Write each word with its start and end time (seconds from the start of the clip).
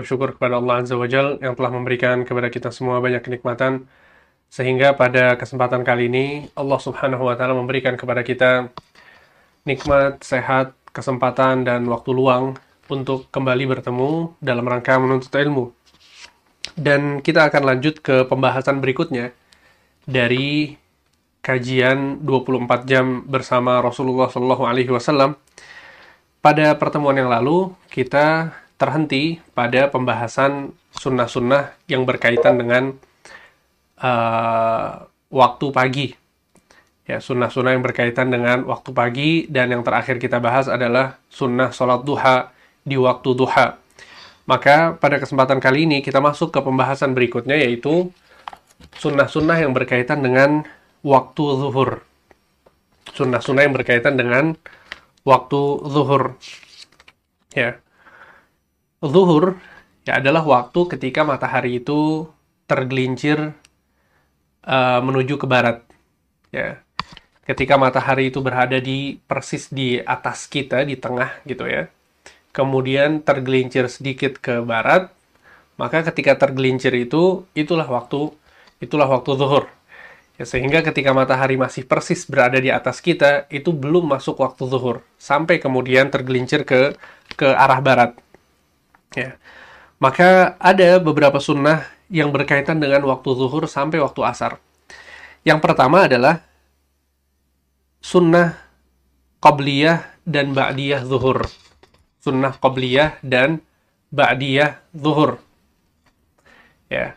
Bersyukur 0.00 0.32
kepada 0.32 0.56
Allah 0.56 0.80
Azza 0.80 0.96
wa 0.96 1.04
Jal 1.04 1.36
yang 1.44 1.52
telah 1.52 1.68
memberikan 1.68 2.24
kepada 2.24 2.48
kita 2.48 2.72
semua 2.72 3.04
banyak 3.04 3.20
kenikmatan 3.20 3.84
sehingga 4.48 4.96
pada 4.96 5.36
kesempatan 5.36 5.84
kali 5.84 6.08
ini 6.08 6.26
Allah 6.56 6.80
Subhanahu 6.80 7.28
wa 7.28 7.36
taala 7.36 7.52
memberikan 7.52 7.94
kepada 8.00 8.24
kita 8.24 8.72
nikmat, 9.68 10.24
sehat, 10.24 10.72
kesempatan 10.96 11.68
dan 11.68 11.84
waktu 11.86 12.10
luang 12.10 12.56
untuk 12.90 13.30
kembali 13.30 13.70
bertemu 13.70 14.34
dalam 14.42 14.66
rangka 14.66 14.98
menuntut 14.98 15.30
ilmu. 15.30 15.70
Dan 16.74 17.20
kita 17.20 17.46
akan 17.52 17.62
lanjut 17.62 18.02
ke 18.02 18.24
pembahasan 18.26 18.82
berikutnya 18.82 19.30
dari 20.08 20.74
kajian 21.44 22.24
24 22.26 22.88
jam 22.90 23.22
bersama 23.28 23.78
Rasulullah 23.84 24.32
Shallallahu 24.32 24.64
alaihi 24.64 24.90
wasallam. 24.90 25.36
Pada 26.40 26.72
pertemuan 26.74 27.14
yang 27.14 27.28
lalu 27.28 27.70
kita 27.92 28.56
terhenti 28.80 29.36
pada 29.52 29.92
pembahasan 29.92 30.72
sunnah-sunnah 30.96 31.76
yang 31.84 32.08
berkaitan 32.08 32.56
dengan 32.56 32.96
uh, 34.00 35.04
waktu 35.28 35.66
pagi. 35.68 36.08
Ya, 37.04 37.20
sunnah-sunnah 37.20 37.76
yang 37.76 37.84
berkaitan 37.84 38.32
dengan 38.32 38.64
waktu 38.64 38.90
pagi 38.96 39.30
dan 39.52 39.68
yang 39.68 39.84
terakhir 39.84 40.16
kita 40.16 40.40
bahas 40.40 40.64
adalah 40.64 41.20
sunnah 41.28 41.68
sholat 41.76 42.08
duha 42.08 42.48
di 42.80 42.96
waktu 42.96 43.36
duha. 43.36 43.76
Maka 44.48 44.96
pada 44.96 45.20
kesempatan 45.20 45.60
kali 45.60 45.84
ini 45.84 46.00
kita 46.00 46.16
masuk 46.24 46.48
ke 46.48 46.64
pembahasan 46.64 47.12
berikutnya 47.12 47.60
yaitu 47.60 48.08
sunnah-sunnah 48.96 49.60
yang 49.60 49.76
berkaitan 49.76 50.24
dengan 50.24 50.64
waktu 51.04 51.44
zuhur. 51.60 52.00
Sunnah-sunnah 53.12 53.68
yang 53.68 53.76
berkaitan 53.76 54.16
dengan 54.16 54.56
waktu 55.28 55.60
zuhur. 55.84 56.40
Ya 57.52 57.82
zuhur 59.00 59.56
ya 60.04 60.20
adalah 60.20 60.44
waktu 60.44 60.80
ketika 60.96 61.24
matahari 61.24 61.80
itu 61.80 62.28
tergelincir 62.68 63.56
uh, 64.64 65.00
menuju 65.02 65.40
ke 65.40 65.46
barat. 65.48 65.82
Ya. 66.52 66.84
Ketika 67.48 67.74
matahari 67.74 68.30
itu 68.30 68.38
berada 68.38 68.78
di 68.78 69.18
persis 69.26 69.72
di 69.72 69.98
atas 69.98 70.46
kita 70.46 70.86
di 70.86 70.94
tengah 70.94 71.42
gitu 71.48 71.66
ya. 71.66 71.90
Kemudian 72.54 73.22
tergelincir 73.22 73.86
sedikit 73.90 74.38
ke 74.38 74.62
barat, 74.62 75.10
maka 75.78 76.02
ketika 76.06 76.38
tergelincir 76.38 76.94
itu 76.94 77.46
itulah 77.54 77.86
waktu 77.86 78.34
itulah 78.78 79.06
waktu 79.10 79.30
zuhur. 79.34 79.64
Ya, 80.38 80.48
sehingga 80.48 80.80
ketika 80.80 81.12
matahari 81.12 81.60
masih 81.60 81.84
persis 81.84 82.24
berada 82.24 82.56
di 82.56 82.72
atas 82.72 83.04
kita, 83.04 83.44
itu 83.52 83.76
belum 83.76 84.08
masuk 84.08 84.40
waktu 84.40 84.66
zuhur. 84.72 85.04
Sampai 85.20 85.60
kemudian 85.60 86.08
tergelincir 86.08 86.64
ke 86.64 86.96
ke 87.34 87.48
arah 87.50 87.82
barat. 87.82 88.16
Ya. 89.14 89.36
Maka 90.00 90.56
ada 90.56 90.96
beberapa 91.02 91.42
sunnah 91.42 91.84
yang 92.10 92.32
berkaitan 92.34 92.80
dengan 92.80 93.04
waktu 93.06 93.28
zuhur 93.36 93.68
sampai 93.68 94.00
waktu 94.00 94.20
asar. 94.24 94.52
Yang 95.44 95.60
pertama 95.62 96.08
adalah 96.08 96.42
sunnah 98.00 98.56
qabliyah 99.38 100.04
dan 100.24 100.56
ba'diyah 100.56 101.04
zuhur. 101.04 101.46
Sunnah 102.20 102.56
qabliyah 102.56 103.20
dan 103.20 103.60
ba'diyah 104.12 104.80
zuhur. 104.96 105.40
Ya. 106.88 107.14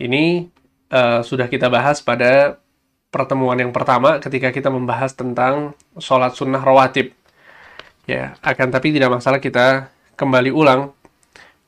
Ini 0.00 0.48
uh, 0.88 1.20
sudah 1.20 1.46
kita 1.46 1.68
bahas 1.68 2.00
pada 2.00 2.56
pertemuan 3.10 3.58
yang 3.58 3.74
pertama 3.74 4.22
ketika 4.22 4.54
kita 4.54 4.70
membahas 4.70 5.12
tentang 5.12 5.74
sholat 5.98 6.32
sunnah 6.32 6.62
rawatib. 6.62 7.12
Ya, 8.08 8.34
akan 8.42 8.74
tapi 8.74 8.90
tidak 8.90 9.20
masalah 9.20 9.38
kita 9.38 9.92
kembali 10.16 10.50
ulang 10.50 10.90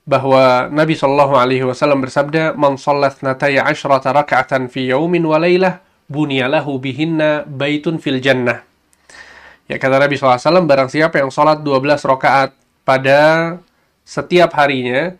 bahwa 0.02 0.66
Nabi 0.70 0.98
Shallallahu 0.98 1.34
Alaihi 1.38 1.62
Wasallam 1.62 2.02
bersabda, 2.02 2.58
"Man 2.58 2.74
sallat 2.74 3.22
nataya 3.22 3.66
ashrata 3.66 4.10
raka'atan 4.10 4.66
fi 4.66 4.90
yaumin 4.90 5.22
wa 5.22 5.38
laylah, 5.38 5.78
bunyalahu 6.10 6.82
bihinna 6.82 7.46
baitun 7.46 8.02
fil 8.02 8.18
jannah." 8.18 8.66
Ya 9.70 9.78
kata 9.78 10.02
Nabi 10.02 10.18
SAW, 10.18 10.66
barang 10.66 10.90
siapa 10.90 11.22
yang 11.22 11.30
sholat 11.30 11.62
12 11.62 12.02
rakaat 12.04 12.52
pada 12.82 13.56
setiap 14.02 14.52
harinya, 14.58 15.14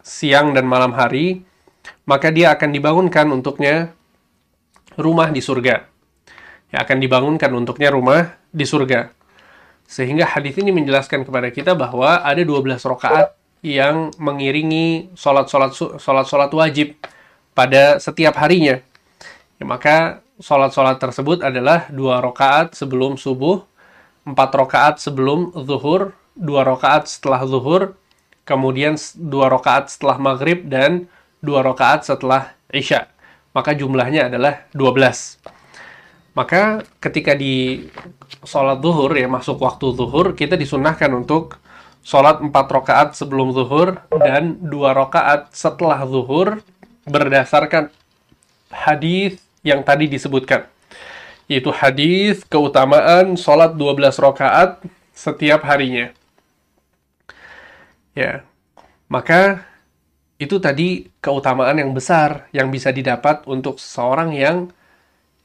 siang 0.00 0.54
dan 0.54 0.64
malam 0.64 0.94
hari, 0.94 1.42
maka 2.06 2.30
dia 2.32 2.54
akan 2.54 2.70
dibangunkan 2.72 3.26
untuknya 3.28 3.92
rumah 4.96 5.28
di 5.28 5.42
surga. 5.42 5.84
Ya, 6.72 6.84
akan 6.84 7.00
dibangunkan 7.00 7.50
untuknya 7.52 7.92
rumah 7.92 8.38
di 8.48 8.64
surga. 8.64 9.12
Sehingga 9.88 10.28
hadis 10.28 10.56
ini 10.60 10.68
menjelaskan 10.68 11.24
kepada 11.24 11.48
kita 11.48 11.72
bahwa 11.72 12.20
ada 12.20 12.40
12 12.40 12.84
rakaat 12.84 13.37
yang 13.62 14.14
mengiringi 14.16 15.12
sholat-sholat 15.18 15.74
sholat-sholat 15.98 16.50
wajib 16.54 16.94
pada 17.52 17.98
setiap 17.98 18.38
harinya. 18.38 18.78
Ya, 19.58 19.64
maka 19.66 20.22
sholat-sholat 20.38 21.02
tersebut 21.02 21.42
adalah 21.42 21.90
dua 21.90 22.22
rakaat 22.22 22.78
sebelum 22.78 23.18
subuh, 23.18 23.66
empat 24.22 24.50
rakaat 24.54 25.02
sebelum 25.02 25.50
zuhur, 25.66 26.14
dua 26.38 26.62
rakaat 26.62 27.10
setelah 27.10 27.42
zuhur, 27.42 27.98
kemudian 28.46 28.94
dua 29.18 29.50
rakaat 29.50 29.90
setelah 29.90 30.16
maghrib 30.22 30.70
dan 30.70 31.10
dua 31.42 31.66
rakaat 31.66 32.06
setelah 32.06 32.54
isya. 32.70 33.10
Maka 33.50 33.74
jumlahnya 33.74 34.30
adalah 34.30 34.70
12. 34.70 35.42
Maka 36.38 36.86
ketika 37.02 37.34
di 37.34 37.82
sholat 38.46 38.78
zuhur 38.78 39.10
ya 39.18 39.26
masuk 39.26 39.58
waktu 39.58 39.98
zuhur 39.98 40.38
kita 40.38 40.54
disunahkan 40.54 41.10
untuk 41.10 41.58
sholat 42.08 42.40
empat 42.40 42.72
rakaat 42.72 43.08
sebelum 43.12 43.52
zuhur 43.52 44.00
dan 44.08 44.56
dua 44.64 44.96
rakaat 44.96 45.52
setelah 45.52 46.00
zuhur 46.08 46.64
berdasarkan 47.04 47.92
hadis 48.72 49.36
yang 49.60 49.84
tadi 49.84 50.08
disebutkan 50.08 50.64
yaitu 51.52 51.68
hadis 51.68 52.40
keutamaan 52.48 53.36
sholat 53.36 53.72
12 53.76 54.20
rakaat 54.20 54.80
setiap 55.16 55.64
harinya. 55.64 56.12
Ya 58.16 58.44
maka 59.08 59.64
itu 60.40 60.60
tadi 60.60 61.08
keutamaan 61.20 61.76
yang 61.76 61.92
besar 61.92 62.48
yang 62.56 62.72
bisa 62.72 62.88
didapat 62.88 63.44
untuk 63.44 63.76
seorang 63.80 64.32
yang 64.32 64.72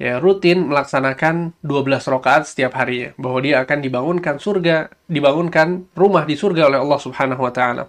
ya 0.01 0.17
rutin 0.17 0.69
melaksanakan 0.69 1.53
12 1.61 2.13
rakaat 2.13 2.49
setiap 2.49 2.73
harinya 2.77 3.13
bahwa 3.17 3.39
dia 3.41 3.61
akan 3.61 3.77
dibangunkan 3.79 4.35
surga, 4.41 4.89
dibangunkan 5.05 5.87
rumah 5.93 6.25
di 6.25 6.35
surga 6.37 6.69
oleh 6.69 6.79
Allah 6.81 6.99
Subhanahu 6.99 7.41
wa 7.41 7.53
taala. 7.53 7.83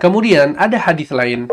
Kemudian 0.00 0.56
ada 0.56 0.80
hadis 0.80 1.12
lain. 1.12 1.48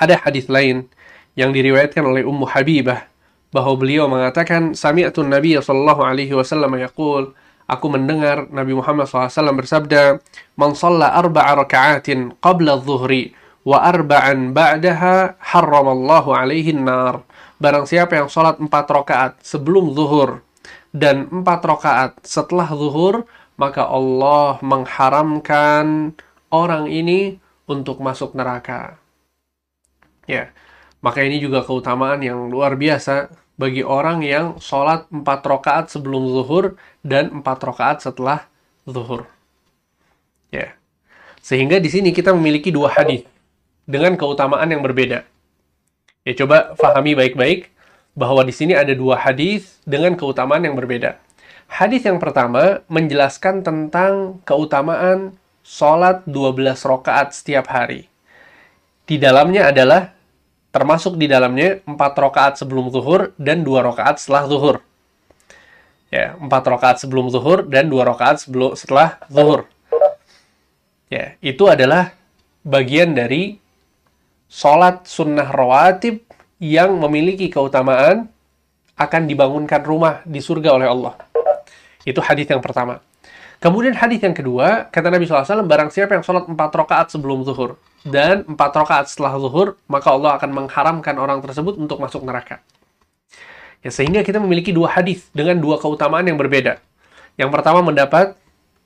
Ada 0.00 0.16
hadis 0.24 0.48
lain 0.48 0.88
yang 1.36 1.52
diriwayatkan 1.54 2.02
oleh 2.02 2.24
Ummu 2.24 2.48
Habibah 2.48 3.06
bahwa 3.50 3.74
beliau 3.78 4.06
mengatakan 4.06 4.72
sami'tu 4.74 5.26
Nabi 5.26 5.58
sallallahu 5.58 6.02
alaihi 6.02 6.32
wasallam 6.34 6.74
yaqul 6.78 7.34
aku 7.70 7.86
mendengar 7.86 8.50
Nabi 8.50 8.74
Muhammad 8.74 9.06
SAW 9.06 9.54
bersabda 9.54 10.18
man 10.58 10.74
shalla 10.74 11.14
arba'a 11.14 11.54
raka'atin 11.54 12.34
qabla 12.42 12.78
adh-dhuhri 12.78 13.34
wa 13.62 13.78
arba'an 13.78 14.50
ba'daha 14.50 15.38
harramallahu 15.38 16.34
alaihi 16.34 16.74
an-nar 16.74 17.22
Barang 17.60 17.84
siapa 17.84 18.16
yang 18.16 18.32
sholat 18.32 18.56
empat 18.56 18.88
rakaat 18.88 19.32
sebelum 19.44 19.92
zuhur 19.92 20.40
dan 20.96 21.28
empat 21.28 21.60
rakaat 21.60 22.16
setelah 22.24 22.64
zuhur, 22.72 23.28
maka 23.60 23.84
Allah 23.84 24.56
mengharamkan 24.64 26.16
orang 26.48 26.88
ini 26.88 27.36
untuk 27.68 28.00
masuk 28.00 28.32
neraka. 28.32 28.96
Ya, 30.24 30.56
maka 31.04 31.20
ini 31.20 31.36
juga 31.36 31.60
keutamaan 31.60 32.24
yang 32.24 32.48
luar 32.48 32.80
biasa 32.80 33.28
bagi 33.60 33.84
orang 33.84 34.24
yang 34.24 34.56
sholat 34.56 35.04
empat 35.12 35.44
rakaat 35.44 35.92
sebelum 35.92 36.32
zuhur 36.32 36.80
dan 37.04 37.28
empat 37.28 37.60
rakaat 37.60 38.00
setelah 38.00 38.48
zuhur. 38.88 39.28
Ya, 40.48 40.80
sehingga 41.44 41.76
di 41.76 41.92
sini 41.92 42.08
kita 42.16 42.32
memiliki 42.32 42.72
dua 42.72 42.88
hadis 42.88 43.28
dengan 43.84 44.16
keutamaan 44.16 44.72
yang 44.72 44.80
berbeda. 44.80 45.28
Ya 46.20 46.36
coba 46.36 46.76
fahami 46.76 47.16
baik-baik 47.16 47.72
bahwa 48.12 48.44
di 48.44 48.52
sini 48.52 48.76
ada 48.76 48.92
dua 48.92 49.16
hadis 49.16 49.80
dengan 49.88 50.12
keutamaan 50.20 50.60
yang 50.60 50.76
berbeda. 50.76 51.16
Hadis 51.64 52.04
yang 52.04 52.20
pertama 52.20 52.84
menjelaskan 52.92 53.64
tentang 53.64 54.44
keutamaan 54.44 55.32
sholat 55.64 56.20
12 56.28 56.76
rakaat 56.84 57.32
setiap 57.32 57.72
hari. 57.72 58.10
Di 59.08 59.16
dalamnya 59.16 59.72
adalah 59.72 60.12
termasuk 60.76 61.16
di 61.16 61.24
dalamnya 61.24 61.80
4 61.88 61.96
rakaat 61.96 62.60
sebelum 62.60 62.92
zuhur 62.92 63.32
dan 63.40 63.64
2 63.64 63.80
rakaat 63.80 64.20
setelah 64.20 64.44
zuhur. 64.44 64.76
Ya, 66.12 66.36
4 66.36 66.46
rakaat 66.52 67.00
sebelum 67.00 67.32
zuhur 67.32 67.64
dan 67.64 67.88
2 67.88 67.96
rakaat 67.96 68.44
sebelum 68.44 68.76
setelah 68.76 69.16
zuhur. 69.32 69.64
Ya, 71.08 71.40
itu 71.40 71.64
adalah 71.64 72.12
bagian 72.60 73.16
dari 73.16 73.56
sholat 74.50 75.06
sunnah 75.06 75.46
rawatib 75.46 76.26
yang 76.58 76.98
memiliki 76.98 77.46
keutamaan 77.46 78.26
akan 78.98 79.22
dibangunkan 79.30 79.80
rumah 79.86 80.20
di 80.26 80.42
surga 80.42 80.76
oleh 80.76 80.90
Allah. 80.90 81.14
Itu 82.02 82.18
hadis 82.20 82.50
yang 82.50 82.60
pertama. 82.60 83.00
Kemudian 83.60 83.92
hadis 83.92 84.20
yang 84.24 84.32
kedua, 84.32 84.88
kata 84.88 85.12
Nabi 85.12 85.28
SAW, 85.28 85.64
barang 85.68 85.92
siapa 85.92 86.16
yang 86.16 86.24
sholat 86.24 86.48
empat 86.48 86.72
rakaat 86.72 87.12
sebelum 87.12 87.44
zuhur 87.44 87.76
dan 88.02 88.48
empat 88.48 88.72
rakaat 88.72 89.06
setelah 89.12 89.36
zuhur, 89.36 89.76
maka 89.84 90.08
Allah 90.10 90.40
akan 90.40 90.50
mengharamkan 90.64 91.14
orang 91.20 91.44
tersebut 91.44 91.76
untuk 91.76 92.00
masuk 92.00 92.24
neraka. 92.24 92.64
Ya, 93.84 93.92
sehingga 93.92 94.24
kita 94.24 94.40
memiliki 94.40 94.72
dua 94.72 94.92
hadis 94.96 95.28
dengan 95.32 95.60
dua 95.60 95.76
keutamaan 95.80 96.24
yang 96.24 96.40
berbeda. 96.40 96.80
Yang 97.36 97.50
pertama 97.52 97.84
mendapat 97.84 98.36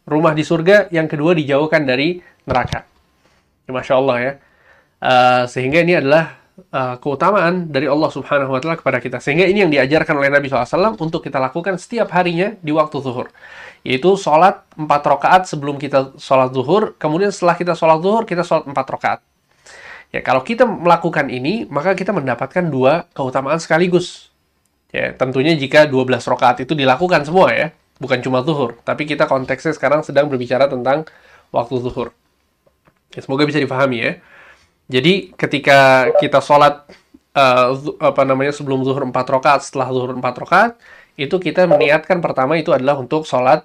rumah 0.06 0.34
di 0.34 0.42
surga, 0.42 0.90
yang 0.90 1.06
kedua 1.06 1.38
dijauhkan 1.38 1.86
dari 1.86 2.22
neraka. 2.46 2.82
Ya, 3.66 3.70
Masya 3.74 3.94
Allah 3.94 4.16
ya. 4.18 4.32
Uh, 5.04 5.44
sehingga 5.44 5.84
ini 5.84 6.00
adalah 6.00 6.40
uh, 6.72 6.96
keutamaan 6.96 7.68
dari 7.68 7.84
Allah 7.84 8.08
Subhanahu 8.08 8.56
wa 8.56 8.60
taala 8.64 8.80
kepada 8.80 9.04
kita. 9.04 9.20
Sehingga 9.20 9.44
ini 9.44 9.60
yang 9.60 9.68
diajarkan 9.68 10.16
oleh 10.16 10.32
Nabi 10.32 10.48
SAW 10.48 10.96
untuk 10.96 11.20
kita 11.20 11.36
lakukan 11.36 11.76
setiap 11.76 12.08
harinya 12.16 12.56
di 12.64 12.72
waktu 12.72 13.04
zuhur. 13.04 13.28
Yaitu 13.84 14.16
sholat 14.16 14.64
empat 14.80 15.02
rakaat 15.04 15.42
sebelum 15.44 15.76
kita 15.76 16.16
sholat 16.16 16.56
zuhur, 16.56 16.96
kemudian 16.96 17.28
setelah 17.28 17.52
kita 17.52 17.76
sholat 17.76 18.00
zuhur, 18.00 18.24
kita 18.24 18.40
sholat 18.40 18.64
empat 18.64 18.86
rakaat. 18.88 19.20
Ya, 20.14 20.22
kalau 20.22 20.46
kita 20.46 20.64
melakukan 20.64 21.26
ini, 21.26 21.66
maka 21.66 21.92
kita 21.92 22.14
mendapatkan 22.14 22.70
dua 22.70 23.10
keutamaan 23.12 23.58
sekaligus. 23.58 24.30
Ya, 24.94 25.10
tentunya 25.10 25.58
jika 25.58 25.90
12 25.90 26.22
rakaat 26.22 26.62
itu 26.62 26.78
dilakukan 26.78 27.26
semua 27.26 27.50
ya, 27.50 27.74
bukan 27.98 28.22
cuma 28.22 28.46
zuhur. 28.46 28.78
Tapi 28.86 29.10
kita 29.10 29.26
konteksnya 29.26 29.74
sekarang 29.74 30.06
sedang 30.06 30.30
berbicara 30.30 30.70
tentang 30.70 31.02
waktu 31.50 31.74
zuhur. 31.82 32.14
Ya, 33.10 33.26
semoga 33.26 33.42
bisa 33.42 33.58
difahami 33.58 33.98
ya. 33.98 34.12
Jadi 34.84 35.32
ketika 35.32 36.12
kita 36.20 36.44
sholat 36.44 36.84
uh, 37.32 37.72
apa 38.00 38.22
namanya 38.28 38.52
sebelum 38.52 38.84
zuhur 38.84 39.08
4 39.08 39.14
rakaat, 39.16 39.60
setelah 39.64 39.88
zuhur 39.88 40.12
4 40.12 40.20
rakaat, 40.20 40.72
itu 41.16 41.36
kita 41.40 41.64
meniatkan 41.64 42.18
pertama 42.20 42.58
itu 42.58 42.74
adalah 42.74 42.98
untuk 43.00 43.24
sholat 43.24 43.64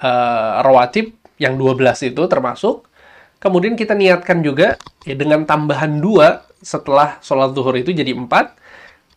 uh, 0.00 0.64
rawatib 0.64 1.12
yang 1.36 1.54
12 1.60 2.14
itu 2.14 2.22
termasuk. 2.26 2.86
Kemudian 3.38 3.78
kita 3.78 3.94
niatkan 3.94 4.42
juga 4.42 4.74
ya, 5.06 5.14
dengan 5.14 5.46
tambahan 5.46 6.02
dua 6.02 6.42
setelah 6.58 7.22
sholat 7.22 7.54
zuhur 7.54 7.70
itu 7.78 7.94
jadi 7.94 8.10
empat, 8.10 8.58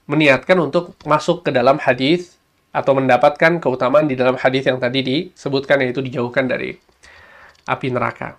meniatkan 0.06 0.62
untuk 0.62 0.94
masuk 1.10 1.42
ke 1.42 1.50
dalam 1.50 1.82
hadis 1.82 2.38
atau 2.70 2.94
mendapatkan 2.94 3.58
keutamaan 3.58 4.06
di 4.06 4.14
dalam 4.14 4.38
hadis 4.38 4.70
yang 4.70 4.78
tadi 4.78 5.02
disebutkan 5.02 5.82
yaitu 5.82 6.06
dijauhkan 6.06 6.46
dari 6.46 6.78
api 7.66 7.88
neraka. 7.90 8.38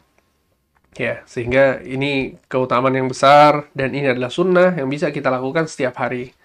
Ya, 0.92 1.24
sehingga 1.24 1.80
ini 1.80 2.36
keutamaan 2.52 2.92
yang 2.92 3.08
besar 3.08 3.72
dan 3.72 3.96
ini 3.96 4.12
adalah 4.12 4.28
sunnah 4.28 4.76
yang 4.76 4.92
bisa 4.92 5.08
kita 5.08 5.32
lakukan 5.32 5.64
setiap 5.64 5.96
hari. 5.96 6.36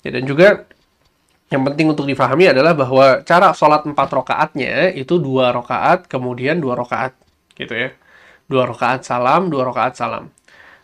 Ya, 0.00 0.16
dan 0.16 0.24
juga 0.24 0.64
yang 1.52 1.60
penting 1.68 1.92
untuk 1.92 2.08
difahami 2.08 2.56
adalah 2.56 2.72
bahwa 2.72 3.20
cara 3.20 3.52
sholat 3.52 3.84
empat 3.84 4.08
rokaatnya 4.16 4.96
itu 4.96 5.20
dua 5.20 5.52
rokaat 5.52 6.08
kemudian 6.08 6.56
dua 6.56 6.72
rokaat 6.72 7.12
gitu 7.52 7.76
ya. 7.76 7.92
Dua 8.48 8.64
rokaat 8.64 9.04
salam 9.04 9.52
dua 9.52 9.68
rokaat 9.68 9.92
salam. 9.92 10.32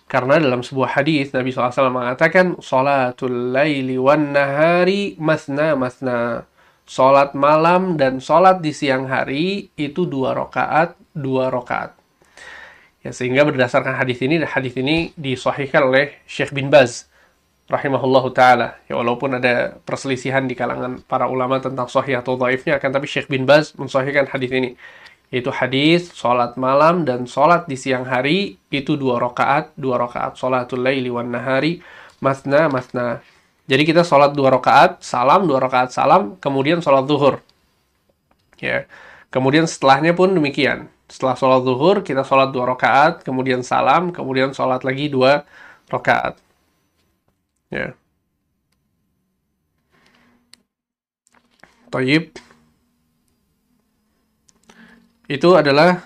Karena 0.04 0.36
dalam 0.36 0.60
sebuah 0.60 1.00
hadis 1.00 1.32
Nabi 1.32 1.48
SAW 1.48 1.88
mengatakan 1.88 2.60
sholatul 2.60 3.56
laili 3.56 3.96
wan 3.96 4.36
nahari 4.36 5.16
masna 5.16 5.72
masna. 5.72 6.44
Sholat 6.84 7.32
malam 7.32 7.96
dan 7.96 8.20
sholat 8.20 8.60
di 8.60 8.76
siang 8.76 9.08
hari 9.08 9.72
itu 9.80 10.04
dua 10.04 10.36
rokaat 10.36 10.92
dua 11.16 11.48
rokaat 11.48 12.01
Ya, 13.02 13.10
sehingga 13.10 13.43
berdasarkan 13.43 13.99
hadis 13.99 14.22
ini, 14.22 14.38
hadis 14.46 14.78
ini 14.78 15.10
disahihkan 15.19 15.90
oleh 15.90 16.14
Syekh 16.31 16.54
bin 16.54 16.70
Baz 16.70 17.10
rahimahullahu 17.66 18.31
taala. 18.31 18.78
Ya 18.87 18.94
walaupun 18.99 19.38
ada 19.38 19.81
perselisihan 19.82 20.46
di 20.46 20.54
kalangan 20.54 21.02
para 21.08 21.26
ulama 21.26 21.58
tentang 21.58 21.90
sahih 21.90 22.19
atau 22.22 22.38
dhaifnya 22.38 22.78
akan 22.78 22.90
tapi 22.94 23.06
Syekh 23.10 23.26
bin 23.26 23.43
Baz 23.49 23.75
mensahihkan 23.75 24.31
hadis 24.31 24.50
ini. 24.54 24.70
Yaitu 25.32 25.49
hadis 25.49 26.12
salat 26.12 26.60
malam 26.60 27.08
dan 27.08 27.25
salat 27.25 27.64
di 27.64 27.75
siang 27.75 28.04
hari 28.04 28.60
itu 28.69 29.00
dua 29.00 29.16
rakaat, 29.16 29.72
dua 29.81 29.96
rakaat 29.96 30.37
salatul 30.37 30.84
laili 30.84 31.08
wan 31.08 31.32
nahari 31.32 31.81
masna 32.20 32.69
masna. 32.69 33.25
Jadi 33.64 33.82
kita 33.88 34.04
salat 34.04 34.37
dua 34.37 34.52
rakaat, 34.52 35.00
salam 35.00 35.49
dua 35.49 35.58
rakaat 35.58 35.90
salam, 35.90 36.37
kemudian 36.37 36.84
salat 36.84 37.08
zuhur. 37.08 37.40
Ya. 38.60 38.84
Kemudian 39.32 39.64
setelahnya 39.64 40.12
pun 40.12 40.28
demikian. 40.37 40.93
Setelah 41.12 41.37
sholat 41.37 41.61
zuhur, 41.69 42.00
kita 42.00 42.25
sholat 42.25 42.56
dua 42.56 42.73
rakaat, 42.73 43.20
kemudian 43.20 43.61
salam, 43.61 44.17
kemudian 44.17 44.56
sholat 44.56 44.81
lagi 44.81 45.12
dua 45.12 45.44
rakaat. 45.93 46.41
Ya. 47.69 47.93
Taib. 51.93 52.32
Itu 55.29 55.53
adalah 55.53 56.00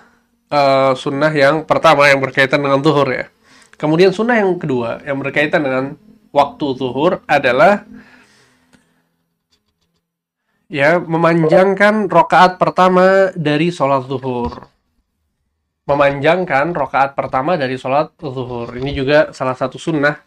uh, 0.50 0.98
sunnah 0.98 1.30
yang 1.30 1.62
pertama 1.62 2.10
yang 2.10 2.18
berkaitan 2.18 2.58
dengan 2.58 2.82
zuhur 2.82 3.06
ya. 3.06 3.30
Kemudian 3.78 4.10
sunnah 4.10 4.42
yang 4.42 4.58
kedua 4.58 5.06
yang 5.06 5.22
berkaitan 5.22 5.62
dengan 5.62 5.84
waktu 6.34 6.66
zuhur 6.74 7.22
adalah 7.30 7.86
ya 10.66 10.98
memanjangkan 10.98 12.10
rokaat 12.10 12.58
pertama 12.58 13.30
dari 13.38 13.70
sholat 13.70 14.02
zuhur 14.10 14.75
memanjangkan 15.86 16.74
rokaat 16.74 17.14
pertama 17.14 17.54
dari 17.54 17.78
sholat 17.78 18.10
zuhur. 18.18 18.74
Ini 18.74 18.90
juga 18.90 19.30
salah 19.30 19.54
satu 19.54 19.78
sunnah 19.78 20.18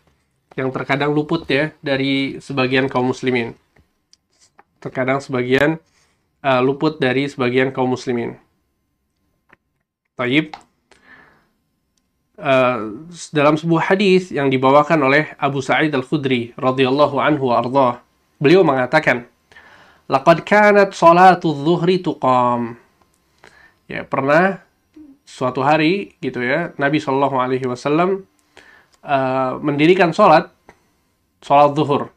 yang 0.55 0.71
terkadang 0.71 1.11
luput 1.11 1.43
ya 1.51 1.75
dari 1.83 2.39
sebagian 2.39 2.87
kaum 2.87 3.11
muslimin. 3.11 3.53
Terkadang 4.79 5.19
sebagian 5.19 5.77
uh, 6.41 6.63
luput 6.63 6.97
dari 6.97 7.27
sebagian 7.27 7.75
kaum 7.75 7.91
muslimin. 7.91 8.39
Taib. 10.15 10.55
Uh, 12.39 13.03
dalam 13.35 13.59
sebuah 13.59 13.91
hadis 13.91 14.31
yang 14.31 14.47
dibawakan 14.47 15.11
oleh 15.11 15.35
Abu 15.35 15.59
Sa'id 15.59 15.91
Al-Khudri 15.91 16.55
radhiyallahu 16.55 17.19
anhu 17.19 17.51
ardah, 17.51 17.99
beliau 18.39 18.63
mengatakan, 18.63 19.27
"Laqad 20.07 20.47
kanat 20.47 20.95
salatu 20.95 21.51
dhuhri 21.51 21.99
tuqam." 21.99 22.79
Ya, 23.91 24.07
pernah 24.07 24.63
suatu 25.29 25.61
hari 25.61 26.17
gitu 26.25 26.41
ya 26.41 26.73
Nabi 26.81 26.97
Shallallahu 26.97 27.37
Alaihi 27.37 27.69
Wasallam 27.69 28.25
uh, 29.05 29.61
mendirikan 29.61 30.09
sholat 30.09 30.49
sholat 31.45 31.77
zuhur. 31.77 32.09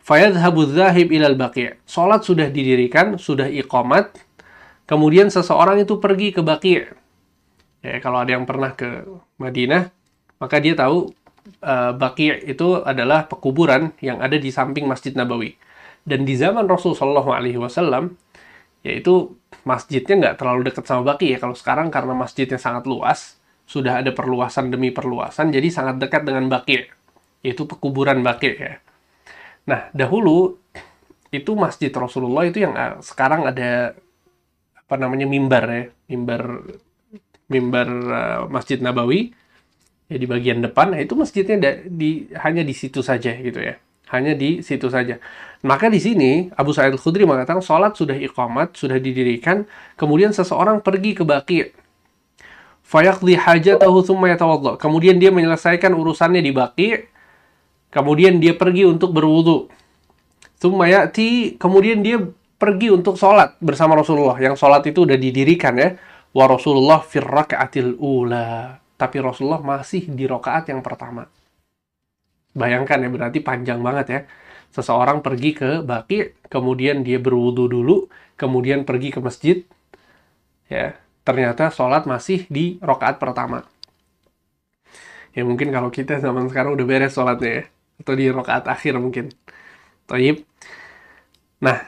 Fayadhabu 0.00 0.70
zahib 0.70 1.10
ilal 1.10 1.34
baqi. 1.34 1.76
Sholat 1.86 2.22
sudah 2.22 2.48
didirikan, 2.50 3.18
sudah 3.18 3.46
iqamat. 3.46 4.16
Kemudian 4.88 5.30
seseorang 5.30 5.82
itu 5.82 6.02
pergi 6.02 6.34
ke 6.34 6.42
baqi. 6.42 6.82
Ya, 7.80 7.96
kalau 8.02 8.22
ada 8.22 8.34
yang 8.34 8.42
pernah 8.42 8.74
ke 8.74 9.06
Madinah, 9.38 9.92
maka 10.42 10.58
dia 10.58 10.74
tahu 10.74 11.14
uh, 11.62 11.92
baqi 11.94 12.42
itu 12.48 12.82
adalah 12.82 13.30
pekuburan 13.30 13.94
yang 14.02 14.18
ada 14.18 14.34
di 14.34 14.50
samping 14.50 14.90
Masjid 14.90 15.14
Nabawi. 15.14 15.54
Dan 16.02 16.26
di 16.26 16.34
zaman 16.34 16.66
Rasul 16.66 16.96
Shallallahu 16.96 17.30
Alaihi 17.30 17.60
Wasallam, 17.60 18.18
yaitu 18.82 19.36
masjidnya 19.70 20.14
nggak 20.26 20.36
terlalu 20.42 20.60
dekat 20.66 20.84
sama 20.90 21.14
Baki 21.14 21.30
ya. 21.30 21.38
Kalau 21.38 21.54
sekarang 21.54 21.88
karena 21.94 22.14
masjidnya 22.18 22.58
sangat 22.58 22.84
luas, 22.90 23.38
sudah 23.70 24.02
ada 24.02 24.10
perluasan 24.10 24.74
demi 24.74 24.90
perluasan, 24.90 25.54
jadi 25.54 25.70
sangat 25.70 26.02
dekat 26.02 26.26
dengan 26.26 26.50
Baki, 26.50 26.90
yaitu 27.46 27.62
pekuburan 27.70 28.26
Baki 28.26 28.50
ya. 28.58 28.82
Nah, 29.70 29.86
dahulu 29.94 30.58
itu 31.30 31.54
masjid 31.54 31.94
Rasulullah 31.94 32.42
itu 32.50 32.66
yang 32.66 32.74
uh, 32.74 32.98
sekarang 32.98 33.46
ada 33.46 33.94
apa 34.74 34.94
namanya 34.98 35.30
mimbar 35.30 35.64
ya, 35.70 35.84
mimbar 36.10 36.42
mimbar 37.46 37.88
uh, 38.10 38.40
Masjid 38.50 38.82
Nabawi 38.82 39.30
ya 40.10 40.16
di 40.18 40.26
bagian 40.26 40.58
depan. 40.66 40.90
Nah, 40.94 41.00
itu 41.02 41.14
masjidnya 41.14 41.86
di 41.86 42.26
hanya 42.34 42.66
di 42.66 42.74
situ 42.74 42.98
saja 43.06 43.30
gitu 43.38 43.62
ya 43.62 43.78
hanya 44.10 44.34
di 44.34 44.60
situ 44.60 44.90
saja. 44.90 45.18
Maka 45.60 45.92
di 45.92 46.00
sini 46.00 46.48
Abu 46.56 46.72
Sa'id 46.72 46.94
Al-Khudri 46.96 47.28
mengatakan 47.28 47.60
sholat 47.60 47.92
sudah 47.94 48.16
iqamat, 48.16 48.74
sudah 48.74 48.96
didirikan, 48.96 49.68
kemudian 49.94 50.32
seseorang 50.32 50.80
pergi 50.80 51.12
ke 51.12 51.22
Baqi. 51.22 51.70
Fayaqdi 52.84 53.38
hajatahu 53.38 54.02
thumma 54.02 54.34
yatawadda. 54.34 54.80
Kemudian 54.80 55.20
dia 55.22 55.30
menyelesaikan 55.30 55.94
urusannya 55.94 56.42
di 56.42 56.50
Baqi, 56.50 56.88
kemudian 57.94 58.42
dia 58.42 58.56
pergi 58.56 58.88
untuk 58.88 59.14
berwudu. 59.14 59.70
Thumma 60.60 60.90
ya'ti, 60.90 61.56
kemudian 61.56 62.04
dia 62.04 62.20
pergi 62.60 62.92
untuk 62.92 63.16
sholat 63.16 63.56
bersama 63.64 63.96
Rasulullah. 63.96 64.36
Yang 64.36 64.60
sholat 64.60 64.84
itu 64.84 65.08
sudah 65.08 65.16
didirikan 65.16 65.72
ya. 65.80 65.96
Wa 66.36 66.44
Rasulullah 66.44 67.00
firraka'atil 67.00 67.96
ula. 67.96 68.76
Tapi 69.00 69.16
Rasulullah 69.24 69.64
masih 69.64 70.12
di 70.12 70.28
rokaat 70.28 70.68
yang 70.68 70.84
pertama. 70.84 71.24
Bayangkan 72.54 72.98
ya, 73.04 73.08
berarti 73.10 73.38
panjang 73.42 73.80
banget 73.82 74.06
ya. 74.14 74.20
Seseorang 74.74 75.18
pergi 75.26 75.50
ke 75.54 75.70
baki, 75.82 76.46
kemudian 76.50 77.02
dia 77.06 77.18
berwudu 77.18 77.66
dulu, 77.66 78.06
kemudian 78.38 78.86
pergi 78.86 79.08
ke 79.14 79.20
masjid, 79.22 79.56
ya 80.72 80.96
ternyata 81.26 81.68
sholat 81.68 82.08
masih 82.08 82.48
di 82.48 82.80
rokaat 82.80 83.20
pertama. 83.20 83.68
Ya 85.36 85.42
mungkin 85.46 85.70
kalau 85.70 85.90
kita 85.94 86.18
zaman 86.18 86.50
sekarang 86.50 86.74
udah 86.74 86.86
beres 86.86 87.14
sholatnya 87.14 87.50
ya, 87.62 87.64
atau 88.02 88.14
di 88.18 88.26
rokaat 88.30 88.64
akhir 88.66 88.98
mungkin. 88.98 89.30
Taib. 90.08 90.44
Nah, 91.60 91.78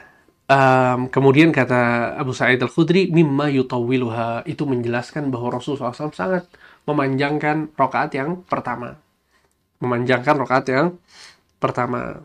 Um, 0.43 1.09
kemudian 1.09 1.55
kata 1.55 2.13
Abu 2.19 2.35
Sa'id 2.35 2.59
Al-Khudri, 2.61 3.09
mimma 3.09 3.47
yutawwiluha. 3.49 4.43
Itu 4.45 4.67
menjelaskan 4.69 5.31
bahwa 5.33 5.57
Rasulullah 5.57 5.95
SAW 5.95 6.13
sangat 6.13 6.45
memanjangkan 6.85 7.73
rokaat 7.79 8.11
yang 8.13 8.43
pertama. 8.45 8.99
Memanjangkan 9.83 10.39
rokaat 10.39 10.65
yang 10.71 10.95
pertama. 11.59 12.23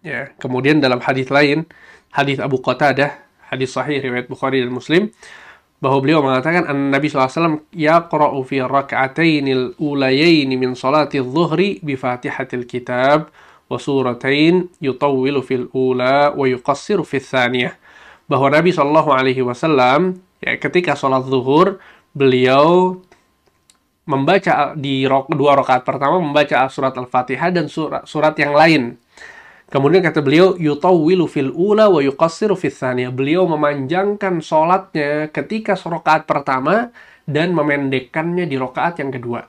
Ya, 0.00 0.32
kemudian 0.40 0.80
dalam 0.80 1.00
hadis 1.04 1.28
lain, 1.28 1.68
hadis 2.12 2.40
Abu 2.40 2.60
Qatadah, 2.60 3.12
hadis 3.52 3.72
sahih 3.72 4.00
riwayat 4.00 4.28
Bukhari 4.28 4.64
dan 4.64 4.72
Muslim, 4.72 5.12
bahwa 5.84 6.00
beliau 6.00 6.24
mengatakan 6.24 6.64
an 6.64 6.88
Nabi 6.88 7.12
SAW 7.12 7.60
yaqra'u 7.76 8.40
fi 8.48 8.64
raka'atainil 8.64 9.76
ulayaini 9.76 10.56
min 10.56 10.72
salati 10.72 11.20
dhuhri 11.20 11.84
bi 11.84 11.92
fatihatil 11.92 12.64
kitab 12.64 13.28
wa 13.68 13.76
suratain 13.76 14.72
yutawwilu 14.80 15.44
fil 15.44 15.68
ula 15.76 16.32
wa 16.32 16.44
yuqassiru 16.48 17.04
fil 17.04 17.20
thaniyah 17.20 17.76
bahwa 18.24 18.48
Nabi 18.48 18.72
Shallallahu 18.72 19.12
Alaihi 19.12 19.44
Wasallam 19.44 20.24
ya 20.40 20.56
ketika 20.56 20.96
sholat 20.96 21.28
zuhur 21.28 21.76
beliau 22.16 22.96
membaca 24.04 24.76
di 24.76 25.04
dua 25.08 25.52
rakaat 25.56 25.82
pertama 25.82 26.20
membaca 26.20 26.68
surat 26.68 26.92
al-fatihah 26.92 27.48
dan 27.48 27.66
surat, 27.68 28.04
surat 28.04 28.36
yang 28.36 28.52
lain 28.52 29.00
Kemudian 29.74 30.06
kata 30.06 30.22
beliau, 30.22 30.54
yutawwilu 30.54 31.26
fil 31.26 31.50
ula 31.50 31.90
wa 31.90 31.98
yuqassiru 31.98 32.54
fil. 32.54 32.70
Beliau 33.10 33.42
memanjangkan 33.50 34.38
sholatnya 34.38 35.34
ketika 35.34 35.74
rokaat 35.74 36.30
pertama 36.30 36.94
dan 37.26 37.50
memendekkannya 37.50 38.46
di 38.46 38.54
rokaat 38.54 39.02
yang 39.02 39.10
kedua. 39.10 39.42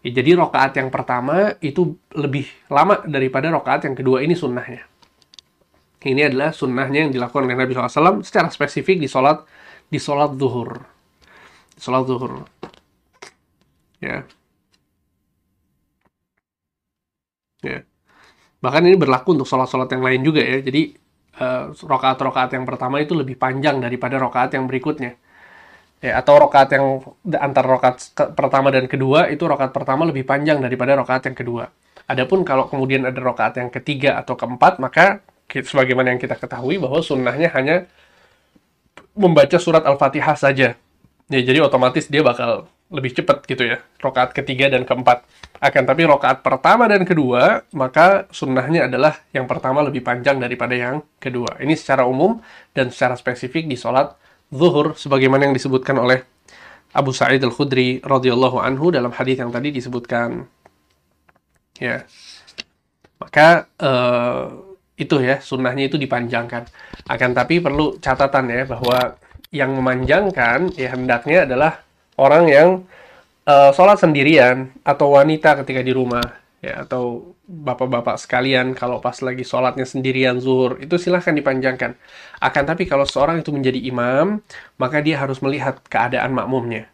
Ya, 0.00 0.10
jadi 0.16 0.40
rokaat 0.40 0.80
yang 0.80 0.88
pertama 0.88 1.52
itu 1.60 2.00
lebih 2.16 2.48
lama 2.72 3.04
daripada 3.04 3.52
rokaat 3.52 3.84
yang 3.84 3.92
kedua. 3.98 4.24
Ini 4.24 4.32
sunnahnya. 4.32 4.88
Ini 6.00 6.32
adalah 6.32 6.56
sunnahnya 6.56 7.04
yang 7.04 7.12
dilakukan 7.12 7.44
oleh 7.44 7.60
Nabi 7.60 7.76
SAW 7.76 8.24
secara 8.24 8.48
spesifik 8.48 9.04
di 9.04 9.08
sholat 9.10 9.44
di 9.92 10.00
sholat 10.00 10.32
zuhur. 10.40 10.80
Sholat 11.76 12.08
zuhur. 12.08 12.59
Ya. 14.00 14.24
Ya. 17.60 17.84
Bahkan 18.60 18.82
ini 18.88 18.96
berlaku 18.96 19.36
untuk 19.36 19.48
sholat-sholat 19.48 19.88
yang 19.92 20.04
lain 20.04 20.20
juga 20.24 20.40
ya. 20.44 20.60
Jadi 20.60 20.96
uh, 21.40 21.72
rokaat-rokaat 21.72 22.56
yang 22.56 22.64
pertama 22.68 23.00
itu 23.00 23.12
lebih 23.16 23.36
panjang 23.36 23.80
daripada 23.80 24.16
rokaat 24.20 24.56
yang 24.56 24.64
berikutnya. 24.68 25.16
Ya, 26.00 26.16
atau 26.16 26.40
rokaat 26.40 26.72
yang 26.72 27.04
antara 27.36 27.76
rokaat 27.76 28.16
pertama 28.32 28.72
dan 28.72 28.88
kedua 28.88 29.28
itu 29.28 29.44
rokaat 29.44 29.68
pertama 29.68 30.08
lebih 30.08 30.24
panjang 30.24 30.56
daripada 30.56 30.96
rokaat 30.96 31.28
yang 31.28 31.36
kedua. 31.36 31.68
Adapun 32.08 32.40
kalau 32.40 32.72
kemudian 32.72 33.04
ada 33.04 33.20
rokaat 33.20 33.60
yang 33.60 33.68
ketiga 33.68 34.16
atau 34.16 34.32
keempat, 34.32 34.80
maka 34.80 35.20
sebagaimana 35.46 36.16
yang 36.16 36.20
kita 36.20 36.40
ketahui 36.40 36.80
bahwa 36.80 37.04
sunnahnya 37.04 37.52
hanya 37.52 37.84
membaca 39.12 39.60
surat 39.60 39.84
Al-Fatihah 39.84 40.36
saja. 40.40 40.68
Ya, 41.30 41.40
jadi 41.44 41.60
otomatis 41.60 42.08
dia 42.08 42.24
bakal 42.24 42.66
lebih 42.90 43.14
cepat 43.14 43.46
gitu 43.46 43.62
ya, 43.62 43.78
rokaat 44.02 44.34
ketiga 44.34 44.66
dan 44.66 44.82
keempat. 44.82 45.22
Akan 45.62 45.86
tapi 45.86 46.02
rokaat 46.02 46.42
pertama 46.42 46.90
dan 46.90 47.06
kedua, 47.06 47.62
maka 47.70 48.26
sunnahnya 48.34 48.90
adalah 48.90 49.22
yang 49.30 49.46
pertama 49.46 49.86
lebih 49.86 50.02
panjang 50.02 50.42
daripada 50.42 50.74
yang 50.74 51.06
kedua. 51.22 51.62
Ini 51.62 51.78
secara 51.78 52.02
umum 52.02 52.42
dan 52.74 52.90
secara 52.90 53.14
spesifik 53.14 53.70
di 53.70 53.78
sholat 53.78 54.10
zuhur, 54.50 54.98
sebagaimana 54.98 55.46
yang 55.46 55.54
disebutkan 55.54 56.02
oleh 56.02 56.26
Abu 56.90 57.14
Sa'id 57.14 57.38
Al-Khudri 57.46 58.02
radhiyallahu 58.02 58.58
anhu 58.58 58.90
dalam 58.90 59.14
hadis 59.14 59.38
yang 59.38 59.54
tadi 59.54 59.70
disebutkan. 59.70 60.50
Ya. 61.78 62.02
Maka 63.22 63.70
uh, 63.78 64.50
itu 64.98 65.22
ya, 65.22 65.38
sunnahnya 65.38 65.86
itu 65.86 65.94
dipanjangkan. 65.94 66.66
Akan 67.06 67.30
tapi 67.30 67.62
perlu 67.62 68.02
catatan 68.02 68.50
ya, 68.50 68.66
bahwa 68.66 69.14
yang 69.54 69.70
memanjangkan 69.78 70.74
ya 70.74 70.94
hendaknya 70.94 71.46
adalah 71.46 71.82
orang 72.20 72.44
yang 72.52 72.68
uh, 73.48 73.72
sholat 73.72 73.96
sendirian 73.96 74.68
atau 74.84 75.16
wanita 75.16 75.56
ketika 75.64 75.80
di 75.80 75.92
rumah 75.96 76.22
ya 76.60 76.84
atau 76.84 77.32
bapak-bapak 77.48 78.20
sekalian 78.20 78.76
kalau 78.76 79.00
pas 79.00 79.16
lagi 79.24 79.42
sholatnya 79.42 79.88
sendirian 79.88 80.36
zuhur 80.38 80.76
itu 80.78 81.00
silahkan 81.00 81.32
dipanjangkan. 81.32 81.96
Akan 82.38 82.64
tapi 82.68 82.84
kalau 82.84 83.08
seorang 83.08 83.40
itu 83.40 83.50
menjadi 83.50 83.80
imam 83.80 84.44
maka 84.76 85.00
dia 85.00 85.16
harus 85.18 85.40
melihat 85.40 85.80
keadaan 85.88 86.36
makmumnya. 86.36 86.86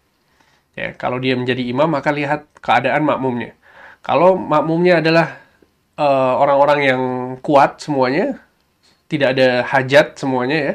Ya 0.79 0.95
kalau 0.95 1.19
dia 1.19 1.35
menjadi 1.35 1.61
imam 1.67 1.91
maka 1.91 2.15
lihat 2.15 2.47
keadaan 2.63 3.03
makmumnya. 3.05 3.53
Kalau 4.07 4.39
makmumnya 4.39 5.03
adalah 5.03 5.43
eh, 5.99 6.35
orang-orang 6.39 6.81
uh, 6.85 6.87
yang 6.95 7.03
kuat 7.43 7.83
semuanya 7.83 8.39
tidak 9.11 9.35
ada 9.39 9.49
hajat 9.67 10.07
semuanya 10.19 10.57
ya 10.57 10.75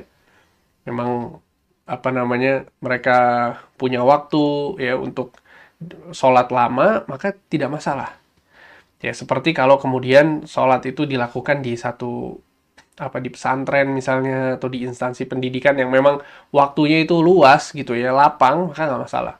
memang 0.87 1.39
apa 1.85 2.09
namanya 2.13 2.69
mereka 2.79 3.17
punya 3.75 4.05
waktu 4.05 4.77
ya 4.79 4.93
untuk 4.97 5.35
sholat 6.13 6.47
lama 6.53 7.03
maka 7.09 7.33
tidak 7.49 7.73
masalah. 7.73 8.17
Ya 9.01 9.13
seperti 9.17 9.51
kalau 9.57 9.81
kemudian 9.81 10.45
sholat 10.45 10.85
itu 10.85 11.09
dilakukan 11.09 11.65
di 11.65 11.73
satu 11.73 12.37
apa 13.01 13.17
di 13.17 13.33
pesantren 13.33 13.89
misalnya 13.89 14.61
atau 14.61 14.69
di 14.69 14.85
instansi 14.85 15.25
pendidikan 15.25 15.73
yang 15.73 15.89
memang 15.89 16.21
waktunya 16.53 17.01
itu 17.01 17.17
luas 17.17 17.73
gitu 17.73 17.97
ya 17.97 18.13
lapang 18.13 18.69
maka 18.69 18.85
nggak 18.85 19.03
masalah. 19.09 19.35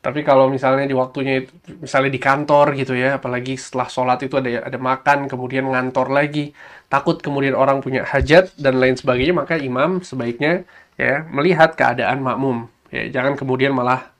Tapi 0.00 0.24
kalau 0.24 0.48
misalnya 0.48 0.88
di 0.88 0.96
waktunya 0.96 1.44
misalnya 1.82 2.08
di 2.08 2.20
kantor 2.22 2.72
gitu 2.78 2.96
ya 2.96 3.20
apalagi 3.20 3.58
setelah 3.60 3.84
sholat 3.90 4.18
itu 4.24 4.38
ada 4.40 4.64
ada 4.64 4.78
makan 4.80 5.28
kemudian 5.28 5.68
ngantor 5.68 6.08
lagi 6.08 6.56
takut 6.88 7.20
kemudian 7.20 7.52
orang 7.52 7.84
punya 7.84 8.06
hajat 8.08 8.54
dan 8.56 8.80
lain 8.80 8.96
sebagainya 8.96 9.34
maka 9.44 9.60
imam 9.60 10.00
sebaiknya 10.00 10.64
ya 10.96 11.26
melihat 11.28 11.74
keadaan 11.76 12.22
makmum. 12.24 12.66
Ya 12.90 13.06
jangan 13.10 13.38
kemudian 13.38 13.76
malah 13.76 14.10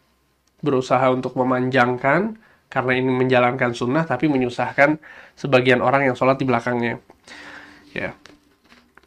berusaha 0.60 1.02
untuk 1.10 1.34
memanjangkan 1.34 2.36
karena 2.70 2.92
ini 2.94 3.10
menjalankan 3.10 3.74
sunnah 3.74 4.06
tapi 4.06 4.30
menyusahkan 4.30 5.00
sebagian 5.34 5.82
orang 5.82 6.06
yang 6.06 6.14
sholat 6.14 6.38
di 6.38 6.46
belakangnya. 6.46 7.02
Ya. 7.90 8.14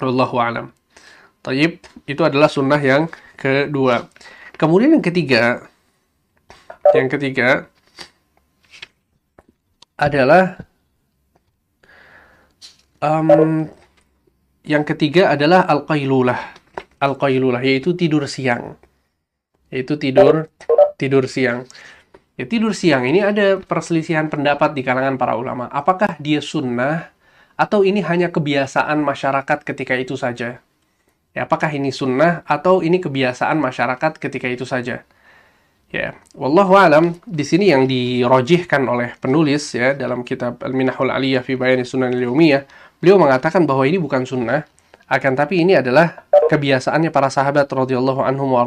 Allahu 0.04 0.36
alam. 0.36 0.76
Taib 1.40 1.80
itu 2.04 2.22
adalah 2.24 2.52
sunnah 2.52 2.80
yang 2.80 3.08
kedua. 3.40 4.12
Kemudian 4.60 5.00
yang 5.00 5.06
ketiga 5.06 5.64
yang 6.92 7.08
ketiga 7.08 7.72
adalah 9.96 10.60
um, 13.00 13.68
yang 14.64 14.84
ketiga 14.84 15.32
adalah 15.32 15.64
al-qailulah 15.68 16.40
al-qailulah 17.04 17.60
yaitu 17.60 17.92
tidur 18.00 18.24
siang. 18.32 18.80
Yaitu 19.68 20.00
tidur 20.00 20.48
tidur 20.96 21.28
siang. 21.28 21.68
Ya, 22.34 22.50
tidur 22.50 22.74
siang 22.74 23.06
ini 23.06 23.22
ada 23.22 23.62
perselisihan 23.62 24.26
pendapat 24.32 24.74
di 24.74 24.82
kalangan 24.82 25.20
para 25.22 25.38
ulama. 25.38 25.70
Apakah 25.70 26.18
dia 26.18 26.42
sunnah 26.42 27.14
atau 27.54 27.86
ini 27.86 28.02
hanya 28.02 28.34
kebiasaan 28.34 29.04
masyarakat 29.06 29.62
ketika 29.62 29.94
itu 29.94 30.18
saja? 30.18 30.58
Ya, 31.34 31.46
apakah 31.46 31.70
ini 31.70 31.94
sunnah 31.94 32.42
atau 32.50 32.82
ini 32.82 32.98
kebiasaan 32.98 33.62
masyarakat 33.62 34.18
ketika 34.18 34.50
itu 34.50 34.66
saja? 34.66 35.06
Ya, 35.94 36.18
wallahu 36.34 36.74
alam 36.74 37.22
di 37.22 37.46
sini 37.46 37.70
yang 37.70 37.86
dirojihkan 37.86 38.82
oleh 38.90 39.14
penulis 39.22 39.78
ya 39.78 39.94
dalam 39.94 40.26
kitab 40.26 40.58
Al-Minahul 40.66 41.14
Aliyah 41.14 41.46
fi 41.46 41.54
Bayani 41.54 41.86
Sunan 41.86 42.18
Al-Yawmiyah, 42.18 42.66
beliau 42.98 43.22
mengatakan 43.22 43.70
bahwa 43.70 43.86
ini 43.86 44.02
bukan 44.02 44.26
sunnah, 44.26 44.66
akan 45.14 45.34
tapi 45.38 45.62
ini 45.62 45.78
adalah 45.78 46.26
kebiasaannya 46.50 47.14
para 47.14 47.30
sahabat 47.30 47.70
radhiyallahu 47.70 48.26
anhum 48.26 48.50
wa 48.58 48.66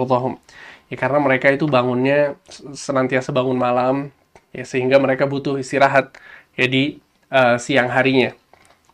Ya 0.86 0.94
karena 0.94 1.18
mereka 1.18 1.50
itu 1.50 1.66
bangunnya 1.66 2.38
senantiasa 2.70 3.34
bangun 3.34 3.58
malam 3.58 4.14
ya 4.54 4.62
sehingga 4.62 5.02
mereka 5.02 5.26
butuh 5.26 5.58
istirahat 5.58 6.14
ya 6.54 6.70
di 6.70 7.02
uh, 7.34 7.58
siang 7.58 7.90
harinya. 7.90 8.30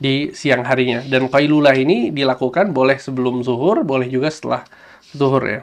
Di 0.00 0.32
siang 0.32 0.64
harinya 0.64 1.04
dan 1.04 1.28
qailulah 1.28 1.76
ini 1.76 2.08
dilakukan 2.08 2.72
boleh 2.72 2.96
sebelum 2.96 3.44
zuhur, 3.44 3.84
boleh 3.84 4.08
juga 4.08 4.32
setelah 4.32 4.64
zuhur 5.12 5.44
ya. 5.44 5.60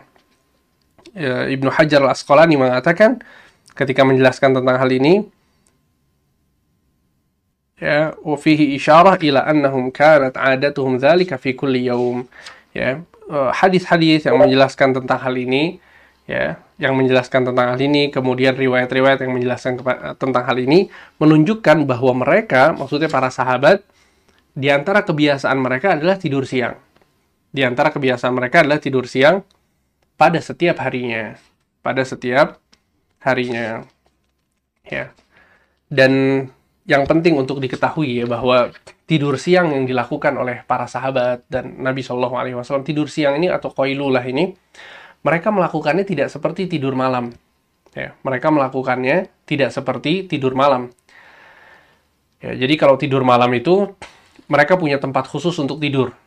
ya 1.17 1.49
Ibnu 1.49 1.73
Hajar 1.73 2.05
Al-Asqalani 2.05 2.55
mengatakan 2.55 3.19
ketika 3.73 4.05
menjelaskan 4.05 4.53
tentang 4.53 4.77
hal 4.77 4.93
ini 4.93 5.25
ya 7.79 8.13
fihi 8.15 8.75
isyarah 8.75 9.15
ila 9.23 9.47
annahum 9.47 9.89
kanat 9.89 10.35
adatuhum 10.35 10.99
dzalika 10.99 11.39
fi 11.39 11.55
kulli 11.55 11.87
yaum 11.87 12.27
ya 12.75 12.99
eh, 13.31 13.51
hadis-hadis 13.55 14.27
yang 14.27 14.35
menjelaskan 14.35 14.91
tentang 14.91 15.19
hal 15.23 15.35
ini 15.39 15.79
ya 16.27 16.59
yang 16.77 16.93
menjelaskan 16.93 17.49
tentang 17.49 17.73
hal 17.73 17.79
ini 17.79 18.13
kemudian 18.13 18.53
riwayat-riwayat 18.53 19.23
yang 19.25 19.33
menjelaskan 19.33 19.81
tentang 20.15 20.43
hal 20.45 20.57
ini 20.59 20.91
menunjukkan 21.17 21.89
bahwa 21.89 22.23
mereka 22.23 22.75
maksudnya 22.77 23.09
para 23.09 23.33
sahabat 23.33 23.81
di 24.59 24.67
antara 24.67 25.07
kebiasaan 25.07 25.55
mereka 25.55 25.95
adalah 25.95 26.19
tidur 26.19 26.43
siang. 26.43 26.75
Di 27.49 27.63
antara 27.63 27.95
kebiasaan 27.95 28.35
mereka 28.35 28.61
adalah 28.61 28.77
tidur 28.81 29.07
siang 29.07 29.41
pada 30.19 30.43
setiap 30.43 30.83
harinya. 30.83 31.39
Pada 31.79 32.03
setiap 32.03 32.59
harinya. 33.23 33.87
Ya. 34.83 35.15
Dan 35.87 36.45
yang 36.89 37.05
penting 37.05 37.37
untuk 37.37 37.61
diketahui 37.61 38.17
ya 38.17 38.25
bahwa 38.25 38.73
tidur 39.05 39.37
siang 39.37 39.69
yang 39.69 39.85
dilakukan 39.85 40.33
oleh 40.33 40.65
para 40.65 40.89
sahabat 40.89 41.45
dan 41.45 41.77
Nabi 41.77 42.01
Shallallahu 42.01 42.33
Alaihi 42.33 42.57
Wasallam 42.57 42.81
tidur 42.81 43.05
siang 43.05 43.37
ini 43.37 43.45
atau 43.45 43.69
koilulah 43.69 44.25
ini 44.25 44.57
mereka 45.21 45.53
melakukannya 45.53 46.01
tidak 46.01 46.33
seperti 46.33 46.65
tidur 46.65 46.97
malam. 46.97 47.29
Ya 47.93 48.17
mereka 48.25 48.49
melakukannya 48.49 49.29
tidak 49.45 49.69
seperti 49.69 50.25
tidur 50.25 50.57
malam. 50.57 50.89
Ya 52.41 52.57
jadi 52.57 52.73
kalau 52.73 52.97
tidur 52.97 53.21
malam 53.21 53.53
itu 53.53 53.93
mereka 54.49 54.73
punya 54.73 54.97
tempat 54.97 55.29
khusus 55.29 55.53
untuk 55.61 55.77
tidur. 55.77 56.17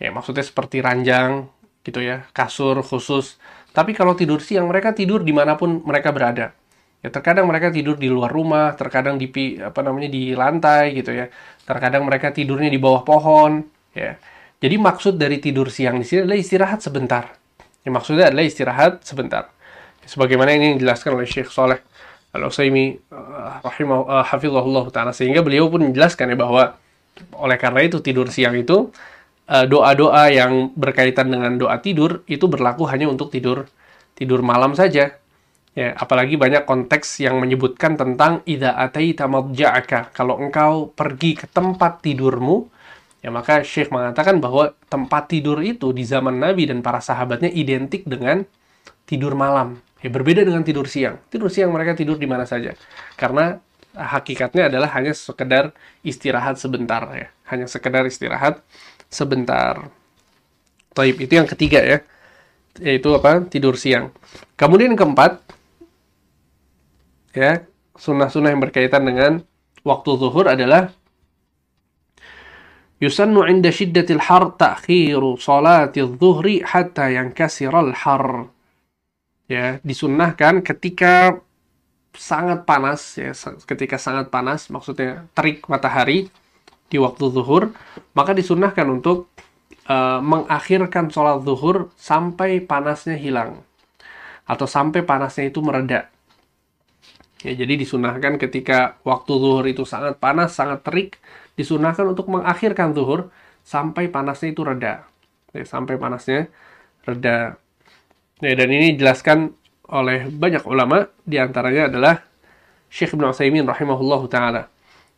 Ya 0.00 0.08
maksudnya 0.08 0.40
seperti 0.40 0.80
ranjang 0.80 1.52
gitu 1.84 2.00
ya 2.00 2.24
kasur 2.32 2.80
khusus. 2.80 3.36
Tapi 3.76 3.92
kalau 3.92 4.16
tidur 4.16 4.40
siang 4.40 4.72
mereka 4.72 4.96
tidur 4.96 5.20
di 5.20 5.36
mana 5.36 5.60
pun 5.60 5.84
mereka 5.84 6.16
berada 6.16 6.56
Ya 6.98 7.14
terkadang 7.14 7.46
mereka 7.46 7.70
tidur 7.70 7.94
di 7.94 8.10
luar 8.10 8.30
rumah, 8.32 8.74
terkadang 8.74 9.22
di 9.22 9.30
apa 9.62 9.80
namanya 9.86 10.10
di 10.10 10.34
lantai 10.34 10.98
gitu 10.98 11.14
ya. 11.14 11.30
Terkadang 11.62 12.02
mereka 12.02 12.34
tidurnya 12.34 12.70
di 12.72 12.80
bawah 12.80 13.06
pohon, 13.06 13.62
ya. 13.94 14.18
Jadi 14.58 14.74
maksud 14.74 15.14
dari 15.14 15.38
tidur 15.38 15.70
siang 15.70 16.02
di 16.02 16.06
sini 16.06 16.26
adalah 16.26 16.38
istirahat 16.38 16.82
sebentar. 16.82 17.30
Ya, 17.86 17.90
maksudnya 17.94 18.26
adalah 18.26 18.42
istirahat 18.42 19.06
sebentar. 19.06 19.54
Sebagaimana 20.02 20.50
ini 20.58 20.74
dijelaskan 20.74 21.14
oleh 21.14 21.28
Syekh 21.30 21.52
Soleh 21.54 21.78
Al-Utsaimin 22.34 22.98
uh, 23.08 23.64
rahimah 23.64 23.98
uh, 24.04 24.24
hafizahullah 24.24 24.84
taala 24.92 25.12
sehingga 25.16 25.40
beliau 25.40 25.72
pun 25.72 25.80
menjelaskan 25.88 26.34
ya 26.34 26.36
bahwa 26.36 26.76
oleh 27.34 27.56
karena 27.56 27.80
itu 27.88 28.04
tidur 28.04 28.28
siang 28.28 28.52
itu 28.52 28.92
uh, 29.48 29.64
doa-doa 29.64 30.28
yang 30.28 30.70
berkaitan 30.76 31.32
dengan 31.32 31.56
doa 31.56 31.80
tidur 31.80 32.20
itu 32.28 32.44
berlaku 32.44 32.84
hanya 32.84 33.08
untuk 33.08 33.32
tidur 33.32 33.64
tidur 34.12 34.44
malam 34.44 34.76
saja 34.76 35.16
Ya, 35.76 35.94
apalagi 35.94 36.34
banyak 36.34 36.66
konteks 36.66 37.22
yang 37.22 37.38
menyebutkan 37.38 37.94
tentang 37.94 38.42
idza 38.48 38.74
ataita 38.74 39.30
madja'aka. 39.30 40.10
Kalau 40.10 40.40
engkau 40.40 40.90
pergi 40.90 41.38
ke 41.38 41.46
tempat 41.46 42.02
tidurmu, 42.02 42.66
ya 43.22 43.30
maka 43.30 43.62
Syekh 43.62 43.94
mengatakan 43.94 44.42
bahwa 44.42 44.74
tempat 44.90 45.30
tidur 45.30 45.62
itu 45.62 45.94
di 45.94 46.02
zaman 46.02 46.40
Nabi 46.40 46.66
dan 46.66 46.82
para 46.82 46.98
sahabatnya 46.98 47.52
identik 47.52 48.08
dengan 48.08 48.42
tidur 49.06 49.38
malam. 49.38 49.78
Ya, 50.02 50.10
berbeda 50.10 50.42
dengan 50.42 50.62
tidur 50.62 50.86
siang. 50.86 51.18
Tidur 51.30 51.50
siang 51.50 51.70
mereka 51.70 51.94
tidur 51.94 52.18
di 52.18 52.26
mana 52.26 52.46
saja. 52.46 52.74
Karena 53.14 53.58
hakikatnya 53.94 54.70
adalah 54.70 54.90
hanya 54.94 55.10
sekedar 55.10 55.74
istirahat 56.06 56.58
sebentar 56.58 57.02
ya. 57.14 57.28
Hanya 57.50 57.66
sekedar 57.66 58.06
istirahat 58.06 58.62
sebentar. 59.10 59.90
Taib 60.94 61.18
itu 61.18 61.32
yang 61.34 61.48
ketiga 61.50 61.82
ya. 61.82 61.98
Yaitu 62.78 63.10
apa? 63.10 63.42
Tidur 63.50 63.74
siang. 63.74 64.14
Kemudian 64.54 64.94
yang 64.94 65.00
keempat, 65.00 65.42
ya. 67.38 67.52
Sunnah-sunnah 67.98 68.54
yang 68.54 68.62
berkaitan 68.62 69.06
dengan 69.06 69.42
waktu 69.82 70.10
zuhur 70.18 70.46
adalah 70.46 70.90
yusannu 73.02 73.46
inda 73.46 73.70
shiddatil 73.70 74.22
har 74.22 74.54
ta'khiru 74.54 75.38
salati 75.38 76.02
zuhri 76.02 76.62
hatta 76.62 77.10
yankasiral 77.10 77.94
har. 77.94 78.50
Ya 79.48 79.80
disunnahkan 79.80 80.60
ketika 80.60 81.40
sangat 82.12 82.66
panas 82.68 83.16
ya 83.16 83.32
ketika 83.64 83.96
sangat 83.96 84.28
panas 84.28 84.68
maksudnya 84.68 85.24
terik 85.32 85.64
matahari 85.70 86.28
di 86.90 86.96
waktu 87.00 87.32
zuhur 87.32 87.72
maka 88.12 88.36
disunnahkan 88.36 88.84
untuk 88.90 89.30
uh, 89.88 90.20
mengakhirkan 90.20 91.08
sholat 91.08 91.42
zuhur 91.42 91.90
sampai 91.96 92.60
panasnya 92.60 93.16
hilang. 93.16 93.64
Atau 94.48 94.64
sampai 94.64 95.04
panasnya 95.04 95.52
itu 95.52 95.60
mereda 95.60 96.08
Ya, 97.46 97.54
jadi 97.54 97.78
disunahkan 97.78 98.34
ketika 98.34 98.98
waktu 99.06 99.30
zuhur 99.30 99.62
itu 99.70 99.86
sangat 99.86 100.18
panas, 100.18 100.58
sangat 100.58 100.82
terik, 100.82 101.22
disunahkan 101.54 102.10
untuk 102.10 102.26
mengakhirkan 102.26 102.90
zuhur 102.98 103.30
sampai 103.62 104.10
panasnya 104.10 104.50
itu 104.50 104.66
reda. 104.66 105.06
Ya, 105.54 105.62
sampai 105.62 105.94
panasnya 106.02 106.50
reda. 107.06 107.54
Ya, 108.42 108.54
dan 108.58 108.68
ini 108.74 108.98
dijelaskan 108.98 109.54
oleh 109.86 110.26
banyak 110.28 110.66
ulama, 110.66 111.06
di 111.22 111.38
antaranya 111.38 111.86
adalah 111.86 112.26
Syekh 112.90 113.14
Ibn 113.14 113.30
Utsaimin 113.30 113.64
rahimahullah 113.70 114.22
ta'ala. 114.26 114.62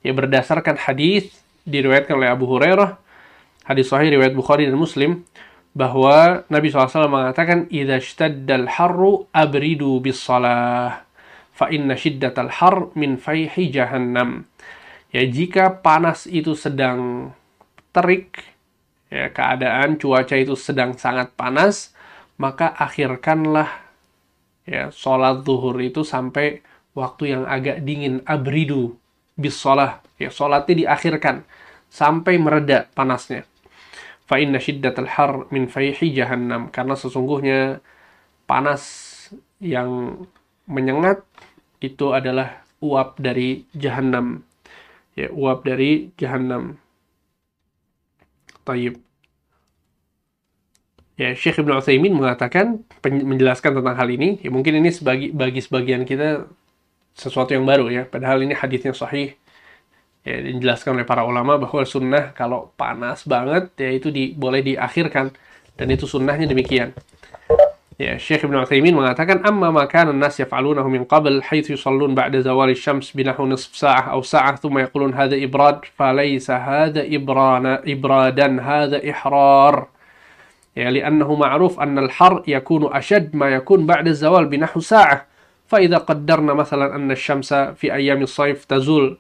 Ya, 0.05 0.13
berdasarkan 0.13 0.77
hadis 0.77 1.33
diriwayatkan 1.65 2.15
oleh 2.17 2.29
Abu 2.29 2.45
Hurairah, 2.49 3.01
hadis 3.65 3.89
sahih 3.89 4.13
riwayat 4.13 4.37
Bukhari 4.37 4.69
dan 4.69 4.77
Muslim, 4.77 5.25
bahwa 5.73 6.45
Nabi 6.51 6.69
SAW 6.69 7.09
mengatakan, 7.09 7.71
"Idza 7.71 7.97
ishtaddal 7.97 8.67
harru 8.77 9.25
abridu 9.33 10.03
bis 10.05 10.21
salah." 10.21 11.10
Fa 11.61 11.69
inna 11.69 11.93
shiddatal 11.93 12.49
har 12.49 12.89
min 12.97 13.21
fayhi 13.21 13.69
jahannam. 13.69 14.49
Ya 15.13 15.29
jika 15.29 15.85
panas 15.85 16.25
itu 16.25 16.57
sedang 16.57 17.31
terik, 17.93 18.41
ya 19.13 19.29
keadaan 19.29 20.01
cuaca 20.01 20.41
itu 20.41 20.57
sedang 20.57 20.97
sangat 20.97 21.37
panas, 21.37 21.93
maka 22.41 22.73
akhirkanlah 22.73 23.69
ya 24.65 24.89
sholat 24.89 25.45
zuhur 25.45 25.77
itu 25.85 26.01
sampai 26.01 26.65
waktu 26.97 27.37
yang 27.37 27.45
agak 27.45 27.85
dingin. 27.85 28.25
Abridu 28.25 28.97
bis 29.37 29.61
sholat 29.61 30.01
ya 30.17 30.33
sholatnya 30.33 30.89
diakhirkan 30.89 31.45
sampai 31.93 32.41
mereda 32.41 32.89
panasnya. 32.97 33.45
Fa 34.25 34.41
inna 34.41 34.57
shiddatal 34.57 35.11
har 35.13 35.45
min 35.53 35.69
fayhi 35.69 36.09
jahannam. 36.17 36.73
Karena 36.73 36.97
sesungguhnya 36.97 37.85
panas 38.49 38.81
yang 39.61 40.23
menyengat 40.71 41.27
itu 41.81 42.13
adalah 42.13 42.63
uap 42.85 43.17
dari 43.21 43.65
jahanam. 43.73 44.45
Ya, 45.17 45.33
uap 45.33 45.65
dari 45.65 46.13
jahanam. 46.21 46.77
Taib. 48.65 49.01
Ya, 51.21 51.37
Syekh 51.37 51.61
Ibn 51.61 51.77
Utsaimin 51.77 52.17
mengatakan 52.17 52.81
menjelaskan 53.05 53.77
tentang 53.81 53.97
hal 53.97 54.09
ini. 54.09 54.41
Ya, 54.41 54.49
mungkin 54.49 54.81
ini 54.81 54.89
sebagi 54.89 55.33
bagi 55.33 55.61
sebagian 55.61 56.09
kita 56.09 56.49
sesuatu 57.13 57.53
yang 57.53 57.69
baru 57.69 57.93
ya. 57.93 58.03
Padahal 58.09 58.41
ini 58.41 58.57
hadisnya 58.57 58.97
sahih. 58.97 59.37
Ya, 60.21 60.37
dijelaskan 60.41 61.01
oleh 61.01 61.09
para 61.09 61.25
ulama 61.25 61.57
bahwa 61.57 61.81
sunnah 61.85 62.37
kalau 62.37 62.73
panas 62.77 63.25
banget 63.25 63.73
ya 63.81 63.89
itu 63.89 64.13
di, 64.13 64.37
boleh 64.37 64.61
diakhirkan 64.61 65.33
dan 65.81 65.89
itu 65.89 66.05
sunnahnya 66.05 66.45
demikian. 66.45 66.93
الشيخ 68.01 68.45
ابن 68.45 68.57
عثيمين 68.57 68.97
mengatakan 68.97 69.47
أما 69.49 69.71
ما 69.71 69.85
كان 69.85 70.09
الناس 70.09 70.41
يفعلونه 70.41 70.89
من 70.89 71.05
قبل 71.05 71.43
حيث 71.43 71.71
يصلون 71.71 72.15
بعد 72.15 72.37
زوال 72.37 72.71
الشمس 72.71 73.13
بنحو 73.13 73.47
نصف 73.47 73.77
ساعة 73.77 74.11
أو 74.11 74.23
ساعة 74.23 74.57
ثم 74.57 74.79
يقولون 74.79 75.15
هذا 75.15 75.45
إبراد 75.45 75.85
فليس 75.97 76.51
هذا 76.51 77.03
إبرانا 77.07 77.83
إبرادا 77.87 78.63
هذا 78.63 79.11
إحرار. 79.11 79.87
يعني 80.77 81.01
لأنه 81.01 81.35
معروف 81.35 81.81
أن 81.81 81.99
الحر 81.99 82.43
يكون 82.47 82.95
أشد 82.97 83.37
ما 83.37 83.49
يكون 83.49 83.87
بعد 83.87 84.09
الزوال 84.09 84.47
بنحو 84.47 84.81
ساعة. 84.81 85.27
فإذا 85.69 85.97
قدرنا 85.97 86.55
مثلا 86.55 86.97
أن 86.97 87.11
الشمس 87.11 87.55
في 87.55 87.95
أيام 87.95 88.23
الصيف 88.23 88.65
تزول 88.65 89.19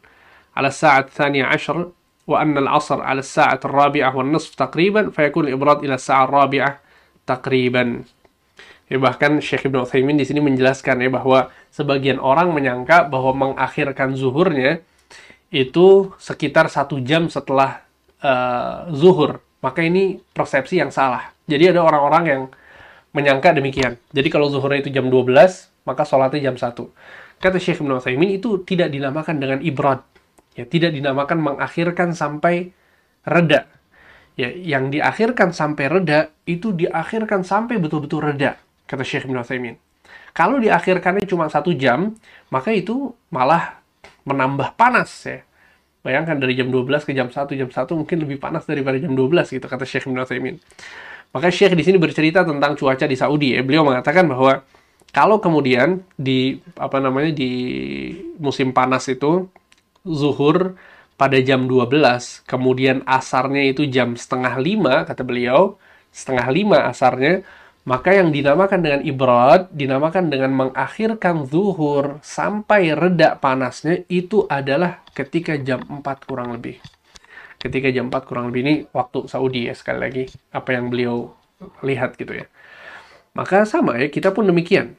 على 0.57 0.69
الساعة 0.69 0.99
الثانية 0.99 1.45
عشر 1.45 1.89
وأن 2.27 2.59
العصر 2.59 3.03
على 3.03 3.19
الساعة 3.19 3.61
الرابعة 3.65 4.17
والنصف 4.17 4.55
تقريبا 4.55 5.11
فيكون 5.11 5.49
الإبراد 5.49 5.85
إلى 5.85 5.95
الساعة 5.95 6.25
الرابعة 6.25 6.79
تقريبا. 7.27 8.03
Ya, 8.91 8.99
bahkan 8.99 9.39
Syekh 9.39 9.71
Ibn 9.71 9.87
Uthaymin 9.87 10.19
di 10.19 10.27
sini 10.27 10.43
menjelaskan 10.43 10.99
ya 10.99 11.11
bahwa 11.15 11.55
sebagian 11.71 12.19
orang 12.19 12.51
menyangka 12.51 13.07
bahwa 13.07 13.55
mengakhirkan 13.55 14.19
zuhurnya 14.19 14.83
itu 15.55 16.11
sekitar 16.19 16.67
satu 16.67 16.99
jam 16.99 17.31
setelah 17.31 17.87
uh, 18.19 18.91
zuhur. 18.91 19.39
Maka 19.63 19.87
ini 19.87 20.19
persepsi 20.35 20.83
yang 20.83 20.91
salah. 20.91 21.31
Jadi 21.47 21.71
ada 21.71 21.87
orang-orang 21.87 22.25
yang 22.27 22.43
menyangka 23.15 23.55
demikian. 23.55 23.95
Jadi 24.11 24.27
kalau 24.27 24.51
zuhurnya 24.51 24.83
itu 24.83 24.91
jam 24.91 25.07
12, 25.07 25.87
maka 25.87 26.03
sholatnya 26.03 26.51
jam 26.51 26.59
1. 26.59 27.39
Kata 27.39 27.59
Syekh 27.63 27.87
Ibn 27.87 28.03
Uthaymin 28.03 28.43
itu 28.43 28.59
tidak 28.67 28.91
dinamakan 28.91 29.39
dengan 29.39 29.63
ibrad. 29.63 30.03
Ya, 30.59 30.67
tidak 30.67 30.99
dinamakan 30.99 31.39
mengakhirkan 31.39 32.11
sampai 32.11 32.75
reda. 33.23 33.71
Ya, 34.35 34.51
yang 34.51 34.91
diakhirkan 34.91 35.55
sampai 35.55 35.87
reda 35.87 36.35
itu 36.43 36.75
diakhirkan 36.75 37.47
sampai 37.47 37.79
betul-betul 37.79 38.35
reda 38.35 38.59
kata 38.91 39.07
Syekh 39.07 39.31
bin 39.31 39.39
Utsaimin. 39.39 39.79
Kalau 40.35 40.59
diakhirkannya 40.59 41.23
cuma 41.31 41.47
satu 41.47 41.71
jam, 41.75 42.19
maka 42.51 42.75
itu 42.75 43.15
malah 43.31 43.79
menambah 44.27 44.75
panas 44.75 45.11
ya. 45.23 45.47
Bayangkan 46.01 46.41
dari 46.41 46.57
jam 46.57 46.73
12 46.73 47.07
ke 47.07 47.13
jam 47.15 47.31
1, 47.31 47.55
jam 47.55 47.71
1 47.71 47.87
mungkin 47.95 48.19
lebih 48.25 48.41
panas 48.43 48.65
daripada 48.67 48.97
jam 48.99 49.13
12 49.15 49.47
gitu 49.47 49.67
kata 49.71 49.87
Syekh 49.87 50.11
bin 50.11 50.19
Utsaimin. 50.19 50.57
Maka 51.31 51.55
Syekh 51.55 51.79
di 51.79 51.87
sini 51.87 52.03
bercerita 52.03 52.43
tentang 52.43 52.75
cuaca 52.75 53.07
di 53.07 53.15
Saudi 53.15 53.55
ya. 53.55 53.63
Beliau 53.63 53.87
mengatakan 53.87 54.27
bahwa 54.27 54.67
kalau 55.15 55.39
kemudian 55.39 56.03
di 56.19 56.59
apa 56.75 56.99
namanya 56.99 57.31
di 57.35 57.53
musim 58.39 58.75
panas 58.75 59.07
itu 59.07 59.47
zuhur 60.03 60.79
pada 61.21 61.37
jam 61.45 61.69
12, 61.69 62.49
kemudian 62.49 63.05
asarnya 63.05 63.69
itu 63.69 63.85
jam 63.85 64.17
setengah 64.17 64.57
lima 64.57 65.05
kata 65.05 65.21
beliau, 65.21 65.77
setengah 66.09 66.49
lima 66.49 66.89
asarnya, 66.89 67.45
Maka 67.81 68.13
yang 68.13 68.29
dinamakan 68.29 68.81
dengan 68.85 69.01
ibrad, 69.01 69.73
dinamakan 69.73 70.29
dengan 70.29 70.53
mengakhirkan 70.53 71.49
zuhur 71.49 72.21
sampai 72.21 72.93
reda 72.93 73.41
panasnya, 73.41 74.05
itu 74.13 74.45
adalah 74.53 75.01
ketika 75.17 75.57
jam 75.57 75.81
4 75.89 76.29
kurang 76.29 76.53
lebih. 76.53 76.77
Ketika 77.57 77.89
jam 77.89 78.13
4 78.13 78.29
kurang 78.29 78.53
lebih 78.53 78.61
ini 78.69 78.75
waktu 78.93 79.25
Saudi 79.33 79.65
ya 79.65 79.73
sekali 79.73 79.99
lagi, 80.01 80.25
apa 80.53 80.77
yang 80.77 80.93
beliau 80.93 81.33
lihat 81.81 82.21
gitu 82.21 82.45
ya. 82.45 82.47
Maka 83.33 83.65
sama 83.65 83.97
ya, 83.97 84.13
kita 84.13 84.37
pun 84.37 84.45
demikian. 84.45 84.93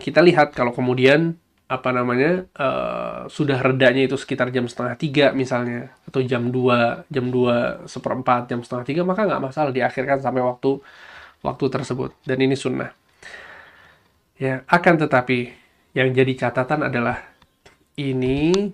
Kita 0.00 0.24
lihat 0.24 0.56
kalau 0.56 0.72
kemudian 0.72 1.36
apa 1.68 1.92
namanya 1.92 2.48
uh, 2.56 3.28
sudah 3.28 3.60
redanya 3.60 4.08
itu 4.08 4.16
sekitar 4.16 4.48
jam 4.48 4.64
setengah 4.64 4.96
tiga 4.96 5.26
misalnya 5.36 5.92
atau 6.08 6.24
jam 6.24 6.48
2 6.48 7.12
jam 7.12 7.28
2 7.28 7.84
seperempat 7.84 8.48
jam 8.48 8.64
setengah 8.64 8.88
tiga 8.88 9.02
maka 9.04 9.28
nggak 9.28 9.52
masalah 9.52 9.68
diakhirkan 9.68 10.16
sampai 10.16 10.40
waktu 10.40 10.80
waktu 11.42 11.64
tersebut. 11.70 12.14
Dan 12.26 12.38
ini 12.42 12.54
sunnah. 12.58 12.92
Ya 14.38 14.62
akan 14.70 15.02
tetapi 15.02 15.50
yang 15.94 16.14
jadi 16.14 16.32
catatan 16.46 16.86
adalah 16.86 17.26
ini 17.98 18.70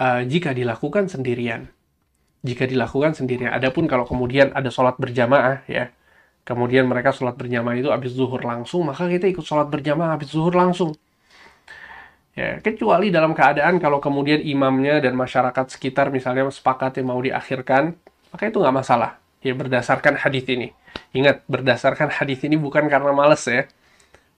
uh, 0.00 0.22
jika 0.24 0.56
dilakukan 0.56 1.12
sendirian. 1.12 1.68
Jika 2.42 2.64
dilakukan 2.64 3.12
sendirian. 3.12 3.52
Adapun 3.52 3.84
kalau 3.86 4.08
kemudian 4.08 4.50
ada 4.56 4.72
sholat 4.72 4.96
berjamaah 4.96 5.62
ya 5.68 5.92
kemudian 6.42 6.90
mereka 6.90 7.14
sholat 7.14 7.38
berjamaah 7.38 7.78
itu 7.78 7.86
habis 7.94 8.18
zuhur 8.18 8.42
langsung 8.42 8.82
maka 8.82 9.06
kita 9.06 9.30
ikut 9.30 9.46
sholat 9.46 9.70
berjamaah 9.70 10.18
habis 10.18 10.30
zuhur 10.30 10.54
langsung. 10.54 10.94
Ya, 12.32 12.64
kecuali 12.64 13.12
dalam 13.12 13.36
keadaan 13.36 13.76
kalau 13.76 14.00
kemudian 14.00 14.40
imamnya 14.40 15.04
dan 15.04 15.12
masyarakat 15.12 15.68
sekitar 15.68 16.08
misalnya 16.08 16.48
sepakat 16.48 16.96
yang 16.96 17.12
mau 17.12 17.20
diakhirkan, 17.20 17.92
maka 18.32 18.48
itu 18.48 18.56
nggak 18.56 18.72
masalah. 18.72 19.20
Ya, 19.44 19.52
berdasarkan 19.52 20.16
hadis 20.16 20.48
ini. 20.48 20.72
Ingat, 21.12 21.44
berdasarkan 21.44 22.08
hadis 22.08 22.40
ini 22.44 22.56
bukan 22.56 22.88
karena 22.88 23.12
males 23.12 23.44
ya. 23.44 23.68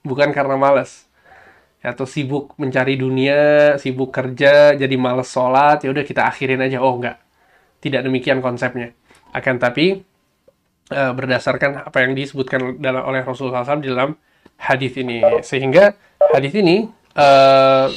Bukan 0.03 0.35
karena 0.35 0.59
males. 0.59 1.07
Atau 1.79 2.03
sibuk 2.03 2.51
mencari 2.59 2.99
dunia, 2.99 3.75
sibuk 3.79 4.11
kerja, 4.11 4.75
jadi 4.75 4.95
males 4.99 5.31
sholat, 5.31 5.85
ya 5.85 5.89
udah 5.93 6.03
kita 6.03 6.27
akhirin 6.27 6.59
aja. 6.59 6.83
Oh, 6.83 6.99
enggak. 6.99 7.21
Tidak 7.79 8.01
demikian 8.03 8.43
konsepnya. 8.43 8.91
Akan 9.31 9.61
tapi, 9.61 10.03
e, 10.89 11.01
berdasarkan 11.15 11.87
apa 11.87 11.97
yang 12.03 12.17
disebutkan 12.17 12.81
dalam, 12.81 13.05
oleh 13.05 13.21
Rasulullah 13.23 13.63
SAW 13.63 13.85
di 13.85 13.89
dalam 13.93 14.17
hadis 14.59 14.93
ini. 14.99 15.21
Sehingga 15.45 15.95
hadis 16.33 16.53
ini 16.57 16.89
uh, 17.15 17.87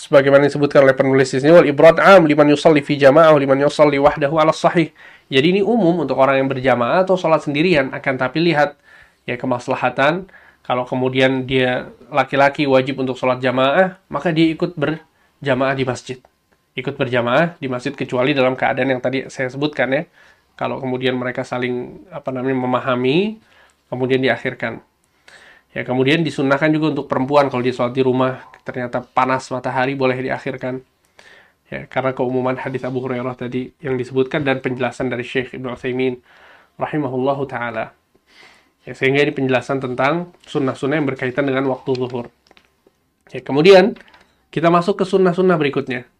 sebagaimana 0.00 0.48
disebutkan 0.48 0.88
oleh 0.88 0.96
penulis 0.96 1.28
di 1.28 1.44
sini 1.44 1.52
wal 1.52 1.68
ibrat 1.68 2.00
am 2.00 2.24
liman 2.24 2.48
yusalli 2.48 2.80
fi 2.80 2.96
jamaah 2.96 3.36
liman 3.36 3.60
yusalli 3.60 4.00
wahdahu 4.00 4.40
ala 4.40 4.56
sahih. 4.56 4.88
Jadi 5.28 5.46
ini 5.52 5.60
umum 5.60 6.00
untuk 6.00 6.16
orang 6.16 6.40
yang 6.40 6.48
berjamaah 6.48 7.04
atau 7.04 7.20
sholat 7.20 7.44
sendirian 7.44 7.92
akan 7.92 8.14
tapi 8.16 8.40
lihat 8.40 8.80
ya 9.28 9.36
kemaslahatan. 9.36 10.32
Kalau 10.64 10.88
kemudian 10.88 11.44
dia 11.44 11.92
laki-laki 12.08 12.64
wajib 12.64 12.96
untuk 13.04 13.20
sholat 13.20 13.44
jamaah 13.44 14.00
maka 14.08 14.32
dia 14.32 14.48
ikut 14.48 14.72
berjamaah 14.80 15.76
di 15.76 15.84
masjid. 15.84 16.18
Ikut 16.72 16.96
berjamaah 16.96 17.60
di 17.60 17.68
masjid 17.68 17.92
kecuali 17.92 18.32
dalam 18.32 18.56
keadaan 18.56 18.96
yang 18.96 19.02
tadi 19.04 19.28
saya 19.28 19.52
sebutkan 19.52 19.92
ya. 19.92 20.02
Kalau 20.56 20.80
kemudian 20.80 21.12
mereka 21.12 21.44
saling 21.44 22.08
apa 22.08 22.32
namanya 22.32 22.56
memahami 22.56 23.36
kemudian 23.92 24.24
diakhirkan 24.24 24.80
Ya, 25.70 25.86
kemudian 25.86 26.26
disunahkan 26.26 26.74
juga 26.74 26.98
untuk 26.98 27.06
perempuan 27.06 27.46
kalau 27.46 27.62
dia 27.62 27.70
sholat 27.70 27.94
di 27.94 28.02
rumah, 28.02 28.42
ternyata 28.66 29.06
panas 29.06 29.46
matahari 29.54 29.94
boleh 29.94 30.18
diakhirkan. 30.18 30.82
Ya, 31.70 31.86
karena 31.86 32.10
keumuman 32.10 32.58
hadis 32.58 32.82
Abu 32.82 32.98
Hurairah 32.98 33.38
tadi 33.38 33.70
yang 33.78 33.94
disebutkan 33.94 34.42
dan 34.42 34.58
penjelasan 34.58 35.06
dari 35.06 35.22
Syekh 35.22 35.54
Ibnu 35.54 35.70
Utsaimin 35.70 36.18
rahimahullahu 36.74 37.46
taala. 37.46 37.94
Ya, 38.82 38.98
sehingga 38.98 39.22
ini 39.22 39.30
penjelasan 39.30 39.78
tentang 39.78 40.34
sunnah-sunnah 40.42 40.98
yang 40.98 41.06
berkaitan 41.06 41.46
dengan 41.46 41.70
waktu 41.70 41.94
zuhur. 41.94 42.34
Ya, 43.30 43.38
kemudian 43.38 43.94
kita 44.50 44.66
masuk 44.74 44.98
ke 44.98 45.04
sunnah-sunnah 45.06 45.54
berikutnya. 45.54 46.10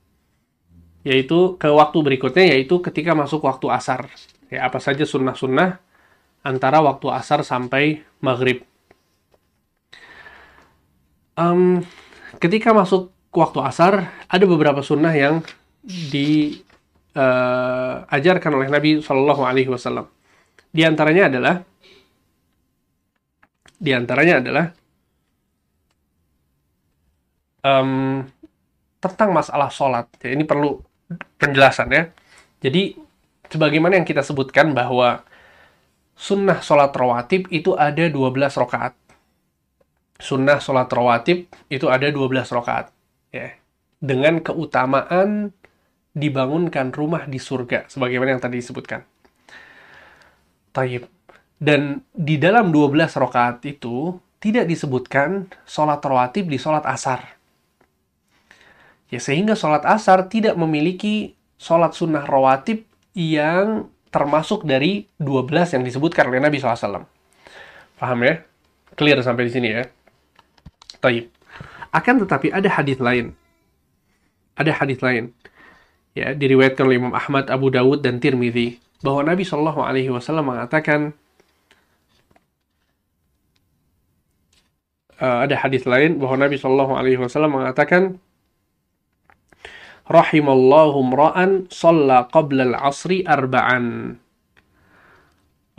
Yaitu 1.03 1.59
ke 1.59 1.67
waktu 1.67 1.99
berikutnya 2.07 2.55
yaitu 2.55 2.79
ketika 2.79 3.19
masuk 3.19 3.43
waktu 3.43 3.67
asar. 3.75 4.07
Ya, 4.47 4.71
apa 4.71 4.79
saja 4.79 5.03
sunnah-sunnah 5.03 5.83
antara 6.47 6.79
waktu 6.79 7.11
asar 7.11 7.43
sampai 7.43 8.07
maghrib 8.23 8.70
um, 11.37 11.85
ketika 12.39 12.73
masuk 12.75 13.13
waktu 13.31 13.63
asar 13.63 14.11
ada 14.27 14.47
beberapa 14.47 14.83
sunnah 14.83 15.15
yang 15.15 15.43
diajarkan 15.87 18.53
uh, 18.53 18.59
oleh 18.59 18.69
Nabi 18.69 19.03
Shallallahu 19.03 19.43
Alaihi 19.47 19.69
Wasallam. 19.71 20.07
Di 20.71 20.85
antaranya 20.87 21.25
adalah 21.27 21.65
di 23.81 23.97
antaranya 23.97 24.45
adalah 24.45 24.67
um, 27.65 28.21
tentang 29.01 29.33
masalah 29.33 29.73
sholat. 29.73 30.07
Ya, 30.21 30.37
ini 30.37 30.45
perlu 30.45 30.85
penjelasan 31.41 31.89
ya. 31.91 32.13
Jadi 32.61 32.95
sebagaimana 33.49 33.97
yang 33.97 34.07
kita 34.07 34.21
sebutkan 34.21 34.77
bahwa 34.77 35.25
sunnah 36.15 36.61
sholat 36.61 36.93
rawatib 36.93 37.49
itu 37.49 37.73
ada 37.73 38.05
12 38.07 38.37
rakaat 38.37 38.93
sunnah 40.21 40.61
sholat 40.61 40.87
rawatib 40.93 41.49
itu 41.73 41.87
ada 41.89 42.07
12 42.07 42.45
rakaat 42.53 42.93
ya 43.33 43.57
dengan 44.01 44.41
keutamaan 44.41 45.53
dibangunkan 46.17 46.91
rumah 46.91 47.29
di 47.29 47.39
surga 47.39 47.87
sebagaimana 47.87 48.37
yang 48.37 48.43
tadi 48.43 48.59
disebutkan. 48.59 49.05
Taib. 50.71 51.07
Dan 51.61 52.01
di 52.17 52.41
dalam 52.41 52.73
12 52.73 53.21
rakaat 53.21 53.61
itu 53.69 54.17
tidak 54.41 54.65
disebutkan 54.65 55.53
sholat 55.69 56.01
rawatib 56.01 56.49
di 56.49 56.57
sholat 56.57 56.89
asar. 56.89 57.37
Ya, 59.13 59.21
sehingga 59.21 59.53
sholat 59.53 59.85
asar 59.85 60.31
tidak 60.33 60.57
memiliki 60.57 61.37
sholat 61.61 61.93
sunnah 61.93 62.25
rawatib 62.25 62.89
yang 63.13 63.93
termasuk 64.09 64.65
dari 64.65 65.05
12 65.21 65.77
yang 65.77 65.83
disebutkan 65.85 66.33
oleh 66.33 66.41
Nabi 66.41 66.57
SAW. 66.57 67.05
Paham 68.01 68.21
ya? 68.25 68.41
Clear 68.97 69.21
sampai 69.21 69.47
di 69.47 69.53
sini 69.53 69.69
ya? 69.69 69.85
Taib. 71.01 71.33
Akan 71.91 72.23
tetapi 72.23 72.55
ada 72.55 72.69
hadis 72.71 73.01
lain. 73.03 73.35
Ada 74.55 74.77
hadis 74.77 75.03
lain. 75.03 75.35
Ya, 76.15 76.35
diriwayatkan 76.37 76.87
oleh 76.87 77.01
Imam 77.01 77.15
Ahmad, 77.15 77.51
Abu 77.51 77.71
Dawud 77.73 78.03
dan 78.03 78.23
Tirmidzi 78.23 78.79
bahwa 79.01 79.25
Nabi 79.25 79.43
Shallallahu 79.47 79.81
alaihi 79.81 80.13
wasallam 80.13 80.53
mengatakan 80.53 81.17
uh, 85.21 85.45
ada 85.45 85.57
hadis 85.57 85.89
lain 85.89 86.21
bahwa 86.21 86.37
Nabi 86.37 86.61
Shallallahu 86.61 86.93
alaihi 86.97 87.17
wasallam 87.21 87.57
mengatakan 87.57 88.21
rahimallahu 90.11 90.99
mra'an 91.07 91.71
shalla 91.71 92.27
qabla 92.29 92.67
al-'asri 92.75 93.23
arba'an 93.25 94.19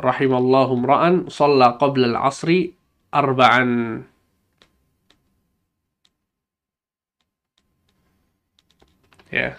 rahimallahu 0.01 0.81
mra'an 0.81 1.27
shalla 1.29 1.77
qabla 1.77 2.15
al-'asri 2.15 2.73
arba'an 3.11 4.01
Ya. 9.31 9.55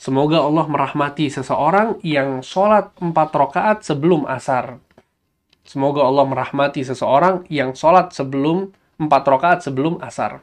Semoga 0.00 0.42
Allah 0.42 0.66
merahmati 0.66 1.30
seseorang 1.30 2.00
yang 2.02 2.42
sholat 2.42 2.90
empat 2.98 3.30
rakaat 3.30 3.78
sebelum 3.86 4.26
asar. 4.26 4.82
Semoga 5.62 6.02
Allah 6.02 6.26
merahmati 6.26 6.82
seseorang 6.82 7.46
yang 7.46 7.76
sholat 7.76 8.10
sebelum 8.10 8.74
empat 8.98 9.22
rakaat 9.22 9.60
sebelum 9.62 10.02
asar. 10.02 10.42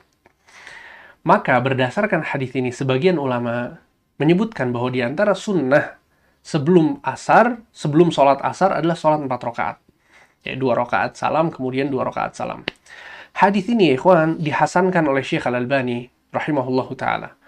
Maka 1.28 1.60
berdasarkan 1.60 2.24
hadis 2.24 2.56
ini, 2.56 2.72
sebagian 2.72 3.20
ulama 3.20 3.84
menyebutkan 4.16 4.72
bahwa 4.72 4.96
di 4.96 5.04
antara 5.04 5.36
sunnah 5.36 6.00
sebelum 6.40 7.04
asar, 7.04 7.60
sebelum 7.76 8.16
sholat 8.16 8.40
asar 8.40 8.80
adalah 8.80 8.96
sholat 8.96 9.20
empat 9.28 9.42
rakaat. 9.44 9.78
Ya, 10.48 10.56
dua 10.56 10.80
rakaat 10.80 11.20
salam, 11.20 11.52
kemudian 11.52 11.92
dua 11.92 12.08
rakaat 12.08 12.32
salam. 12.32 12.64
Hadis 13.36 13.68
ini, 13.68 13.92
ikhwan, 13.92 14.40
dihasankan 14.40 15.04
oleh 15.04 15.20
Syekh 15.20 15.52
Al-Albani, 15.52 16.08
rahimahullahu 16.32 16.96
ta'ala 16.96 17.39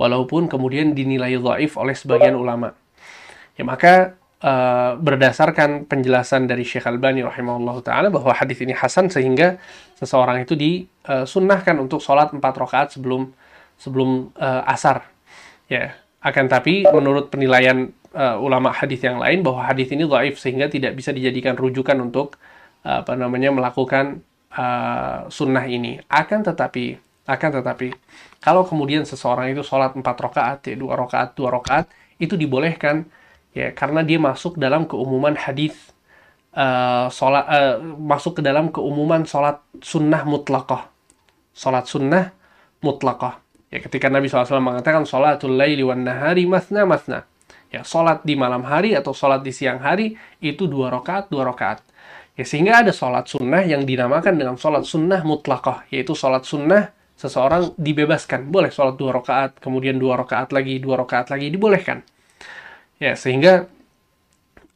walaupun 0.00 0.48
kemudian 0.48 0.96
dinilai 0.96 1.36
dhaif 1.36 1.76
oleh 1.76 1.92
sebagian 1.92 2.32
ulama. 2.32 2.72
Ya 3.60 3.68
maka 3.68 4.16
uh, 4.40 4.96
berdasarkan 4.96 5.84
penjelasan 5.84 6.48
dari 6.48 6.64
Syekh 6.64 6.88
Albani 6.88 7.20
rahimahullah 7.20 7.76
taala 7.84 8.08
bahwa 8.08 8.32
hadis 8.32 8.64
ini 8.64 8.72
hasan 8.72 9.12
sehingga 9.12 9.60
seseorang 10.00 10.48
itu 10.48 10.56
disunnahkan 10.56 11.76
untuk 11.76 12.00
sholat 12.00 12.32
empat 12.32 12.54
rakaat 12.56 12.96
sebelum 12.96 13.36
sebelum 13.76 14.32
uh, 14.40 14.64
asar. 14.64 15.04
Ya, 15.68 16.00
akan 16.24 16.48
tapi 16.48 16.88
menurut 16.88 17.28
penilaian 17.28 17.92
uh, 18.16 18.40
ulama 18.40 18.72
hadis 18.72 19.04
yang 19.04 19.20
lain 19.20 19.44
bahwa 19.44 19.68
hadis 19.68 19.92
ini 19.92 20.08
dhaif 20.08 20.40
sehingga 20.40 20.72
tidak 20.72 20.96
bisa 20.96 21.12
dijadikan 21.12 21.54
rujukan 21.60 22.00
untuk 22.00 22.40
uh, 22.88 23.04
apa 23.04 23.12
namanya 23.20 23.52
melakukan 23.52 24.24
uh, 24.56 25.28
sunnah 25.28 25.68
ini. 25.68 26.00
Akan 26.08 26.40
tetapi 26.40 27.09
akan 27.28 27.50
tetapi 27.60 27.92
kalau 28.40 28.64
kemudian 28.64 29.04
seseorang 29.04 29.52
itu 29.52 29.60
sholat 29.60 29.92
empat 29.92 30.16
rakaat, 30.16 30.58
ya 30.64 30.74
dua 30.76 30.96
rakaat, 30.96 31.36
dua 31.36 31.52
rakaat, 31.52 31.92
itu 32.16 32.36
dibolehkan 32.40 33.04
ya 33.52 33.74
karena 33.76 34.00
dia 34.00 34.16
masuk 34.16 34.56
dalam 34.56 34.88
keumuman 34.88 35.36
hadis 35.36 35.76
uh, 36.56 37.12
sholat 37.12 37.44
uh, 37.46 37.76
masuk 37.82 38.40
ke 38.40 38.42
dalam 38.42 38.72
keumuman 38.72 39.28
sholat 39.28 39.60
sunnah 39.84 40.24
mutlaqah. 40.24 40.88
Sholat 41.52 41.84
sunnah 41.84 42.32
mutlaqah. 42.80 43.42
Ya, 43.70 43.78
ketika 43.78 44.10
Nabi 44.10 44.26
SAW 44.26 44.58
mengatakan 44.58 45.06
sholatul 45.06 45.54
laili 45.54 45.86
wan 45.86 46.02
nahari 46.02 46.48
masna 46.48 46.82
masna. 46.88 47.28
Ya, 47.70 47.86
sholat 47.86 48.26
di 48.26 48.34
malam 48.34 48.66
hari 48.66 48.98
atau 48.98 49.14
sholat 49.14 49.46
di 49.46 49.54
siang 49.54 49.78
hari 49.78 50.18
itu 50.42 50.66
dua 50.66 50.90
rakaat 50.90 51.30
dua 51.30 51.46
rakaat. 51.46 51.86
Ya, 52.34 52.42
sehingga 52.42 52.82
ada 52.82 52.90
sholat 52.90 53.30
sunnah 53.30 53.62
yang 53.62 53.86
dinamakan 53.86 54.34
dengan 54.34 54.56
sholat 54.58 54.82
sunnah 54.82 55.22
mutlaqah, 55.22 55.86
yaitu 55.92 56.18
sholat 56.18 56.42
sunnah 56.42 56.90
seseorang 57.20 57.76
dibebaskan. 57.76 58.48
Boleh 58.48 58.72
sholat 58.72 58.96
dua 58.96 59.20
rakaat, 59.20 59.60
kemudian 59.60 60.00
dua 60.00 60.16
rakaat 60.16 60.56
lagi, 60.56 60.80
dua 60.80 61.04
rakaat 61.04 61.28
lagi, 61.28 61.52
dibolehkan. 61.52 62.00
Ya, 62.96 63.12
sehingga 63.12 63.68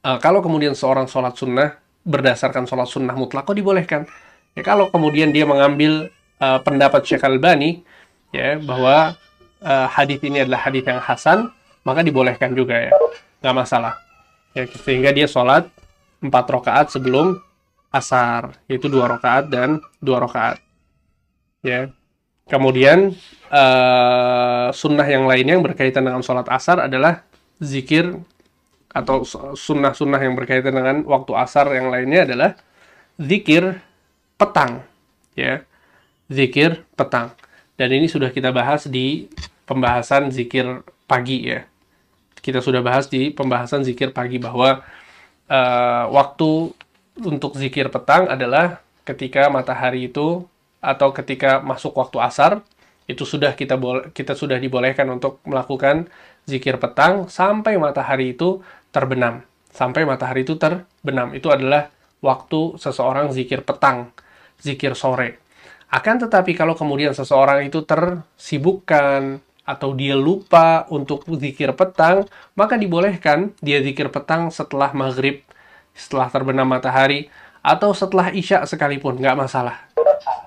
uh, 0.05 0.19
kalau 0.21 0.45
kemudian 0.45 0.77
seorang 0.77 1.09
sholat 1.09 1.33
sunnah 1.41 1.81
berdasarkan 2.05 2.69
sholat 2.69 2.89
sunnah 2.93 3.17
mutlaqah 3.17 3.57
dibolehkan. 3.57 4.05
Ya, 4.53 4.61
kalau 4.61 4.93
kemudian 4.93 5.33
dia 5.33 5.49
mengambil 5.49 6.13
uh, 6.45 6.61
pendapat 6.61 7.01
Syekh 7.09 7.25
Al-Bani, 7.25 7.81
ya 8.35 8.61
bahwa 8.61 9.17
uh, 9.65 9.89
hadis 9.89 10.21
ini 10.21 10.45
adalah 10.45 10.67
hadis 10.69 10.85
yang 10.85 11.01
hasan 11.01 11.49
maka 11.87 12.01
dibolehkan 12.03 12.51
juga 12.53 12.91
ya 12.91 12.93
nggak 13.41 13.55
masalah 13.55 13.95
ya 14.57 14.67
sehingga 14.67 15.15
dia 15.15 15.31
sholat 15.31 15.69
empat 16.19 16.45
rakaat 16.51 16.87
sebelum 16.91 17.39
asar 17.95 18.59
yaitu 18.67 18.91
dua 18.91 19.07
rakaat 19.07 19.47
dan 19.53 19.79
dua 20.03 20.25
rakaat 20.25 20.59
ya 21.63 21.93
kemudian 22.49 23.17
uh, 23.49 24.69
sunnah 24.71 25.07
yang 25.09 25.25
lainnya 25.25 25.57
yang 25.57 25.65
berkaitan 25.65 26.05
dengan 26.05 26.21
sholat 26.21 26.49
asar 26.53 26.85
adalah 26.85 27.25
zikir 27.63 28.19
atau 28.95 29.27
sunnah-sunnah 29.59 30.23
yang 30.23 30.39
berkaitan 30.39 30.71
dengan 30.71 31.03
waktu 31.03 31.33
asar 31.35 31.67
yang 31.75 31.91
lainnya 31.91 32.29
adalah 32.31 32.51
zikir 33.19 33.83
petang 34.39 34.87
ya 35.35 35.67
zikir 36.31 36.87
petang 36.95 37.35
dan 37.75 37.91
ini 37.91 38.07
sudah 38.07 38.31
kita 38.31 38.55
bahas 38.55 38.87
di 38.87 39.27
pembahasan 39.67 40.31
zikir 40.31 40.87
pagi 41.11 41.51
ya. 41.51 41.67
Kita 42.39 42.61
sudah 42.61 42.85
bahas 42.85 43.11
di 43.11 43.33
pembahasan 43.33 43.83
zikir 43.83 44.13
pagi 44.15 44.39
bahwa 44.39 44.85
uh, 45.49 46.05
waktu 46.13 46.71
untuk 47.25 47.57
zikir 47.59 47.91
petang 47.91 48.31
adalah 48.31 48.85
ketika 49.03 49.49
matahari 49.51 50.13
itu 50.13 50.45
atau 50.85 51.17
ketika 51.17 51.65
masuk 51.65 51.97
waktu 51.97 52.21
asar 52.21 52.61
itu 53.05 53.25
sudah 53.25 53.53
kita 53.57 53.77
kita 54.13 54.33
sudah 54.37 54.57
dibolehkan 54.57 55.09
untuk 55.13 55.41
melakukan 55.45 56.09
zikir 56.49 56.77
petang 56.81 57.29
sampai 57.29 57.77
matahari 57.77 58.37
itu 58.37 58.61
terbenam. 58.93 59.45
Sampai 59.75 60.07
matahari 60.07 60.47
itu 60.47 60.55
terbenam. 60.57 61.35
Itu 61.35 61.51
adalah 61.51 61.91
waktu 62.25 62.81
seseorang 62.81 63.35
zikir 63.35 63.67
petang, 63.67 64.15
zikir 64.63 64.97
sore. 64.97 65.43
Akan 65.93 66.17
tetapi 66.17 66.57
kalau 66.57 66.73
kemudian 66.73 67.13
seseorang 67.13 67.69
itu 67.69 67.85
tersibukkan 67.85 69.43
atau 69.65 69.97
dia 69.97 70.17
lupa 70.17 70.85
untuk 70.93 71.25
zikir 71.41 71.73
petang, 71.77 72.29
maka 72.57 72.77
dibolehkan 72.77 73.53
dia 73.61 73.81
zikir 73.81 74.13
petang 74.13 74.53
setelah 74.53 74.93
maghrib, 74.93 75.41
setelah 75.97 76.29
terbenam 76.29 76.69
matahari, 76.69 77.33
atau 77.65 77.97
setelah 77.97 78.29
isya 78.33 78.65
sekalipun, 78.69 79.17
nggak 79.17 79.39
masalah. 79.41 79.89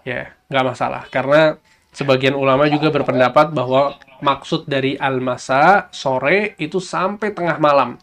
Ya, 0.08 0.32
nggak 0.48 0.66
masalah. 0.72 1.04
Karena 1.12 1.60
sebagian 1.92 2.32
ulama 2.32 2.72
juga 2.72 2.88
berpendapat 2.96 3.52
bahwa 3.52 4.00
maksud 4.24 4.64
dari 4.64 4.96
al-masa, 4.96 5.92
sore, 5.92 6.56
itu 6.64 6.80
sampai 6.80 7.36
tengah 7.36 7.60
malam. 7.60 8.00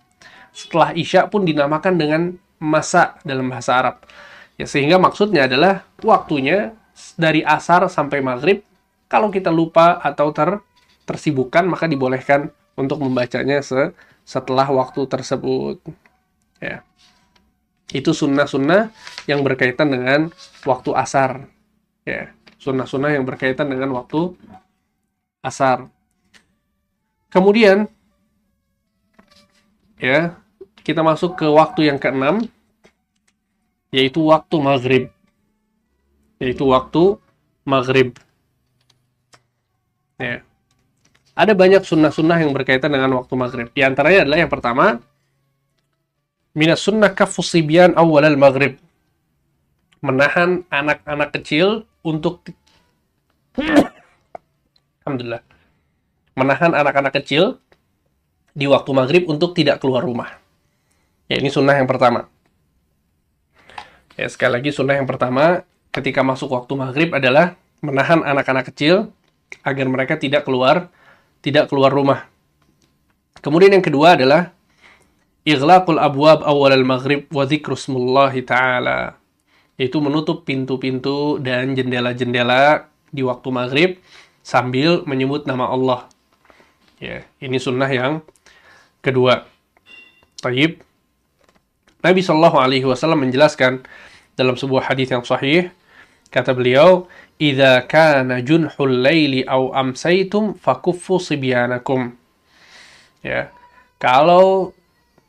Setelah 0.53 0.93
isya 0.93 1.33
pun 1.33 1.49
dinamakan 1.49 1.97
dengan 1.97 2.23
masa 2.61 3.17
dalam 3.25 3.49
bahasa 3.49 3.81
Arab. 3.81 3.97
Ya, 4.61 4.69
sehingga 4.69 5.01
maksudnya 5.01 5.49
adalah 5.49 5.89
waktunya 6.05 6.77
dari 7.17 7.41
asar 7.41 7.89
sampai 7.89 8.21
maghrib, 8.21 8.61
kalau 9.09 9.33
kita 9.33 9.49
lupa 9.49 9.97
atau 10.05 10.29
ter 10.37 10.61
tersibukkan, 11.09 11.65
maka 11.65 11.89
dibolehkan 11.89 12.53
untuk 12.77 13.01
membacanya 13.01 13.65
se 13.65 13.97
setelah 14.29 14.69
waktu 14.69 15.09
tersebut. 15.09 15.81
Ya. 16.61 16.85
Itu 17.89 18.13
sunnah-sunnah 18.13 18.93
yang 19.25 19.41
berkaitan 19.41 19.89
dengan 19.89 20.21
waktu 20.69 20.93
asar. 20.97 21.54
Ya. 22.05 22.33
Sunnah-sunnah 22.61 23.13
yang 23.13 23.25
berkaitan 23.29 23.69
dengan 23.69 23.93
waktu 23.93 24.33
asar. 25.45 25.89
Kemudian, 27.29 27.91
ya, 30.01 30.39
kita 30.81 31.05
masuk 31.05 31.37
ke 31.37 31.45
waktu 31.45 31.93
yang 31.93 31.99
keenam, 32.01 32.47
yaitu 33.93 34.23
waktu 34.25 34.57
maghrib 34.63 35.05
yaitu 36.45 36.67
waktu 36.67 37.17
maghrib. 37.65 38.19
Ya. 40.21 40.45
Ada 41.35 41.57
banyak 41.57 41.83
sunnah-sunnah 41.83 42.39
yang 42.39 42.55
berkaitan 42.55 42.95
dengan 42.95 43.11
waktu 43.19 43.35
maghrib. 43.35 43.69
Di 43.75 43.83
antaranya 43.83 44.23
adalah 44.23 44.39
yang 44.39 44.53
pertama, 44.53 45.03
minas 46.55 46.85
sunnah 46.85 47.11
kafusibian 47.11 47.99
awal 47.99 48.23
al 48.23 48.39
maghrib. 48.39 48.79
Menahan 50.05 50.63
anak-anak 50.69 51.35
kecil 51.41 51.89
untuk 52.05 52.47
Alhamdulillah. 55.05 55.43
Menahan 56.35 56.73
anak-anak 56.75 57.13
kecil 57.23 57.59
di 58.55 58.69
waktu 58.69 58.91
maghrib 58.95 59.23
untuk 59.27 59.53
tidak 59.53 59.83
keluar 59.83 60.03
rumah. 60.03 60.37
Ya, 61.27 61.41
ini 61.41 61.49
sunnah 61.49 61.77
yang 61.77 61.89
pertama. 61.89 62.29
Ya, 64.15 64.31
sekali 64.31 64.61
lagi 64.61 64.71
sunnah 64.71 64.99
yang 64.99 65.09
pertama, 65.11 65.67
ketika 65.91 66.23
masuk 66.23 66.55
waktu 66.55 66.73
maghrib 66.79 67.11
adalah 67.11 67.59
menahan 67.83 68.23
anak-anak 68.23 68.71
kecil 68.73 69.11
agar 69.63 69.87
mereka 69.87 70.19
tidak 70.19 70.47
keluar 70.47 70.89
tidak 71.45 71.69
keluar 71.69 71.93
rumah. 71.93 72.27
Kemudian 73.45 73.77
yang 73.77 73.85
kedua 73.85 74.17
adalah 74.17 74.57
ighlaqul 75.45 76.01
abwab 76.01 76.41
awal 76.41 76.73
al-maghrib 76.73 77.29
wa 77.29 77.45
ta'ala. 77.45 79.21
Yaitu 79.75 79.99
menutup 79.99 80.47
pintu-pintu 80.47 81.43
dan 81.43 81.75
jendela-jendela 81.75 82.87
di 83.11 83.27
waktu 83.27 83.49
maghrib 83.51 83.91
sambil 84.47 85.03
menyebut 85.07 85.47
nama 85.51 85.71
Allah. 85.71 86.07
Ya, 87.03 87.27
ini 87.43 87.59
sunnah 87.59 87.91
yang 87.91 88.23
kedua. 89.03 89.51
Taib. 90.39 90.79
Nabi 92.05 92.21
Shallallahu 92.21 92.59
Alaihi 92.61 92.87
Wasallam 92.87 93.27
menjelaskan 93.27 93.83
dalam 94.37 94.55
sebuah 94.55 94.93
hadis 94.93 95.09
yang 95.11 95.25
sahih 95.25 95.73
Kata 96.35 96.51
beliau, 96.51 97.07
"Idza 97.39 97.87
kana 97.87 98.43
junhul 98.43 99.07
laili 99.07 99.47
aw 99.47 99.71
amsaitum 99.71 100.59
fakuffu 100.59 101.23
sibyanakum." 101.23 102.11
Ya. 103.23 103.55
Kalau 104.03 104.75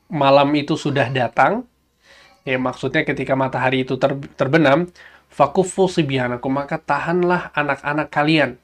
malam 0.10 0.50
itu 0.58 0.74
sudah 0.74 1.14
datang, 1.14 1.70
ya 2.46 2.58
maksudnya 2.62 3.02
ketika 3.04 3.34
matahari 3.34 3.84
itu 3.84 3.98
ter, 3.98 4.16
terbenam, 4.38 4.88
fakuffu 5.28 5.90
sibyanakum, 5.90 6.54
maka 6.54 6.78
tahanlah 6.80 7.52
anak-anak 7.52 8.08
kalian. 8.14 8.62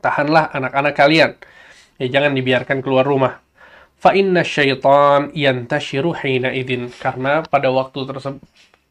Tahanlah 0.00 0.54
anak-anak 0.54 0.94
kalian. 0.94 1.30
Ya 1.98 2.06
jangan 2.08 2.32
dibiarkan 2.32 2.78
keluar 2.80 3.04
rumah. 3.04 3.42
Fa 3.98 4.14
inna 4.14 4.44
syaitan 4.44 5.34
yantashiru 5.34 6.14
hina 6.14 6.52
idin. 6.54 6.92
Karena 6.92 7.42
pada 7.44 7.68
waktu 7.72 8.04
tersebut 8.06 8.40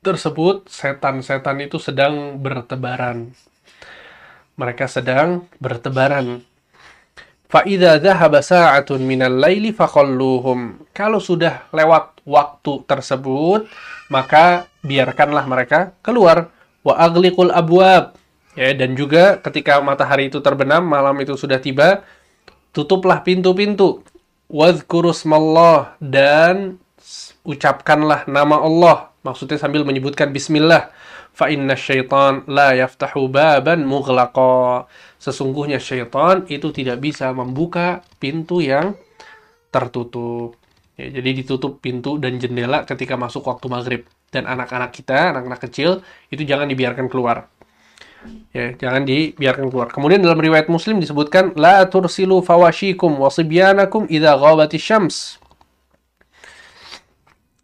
tersebut 0.03 0.67
setan-setan 0.67 1.63
itu 1.63 1.79
sedang 1.79 2.37
bertebaran. 2.37 3.31
Mereka 4.59 4.85
sedang 4.85 5.47
bertebaran. 5.57 6.43
Fa'idha 7.47 7.97
dhahaba 7.97 8.43
sa'atun 8.43 9.01
minal 9.01 9.33
laili 9.33 9.71
faqalluhum. 9.71 10.89
Kalau 10.91 11.23
sudah 11.23 11.71
lewat 11.73 12.12
waktu 12.23 12.83
tersebut, 12.87 13.67
maka 14.11 14.67
biarkanlah 14.83 15.45
mereka 15.47 15.95
keluar. 16.03 16.51
Wa 16.83 16.99
agliqul 16.99 17.51
abwab. 17.51 18.15
Ya, 18.53 18.75
dan 18.75 18.93
juga 18.93 19.41
ketika 19.41 19.81
matahari 19.81 20.29
itu 20.29 20.37
terbenam, 20.43 20.85
malam 20.85 21.17
itu 21.23 21.33
sudah 21.33 21.57
tiba, 21.57 22.05
tutuplah 22.75 23.23
pintu-pintu. 23.25 24.05
Wadhkurusmallah 24.51 25.97
dan 25.97 26.77
ucapkanlah 27.41 28.29
nama 28.29 28.61
Allah 28.61 29.13
Maksudnya 29.23 29.55
sambil 29.55 29.87
menyebutkan 29.87 30.35
bismillah. 30.35 30.91
Fa 31.33 31.47
inna 31.49 31.79
syaitan 31.79 32.43
la 32.45 32.75
yaftahu 32.75 33.31
baban 33.31 33.87
mughlaqa. 33.87 34.85
Sesungguhnya 35.17 35.79
syaitan 35.79 36.43
itu 36.51 36.75
tidak 36.75 36.99
bisa 36.99 37.31
membuka 37.31 38.03
pintu 38.19 38.59
yang 38.59 38.99
tertutup. 39.71 40.59
Ya, 41.03 41.19
jadi 41.19 41.43
ditutup 41.43 41.83
pintu 41.83 42.15
dan 42.15 42.39
jendela 42.39 42.87
ketika 42.87 43.19
masuk 43.19 43.43
waktu 43.43 43.67
maghrib. 43.67 44.01
Dan 44.31 44.47
anak-anak 44.47 44.95
kita, 44.95 45.35
anak-anak 45.35 45.59
kecil, 45.67 45.99
itu 46.31 46.47
jangan 46.47 46.71
dibiarkan 46.71 47.11
keluar. 47.11 47.51
Ya, 48.55 48.71
jangan 48.79 49.03
dibiarkan 49.03 49.67
keluar. 49.67 49.91
Kemudian 49.91 50.23
dalam 50.23 50.39
riwayat 50.39 50.71
Muslim 50.71 51.03
disebutkan, 51.03 51.51
La 51.59 51.83
tursilu 51.91 52.39
fawashikum 52.39 53.19
wasibyanakum 53.19 54.07
idha 54.07 54.39
ghawati 54.39 54.79
syams. 54.79 55.35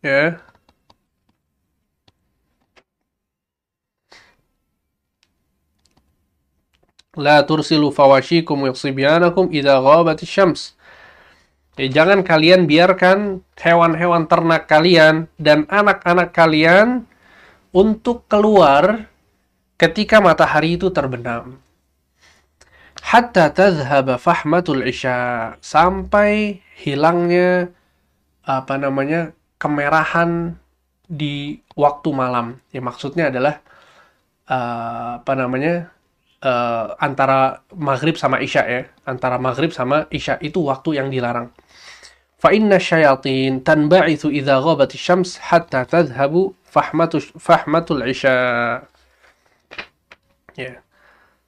Ya. 0.03 0.43
La 7.15 7.39
tursilu 7.47 7.95
fawashikum 7.95 8.67
wasibyanakum 8.67 9.47
idha 9.55 9.79
ghawati 9.79 10.27
syams. 10.27 10.75
Ya, 11.79 11.87
jangan 11.87 12.27
kalian 12.27 12.67
biarkan 12.67 13.39
hewan-hewan 13.55 14.27
ternak 14.27 14.67
kalian 14.67 15.31
dan 15.39 15.63
anak-anak 15.71 16.35
kalian 16.35 17.07
untuk 17.71 18.27
keluar 18.27 19.07
ketika 19.79 20.19
matahari 20.19 20.75
itu 20.75 20.91
terbenam. 20.91 21.55
Hatta 22.99 23.47
tadhhaba 23.55 24.19
fahmatul 24.19 24.83
isya 24.83 25.55
sampai 25.63 26.59
hilangnya 26.83 27.71
apa 28.43 28.75
namanya 28.75 29.31
kemerahan 29.55 30.59
di 31.07 31.63
waktu 31.79 32.11
malam. 32.11 32.59
Ya 32.75 32.83
maksudnya 32.83 33.31
adalah 33.31 33.63
uh, 34.51 35.23
apa 35.23 35.31
namanya 35.31 35.95
uh, 36.43 36.91
antara 36.99 37.63
maghrib 37.71 38.19
sama 38.19 38.43
isya 38.43 38.67
ya, 38.67 38.81
antara 39.07 39.39
maghrib 39.39 39.71
sama 39.71 40.11
isya 40.11 40.35
itu 40.43 40.59
waktu 40.67 40.99
yang 40.99 41.07
dilarang. 41.07 41.55
Inna 42.47 42.79
syayatin 42.79 43.59
tanba'ithu 43.59 44.31
idza 44.31 44.63
ghabat 44.63 44.95
syams 44.95 45.35
hatta 45.43 45.83
tadhhabu 45.83 46.55
fahmatu 46.63 47.19
fahmatul 47.35 47.99
isya. 48.07 48.35
Ya. 50.55 50.79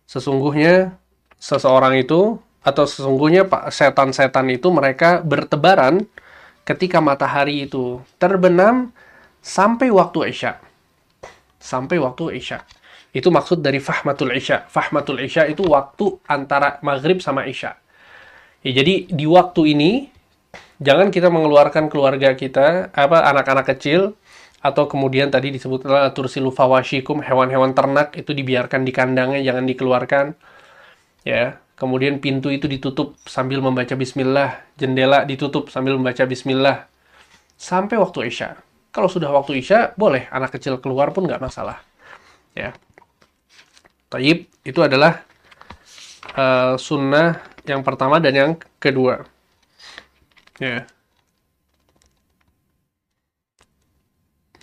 Sesungguhnya 0.04 1.00
seseorang 1.40 1.96
itu 1.96 2.36
atau 2.60 2.84
sesungguhnya 2.84 3.48
pak 3.48 3.72
setan-setan 3.72 4.52
itu 4.52 4.68
mereka 4.68 5.24
bertebaran 5.24 6.04
ketika 6.68 7.00
matahari 7.00 7.64
itu 7.64 8.04
terbenam 8.20 8.92
sampai 9.40 9.88
waktu 9.96 10.28
isya. 10.28 10.60
Sampai 11.56 12.04
waktu 12.04 12.36
isya. 12.36 12.68
Itu 13.16 13.32
maksud 13.32 13.64
dari 13.64 13.80
fahmatul 13.80 14.36
isya. 14.36 14.68
Fahmatul 14.68 15.24
isya 15.24 15.48
itu 15.48 15.64
waktu 15.64 16.20
antara 16.28 16.84
maghrib 16.84 17.24
sama 17.24 17.48
isya. 17.48 17.80
Ya, 18.60 18.84
jadi 18.84 19.08
di 19.08 19.26
waktu 19.26 19.74
ini 19.74 20.11
jangan 20.82 21.14
kita 21.14 21.30
mengeluarkan 21.30 21.88
keluarga 21.88 22.34
kita, 22.34 22.90
apa 22.92 23.24
anak-anak 23.30 23.78
kecil, 23.78 24.18
atau 24.62 24.86
kemudian 24.86 25.30
tadi 25.30 25.54
disebutlah 25.54 26.14
tursilu 26.14 26.50
fawashikum, 26.50 27.22
hewan-hewan 27.22 27.74
ternak 27.78 28.14
itu 28.18 28.34
dibiarkan 28.34 28.86
di 28.86 28.92
kandangnya, 28.94 29.42
jangan 29.42 29.66
dikeluarkan. 29.66 30.26
Ya, 31.22 31.62
kemudian 31.78 32.18
pintu 32.18 32.50
itu 32.50 32.66
ditutup 32.66 33.18
sambil 33.26 33.62
membaca 33.62 33.94
bismillah, 33.94 34.62
jendela 34.78 35.26
ditutup 35.26 35.70
sambil 35.70 35.98
membaca 35.98 36.26
bismillah. 36.26 36.90
Sampai 37.58 37.98
waktu 38.02 38.30
Isya. 38.30 38.58
Kalau 38.90 39.10
sudah 39.10 39.30
waktu 39.30 39.62
Isya, 39.62 39.94
boleh 39.98 40.30
anak 40.34 40.58
kecil 40.58 40.82
keluar 40.82 41.14
pun 41.14 41.26
nggak 41.30 41.42
masalah. 41.42 41.82
Ya. 42.58 42.74
Taib, 44.12 44.50
itu 44.66 44.80
adalah 44.84 45.24
uh, 46.36 46.76
sunnah 46.76 47.40
yang 47.66 47.82
pertama 47.82 48.22
dan 48.22 48.34
yang 48.34 48.52
kedua. 48.82 49.24
Ya. 50.62 50.86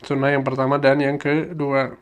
Sunnah 0.06 0.30
yang 0.30 0.46
pertama 0.46 0.78
dan 0.78 1.02
yang 1.02 1.18
kedua. 1.18 1.98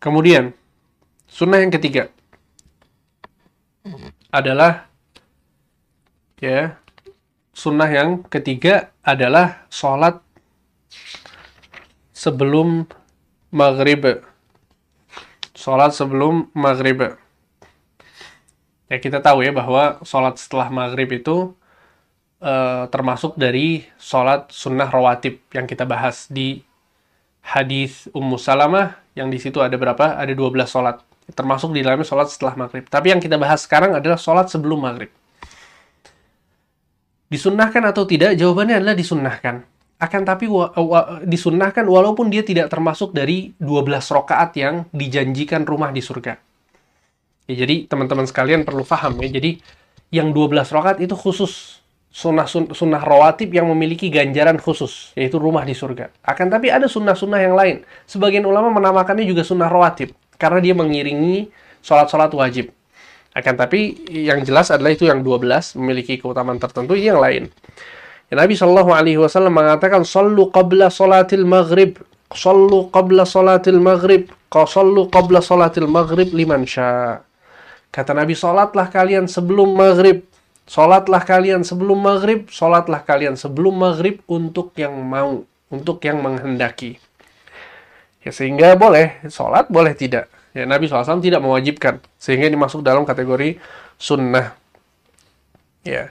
Kemudian, 0.00 0.56
sunnah 1.28 1.60
yang 1.60 1.68
ketiga 1.68 2.08
adalah 4.32 4.88
ya 6.40 6.80
sunnah 7.52 7.88
yang 7.92 8.24
ketiga 8.26 8.96
adalah 9.04 9.68
sholat 9.68 10.24
sebelum 12.16 12.88
maghrib. 13.52 14.24
Sholat 15.52 15.92
sebelum 15.92 16.48
maghrib. 16.56 17.23
Ya 18.92 19.00
kita 19.00 19.24
tahu 19.24 19.40
ya 19.40 19.52
bahwa 19.54 20.00
sholat 20.04 20.36
setelah 20.36 20.68
maghrib 20.68 21.08
itu 21.08 21.56
uh, 22.44 22.84
termasuk 22.92 23.34
dari 23.40 23.88
sholat 23.96 24.52
sunnah 24.52 24.92
rawatib 24.92 25.40
yang 25.56 25.64
kita 25.64 25.88
bahas 25.88 26.28
di 26.28 26.60
hadis 27.40 28.08
Ummu 28.12 28.36
Salamah 28.36 29.00
yang 29.14 29.30
di 29.30 29.38
situ 29.38 29.62
ada 29.62 29.74
berapa? 29.78 30.18
Ada 30.18 30.34
12 30.34 30.68
sholat. 30.68 31.00
Termasuk 31.32 31.72
di 31.72 31.80
dalamnya 31.80 32.04
sholat 32.04 32.28
setelah 32.28 32.52
maghrib. 32.58 32.84
Tapi 32.84 33.14
yang 33.14 33.20
kita 33.22 33.40
bahas 33.40 33.64
sekarang 33.64 33.96
adalah 33.96 34.20
sholat 34.20 34.52
sebelum 34.52 34.84
maghrib. 34.84 35.08
Disunnahkan 37.32 37.80
atau 37.88 38.04
tidak? 38.04 38.36
Jawabannya 38.36 38.84
adalah 38.84 38.92
disunnahkan. 38.92 39.64
Akan 39.96 40.22
tapi 40.28 40.44
wa, 40.50 40.68
wa, 40.76 41.24
disunnahkan 41.24 41.86
walaupun 41.88 42.28
dia 42.28 42.44
tidak 42.44 42.68
termasuk 42.68 43.16
dari 43.16 43.56
12 43.56 43.88
rokaat 44.12 44.52
yang 44.58 44.84
dijanjikan 44.92 45.64
rumah 45.64 45.88
di 45.94 46.04
surga. 46.04 46.36
Ya, 47.44 47.66
jadi 47.66 47.84
teman-teman 47.84 48.24
sekalian 48.24 48.64
perlu 48.64 48.84
paham 48.88 49.20
ya. 49.20 49.28
Jadi 49.28 49.60
yang 50.08 50.32
12 50.32 50.72
rakaat 50.72 50.98
itu 51.04 51.12
khusus 51.12 51.84
sunnah 52.14 52.46
sun, 52.46 52.70
sunnah 52.70 53.02
rawatib 53.02 53.50
yang 53.50 53.66
memiliki 53.66 54.06
ganjaran 54.06 54.56
khusus 54.62 55.10
yaitu 55.18 55.36
rumah 55.36 55.66
di 55.66 55.74
surga. 55.74 56.14
Akan 56.22 56.46
tapi 56.48 56.70
ada 56.70 56.86
sunnah-sunnah 56.86 57.40
yang 57.42 57.58
lain. 57.58 57.82
Sebagian 58.06 58.46
ulama 58.46 58.70
menamakannya 58.70 59.26
juga 59.26 59.42
sunnah 59.42 59.66
rawatib 59.66 60.14
karena 60.38 60.62
dia 60.62 60.72
mengiringi 60.78 61.50
sholat-sholat 61.82 62.30
wajib. 62.32 62.70
Akan 63.34 63.58
tapi 63.58 63.98
yang 64.08 64.46
jelas 64.46 64.70
adalah 64.70 64.94
itu 64.94 65.10
yang 65.10 65.26
12 65.26 65.74
memiliki 65.74 66.22
keutamaan 66.22 66.62
tertentu 66.62 66.94
yang 66.94 67.18
lain. 67.18 67.50
Ya, 68.30 68.38
Nabi 68.38 68.54
Shallallahu 68.54 68.94
Alaihi 68.94 69.18
Wasallam 69.18 69.58
mengatakan, 69.58 70.06
"Sallu 70.06 70.48
qabla 70.54 70.88
salatil 70.88 71.42
maghrib." 71.42 71.98
Sallu 72.34 72.90
qabla 72.94 73.26
salatil 73.26 73.82
maghrib. 73.82 74.30
Sallu 74.50 75.10
qabla 75.10 75.42
salatil 75.42 75.90
maghrib 75.90 76.30
liman 76.30 76.62
syaa. 76.62 77.22
Kata 77.94 78.10
Nabi, 78.10 78.34
sholatlah 78.34 78.90
kalian 78.90 79.30
sebelum 79.30 79.78
maghrib. 79.78 80.26
Sholatlah 80.66 81.22
kalian 81.22 81.62
sebelum 81.62 82.02
maghrib. 82.02 82.50
Sholatlah 82.50 83.06
kalian 83.06 83.38
sebelum 83.38 83.78
maghrib 83.78 84.18
untuk 84.26 84.74
yang 84.74 84.98
mau. 84.98 85.46
Untuk 85.70 86.02
yang 86.02 86.18
menghendaki. 86.18 86.98
Ya, 88.26 88.34
sehingga 88.34 88.74
boleh 88.74 89.22
sholat, 89.30 89.70
boleh 89.70 89.94
tidak. 89.94 90.26
Ya, 90.58 90.66
Nabi 90.66 90.90
SAW 90.90 91.22
tidak 91.22 91.38
mewajibkan. 91.38 92.02
Sehingga 92.18 92.50
ini 92.50 92.58
masuk 92.58 92.82
dalam 92.82 93.06
kategori 93.06 93.62
sunnah. 93.94 94.58
Ya. 95.86 96.10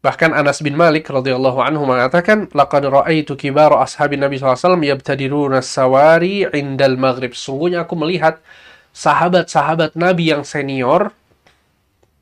Bahkan 0.00 0.30
Anas 0.30 0.62
bin 0.62 0.78
Malik 0.78 1.10
radhiyallahu 1.10 1.58
anhu 1.58 1.84
mengatakan, 1.90 2.48
"Laqad 2.54 2.86
ra'aitu 2.86 3.34
kibara 3.34 3.82
ashabin 3.82 4.22
Nabi 4.22 4.38
SAW 4.38 4.78
yabtadiruna 4.78 5.58
sawari 5.60 6.46
indal 6.54 6.94
maghrib." 6.96 7.34
Sungguhnya 7.34 7.82
aku 7.82 7.98
melihat 7.98 8.38
sahabat-sahabat 8.92 9.94
Nabi 9.94 10.34
yang 10.34 10.42
senior, 10.42 11.14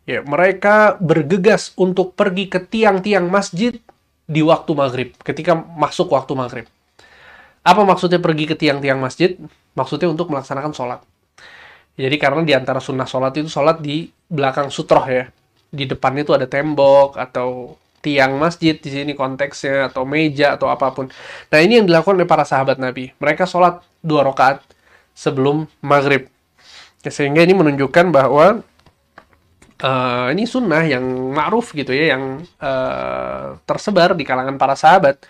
ya 0.08 0.24
mereka 0.24 0.96
bergegas 1.00 1.72
untuk 1.76 2.16
pergi 2.16 2.48
ke 2.48 2.60
tiang-tiang 2.64 3.28
masjid 3.28 3.76
di 4.28 4.40
waktu 4.44 4.72
maghrib, 4.76 5.16
ketika 5.24 5.56
masuk 5.56 6.12
waktu 6.12 6.32
maghrib. 6.36 6.66
Apa 7.64 7.84
maksudnya 7.84 8.20
pergi 8.20 8.48
ke 8.48 8.56
tiang-tiang 8.56 8.96
masjid? 8.96 9.36
Maksudnya 9.76 10.08
untuk 10.08 10.32
melaksanakan 10.32 10.72
sholat. 10.72 11.00
Jadi 11.98 12.16
karena 12.16 12.46
di 12.46 12.54
antara 12.54 12.78
sunnah 12.78 13.04
sholat 13.04 13.34
itu 13.36 13.50
sholat 13.50 13.82
di 13.82 14.08
belakang 14.30 14.70
sutroh 14.70 15.04
ya. 15.04 15.28
Di 15.68 15.84
depan 15.84 16.16
itu 16.16 16.32
ada 16.32 16.48
tembok 16.48 17.18
atau 17.18 17.76
tiang 17.98 18.38
masjid 18.38 18.78
di 18.78 18.88
sini 18.88 19.12
konteksnya 19.12 19.90
atau 19.90 20.06
meja 20.06 20.54
atau 20.54 20.70
apa 20.70 20.94
pun. 20.94 21.10
Nah 21.50 21.58
ini 21.58 21.82
yang 21.82 21.86
dilakukan 21.90 22.16
oleh 22.16 22.28
para 22.30 22.46
sahabat 22.46 22.78
Nabi. 22.78 23.12
Mereka 23.18 23.44
sholat 23.44 23.82
dua 24.00 24.22
rakaat 24.24 24.62
sebelum 25.12 25.66
maghrib. 25.82 26.30
Ya, 27.06 27.14
sehingga 27.14 27.46
ini 27.46 27.54
menunjukkan 27.54 28.10
bahwa 28.10 28.66
uh, 29.82 30.26
ini 30.34 30.50
sunnah 30.50 30.82
yang 30.82 31.06
ma'ruf 31.30 31.70
gitu 31.70 31.94
ya, 31.94 32.18
yang 32.18 32.42
uh, 32.58 33.54
tersebar 33.62 34.18
di 34.18 34.26
kalangan 34.26 34.58
para 34.58 34.74
sahabat. 34.74 35.22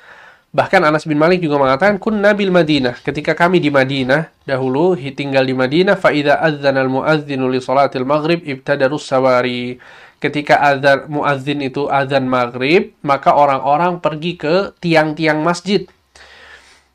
Bahkan 0.49 0.81
Anas 0.81 1.05
bin 1.05 1.21
Malik 1.21 1.45
juga 1.45 1.61
mengatakan, 1.61 2.01
kun 2.01 2.25
nabil 2.25 2.49
Madinah. 2.49 3.05
Ketika 3.05 3.37
kami 3.37 3.61
di 3.61 3.69
Madinah, 3.69 4.33
dahulu 4.49 4.97
tinggal 4.97 5.45
di 5.45 5.53
Madinah, 5.53 6.01
fa'idha 6.01 6.41
adzan 6.41 6.81
al-mu'adzinu 6.81 7.53
li 7.53 7.61
salatil 7.61 8.09
maghrib 8.09 8.41
ibtadarus 8.41 9.05
sawari. 9.05 9.77
Ketika 10.19 10.59
adzan 10.59 11.07
muadzin 11.07 11.63
itu 11.63 11.87
adzan 11.87 12.27
maghrib, 12.27 12.97
maka 13.07 13.37
orang-orang 13.37 14.03
pergi 14.03 14.35
ke 14.35 14.73
tiang-tiang 14.83 15.45
masjid. 15.45 15.87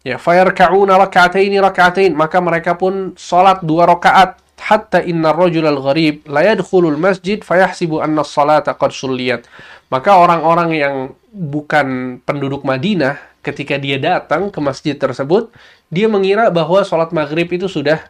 Ya, 0.04 0.20
fayarka'una 0.20 1.00
raka'ataini 1.08 1.56
raka'atain. 1.64 2.12
Maka 2.12 2.44
mereka 2.44 2.76
pun 2.76 3.16
salat 3.16 3.64
dua 3.64 3.88
rakaat 3.88 4.43
hatta 4.64 5.04
inna 5.04 5.36
rajul 5.36 5.68
al-gharib 5.68 6.24
la 6.32 6.48
yadkhulul 6.48 6.96
masjid 6.96 7.44
fayahsibu 7.44 8.00
anna 8.00 8.24
salata 8.24 8.72
qad 8.72 8.96
sulliyat. 8.96 9.44
Maka 9.92 10.16
orang-orang 10.16 10.70
yang 10.74 10.96
bukan 11.30 12.18
penduduk 12.24 12.64
Madinah 12.64 13.20
ketika 13.44 13.76
dia 13.76 14.00
datang 14.00 14.48
ke 14.50 14.58
masjid 14.64 14.96
tersebut, 14.96 15.52
dia 15.92 16.08
mengira 16.08 16.48
bahwa 16.50 16.82
sholat 16.82 17.12
maghrib 17.12 17.46
itu 17.52 17.68
sudah 17.68 18.02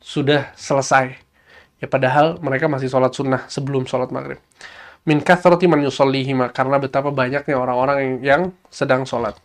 sudah 0.00 0.50
selesai. 0.56 1.14
Ya 1.78 1.86
padahal 1.86 2.42
mereka 2.42 2.66
masih 2.66 2.90
sholat 2.90 3.14
sunnah 3.14 3.46
sebelum 3.46 3.86
sholat 3.86 4.10
maghrib. 4.10 4.42
Min 5.06 5.22
kathrati 5.22 5.70
man 5.70 5.84
yusallihima 5.84 6.50
karena 6.50 6.82
betapa 6.82 7.14
banyaknya 7.14 7.54
orang-orang 7.54 8.18
yang, 8.24 8.50
sedang 8.68 9.06
sholat. 9.06 9.38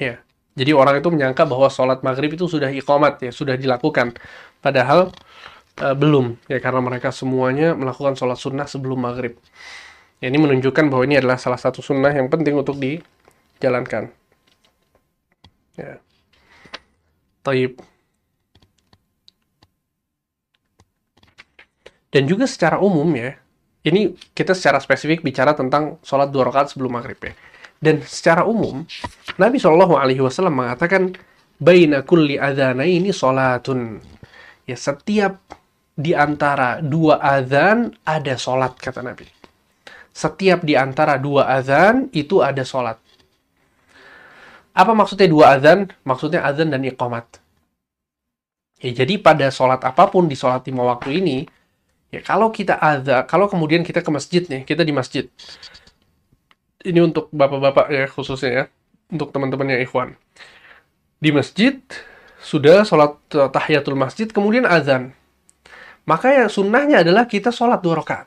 Ya. 0.00 0.24
Jadi 0.52 0.70
orang 0.76 1.00
itu 1.00 1.08
menyangka 1.08 1.48
bahwa 1.48 1.72
sholat 1.72 2.04
maghrib 2.04 2.36
itu 2.36 2.44
sudah 2.44 2.68
iqamat 2.68 3.24
ya, 3.24 3.32
sudah 3.32 3.56
dilakukan. 3.56 4.12
Padahal 4.60 5.08
uh, 5.80 5.96
belum 5.96 6.36
ya 6.44 6.60
karena 6.60 6.84
mereka 6.84 7.08
semuanya 7.08 7.72
melakukan 7.72 8.14
sholat 8.20 8.36
sunnah 8.36 8.68
sebelum 8.68 9.00
maghrib. 9.00 9.40
Ya, 10.20 10.30
ini 10.30 10.38
menunjukkan 10.38 10.92
bahwa 10.92 11.02
ini 11.08 11.18
adalah 11.18 11.40
salah 11.40 11.58
satu 11.58 11.82
sunnah 11.82 12.12
yang 12.12 12.28
penting 12.28 12.54
untuk 12.54 12.76
dijalankan. 12.78 14.12
Ya. 15.74 15.98
Taib. 17.42 17.80
Dan 22.12 22.28
juga 22.28 22.44
secara 22.44 22.76
umum 22.76 23.08
ya, 23.16 23.40
ini 23.88 24.14
kita 24.36 24.52
secara 24.52 24.78
spesifik 24.78 25.24
bicara 25.24 25.56
tentang 25.56 25.96
sholat 26.04 26.28
dua 26.28 26.46
rakaat 26.52 26.76
sebelum 26.76 26.92
maghrib 26.92 27.16
ya. 27.18 27.32
Dan 27.82 27.98
secara 28.06 28.46
umum, 28.46 28.86
Nabi 29.42 29.58
Shallallahu 29.58 29.98
Alaihi 29.98 30.22
Wasallam 30.22 30.62
mengatakan, 30.62 31.18
"Baina 31.58 32.06
kulli 32.06 32.38
adhana 32.38 32.86
ini 32.86 33.10
sholatun." 33.10 33.98
Ya, 34.70 34.78
setiap 34.78 35.42
di 35.98 36.14
antara 36.14 36.78
dua 36.78 37.18
adzan 37.18 37.90
ada 38.06 38.38
sholat, 38.38 38.78
kata 38.78 39.02
Nabi. 39.02 39.26
Setiap 40.14 40.62
di 40.62 40.78
antara 40.78 41.18
dua 41.18 41.50
adzan 41.50 42.06
itu 42.14 42.38
ada 42.38 42.62
sholat. 42.62 43.02
Apa 44.72 44.94
maksudnya 44.94 45.26
dua 45.26 45.58
adzan? 45.58 45.90
Maksudnya 46.06 46.46
adzan 46.46 46.70
dan 46.70 46.86
iqamat. 46.86 47.42
Ya, 48.78 48.94
jadi 49.02 49.18
pada 49.18 49.50
sholat 49.50 49.82
apa 49.82 50.06
pun 50.06 50.30
di 50.30 50.38
sholat 50.38 50.62
lima 50.70 50.86
waktu 50.86 51.18
ini, 51.18 51.38
Ya, 52.12 52.20
kalau 52.20 52.52
kita 52.52 52.76
ada, 52.76 53.24
kalau 53.24 53.48
kemudian 53.48 53.80
kita 53.80 54.04
ke 54.04 54.10
masjid 54.12 54.44
nih, 54.44 54.68
kita 54.68 54.84
di 54.84 54.92
masjid. 54.92 55.24
Ini 56.82 56.98
untuk 56.98 57.30
bapak-bapak 57.30 57.86
ya 57.94 58.04
khususnya 58.10 58.50
ya, 58.50 58.64
untuk 59.10 59.30
teman-teman 59.30 59.70
yang 59.70 59.80
ikhwan. 59.86 60.18
Di 61.22 61.30
masjid 61.30 61.78
sudah 62.42 62.82
sholat 62.82 63.22
tahiyatul 63.30 63.94
masjid, 63.94 64.26
kemudian 64.26 64.66
azan. 64.66 65.14
Maka 66.02 66.34
yang 66.34 66.50
sunnahnya 66.50 67.06
adalah 67.06 67.30
kita 67.30 67.54
sholat 67.54 67.78
dua 67.78 68.02
rakaat. 68.02 68.26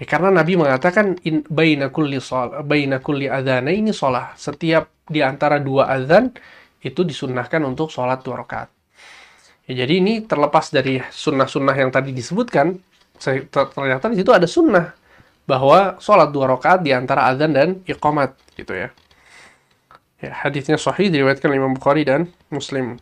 Ya, 0.00 0.08
karena 0.08 0.32
Nabi 0.32 0.56
mengatakan 0.56 1.20
in 1.28 1.44
baina 1.52 1.92
kulli 1.92 2.16
baina 2.64 3.04
kulli 3.04 3.28
ini 3.28 3.92
sholat. 3.92 4.40
Setiap 4.40 4.88
di 5.04 5.20
antara 5.20 5.60
dua 5.60 5.92
azan 5.92 6.32
itu 6.80 7.04
disunnahkan 7.04 7.60
untuk 7.68 7.92
sholat 7.92 8.24
dua 8.24 8.40
rakaat. 8.40 8.72
Ya, 9.68 9.84
jadi 9.84 10.00
ini 10.00 10.24
terlepas 10.24 10.72
dari 10.72 11.04
sunnah-sunnah 11.04 11.76
yang 11.76 11.92
tadi 11.92 12.16
disebutkan, 12.16 12.80
ternyata 13.52 14.08
di 14.08 14.16
situ 14.16 14.32
ada 14.32 14.48
sunnah 14.48 14.96
bahwa 15.48 15.96
sholat 15.96 16.28
dua 16.28 16.52
rakaat 16.52 16.84
di 16.84 16.92
antara 16.92 17.24
azan 17.32 17.56
dan 17.56 17.68
iqamat 17.88 18.36
gitu 18.52 18.76
ya. 18.76 18.92
Ya, 20.20 20.34
hadisnya 20.44 20.76
sahih 20.76 21.08
diriwayatkan 21.08 21.48
Imam 21.48 21.72
Bukhari 21.72 22.04
dan 22.04 22.28
Muslim. 22.52 23.00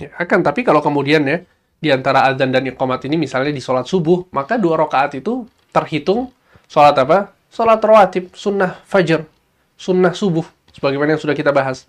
Ya, 0.00 0.14
akan 0.16 0.40
tapi 0.40 0.64
kalau 0.64 0.80
kemudian 0.80 1.28
ya 1.28 1.44
di 1.76 1.92
antara 1.92 2.24
azan 2.24 2.48
dan 2.48 2.64
iqamat 2.64 3.04
ini 3.04 3.20
misalnya 3.20 3.52
di 3.52 3.60
sholat 3.60 3.84
subuh, 3.84 4.32
maka 4.32 4.56
dua 4.56 4.80
rakaat 4.80 5.20
itu 5.20 5.44
terhitung 5.68 6.32
sholat 6.64 6.96
apa? 6.96 7.36
Sholat 7.52 7.84
rawatib, 7.84 8.32
sunnah 8.32 8.80
fajr, 8.88 9.28
sunnah 9.76 10.16
subuh, 10.16 10.46
sebagaimana 10.72 11.18
yang 11.18 11.22
sudah 11.22 11.36
kita 11.36 11.52
bahas. 11.52 11.84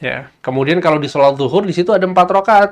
Ya, 0.00 0.28
kemudian 0.44 0.84
kalau 0.84 1.00
di 1.00 1.08
sholat 1.08 1.40
zuhur 1.40 1.64
di 1.64 1.72
situ 1.72 1.96
ada 1.96 2.04
empat 2.04 2.28
rakaat 2.28 2.70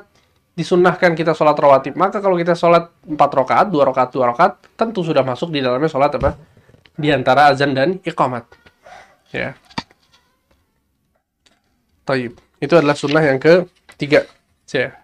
disunahkan 0.59 1.15
kita 1.15 1.31
sholat 1.31 1.55
rawatib. 1.55 1.95
Maka 1.95 2.19
kalau 2.19 2.35
kita 2.35 2.51
sholat 2.51 2.91
empat 3.07 3.31
rakaat, 3.31 3.71
dua 3.71 3.87
rakaat, 3.87 4.11
dua 4.11 4.35
rakaat, 4.35 4.59
tentu 4.75 5.07
sudah 5.07 5.23
masuk 5.23 5.55
di 5.55 5.63
dalamnya 5.63 5.87
sholat 5.87 6.11
apa? 6.19 6.35
Di 6.99 7.15
antara 7.15 7.47
azan 7.47 7.71
dan 7.71 8.03
iqamat. 8.03 8.43
Ya. 9.31 9.55
Taib. 12.03 12.35
Itu 12.59 12.75
adalah 12.75 12.99
sunnah 12.99 13.23
yang 13.23 13.39
ketiga. 13.39 14.27
Ya. 14.75 14.99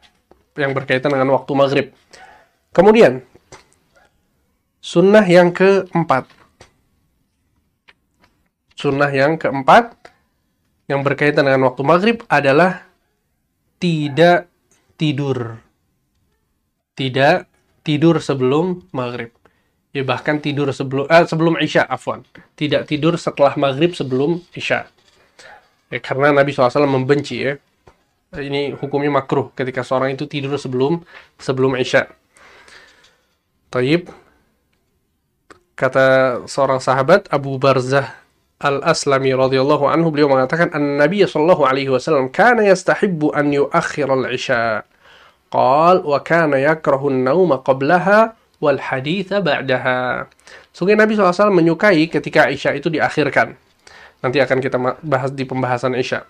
Yang 0.59 0.71
berkaitan 0.75 1.15
dengan 1.15 1.31
waktu 1.31 1.51
maghrib. 1.55 1.87
Kemudian, 2.75 3.23
sunnah 4.83 5.23
yang 5.23 5.55
keempat. 5.55 6.27
Sunnah 8.75 9.07
yang 9.07 9.39
keempat 9.39 9.95
yang 10.91 10.99
berkaitan 10.99 11.47
dengan 11.47 11.71
waktu 11.71 11.81
maghrib 11.87 12.17
adalah 12.27 12.83
tidak 13.79 14.51
tidur. 14.95 15.59
Tidak 16.95 17.47
tidur 17.83 18.17
sebelum 18.23 18.87
maghrib. 18.95 19.31
Ya 19.95 20.03
bahkan 20.03 20.43
tidur 20.43 20.71
sebelum 20.75 21.07
eh, 21.07 21.23
sebelum 21.23 21.55
isya, 21.59 21.87
afwan. 21.87 22.27
Tidak 22.59 22.83
tidur 22.83 23.15
setelah 23.15 23.55
maghrib 23.55 23.95
sebelum 23.95 24.43
isya. 24.51 24.91
Ya, 25.87 25.99
karena 26.03 26.35
Nabi 26.35 26.51
SAW 26.51 26.83
membenci 26.89 27.45
ya. 27.45 27.55
Ini 28.35 28.75
hukumnya 28.75 29.07
makruh 29.07 29.55
ketika 29.55 29.79
seorang 29.79 30.11
itu 30.19 30.27
tidur 30.27 30.59
sebelum 30.59 30.99
sebelum 31.39 31.79
isya. 31.79 32.11
Taib. 33.71 34.11
Kata 35.75 36.39
seorang 36.47 36.79
sahabat 36.79 37.27
Abu 37.31 37.59
Barzah 37.59 38.24
Al-Aslami 38.55 39.35
radhiyallahu 39.35 39.83
anhu 39.83 40.15
beliau 40.15 40.31
mengatakan 40.31 40.71
an 40.71 40.95
Nabi 40.95 41.27
sallallahu 41.27 41.67
alaihi 41.67 41.91
wasallam 41.91 42.31
kana 42.31 42.63
yastahibbu 42.63 43.35
an 43.35 43.51
yuakhir 43.51 44.07
al-isya. 44.07 44.87
Qal 45.51 46.03
wa 46.07 46.19
kana 46.23 46.63
yakrahu 46.63 47.11
an-naum 47.11 47.51
qablaha 47.59 48.31
wal 48.63 48.79
haditha 48.79 49.43
ba'daha. 49.43 50.31
Sungguh 50.71 50.95
Nabi 50.95 51.15
SAW 51.15 51.51
menyukai 51.51 52.07
ketika 52.11 52.51
Isya 52.51 52.75
itu 52.75 52.91
diakhirkan. 52.91 53.55
Nanti 54.19 54.43
akan 54.43 54.57
kita 54.59 54.75
bahas 55.03 55.31
di 55.31 55.47
pembahasan 55.47 55.95
Isya. 55.95 56.27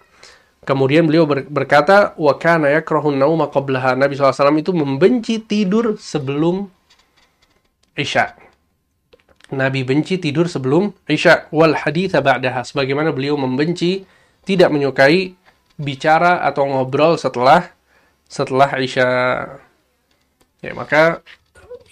Kemudian 0.65 1.05
beliau 1.05 1.30
berkata, 1.30 2.17
wa 2.17 2.34
kana 2.38 2.73
yakrahu 2.73 3.13
an-naum 3.13 3.41
qablaha. 3.49 3.93
Nabi 3.93 4.17
SAW 4.17 4.57
itu 4.57 4.73
membenci 4.73 5.41
tidur 5.41 5.97
sebelum 5.97 6.69
Isya. 7.97 8.45
Nabi 9.54 9.86
benci 9.86 10.18
tidur 10.18 10.50
sebelum 10.50 10.89
Isya 11.06 11.54
wal 11.54 11.78
haditha 11.78 12.18
ba'daha 12.18 12.66
sebagaimana 12.66 13.14
beliau 13.14 13.38
membenci 13.38 14.02
tidak 14.41 14.74
menyukai 14.74 15.38
bicara 15.78 16.41
atau 16.41 16.66
ngobrol 16.66 17.20
setelah 17.20 17.70
setelah 18.26 18.74
Isya. 18.82 19.08
Ya, 20.66 20.72
maka 20.74 21.22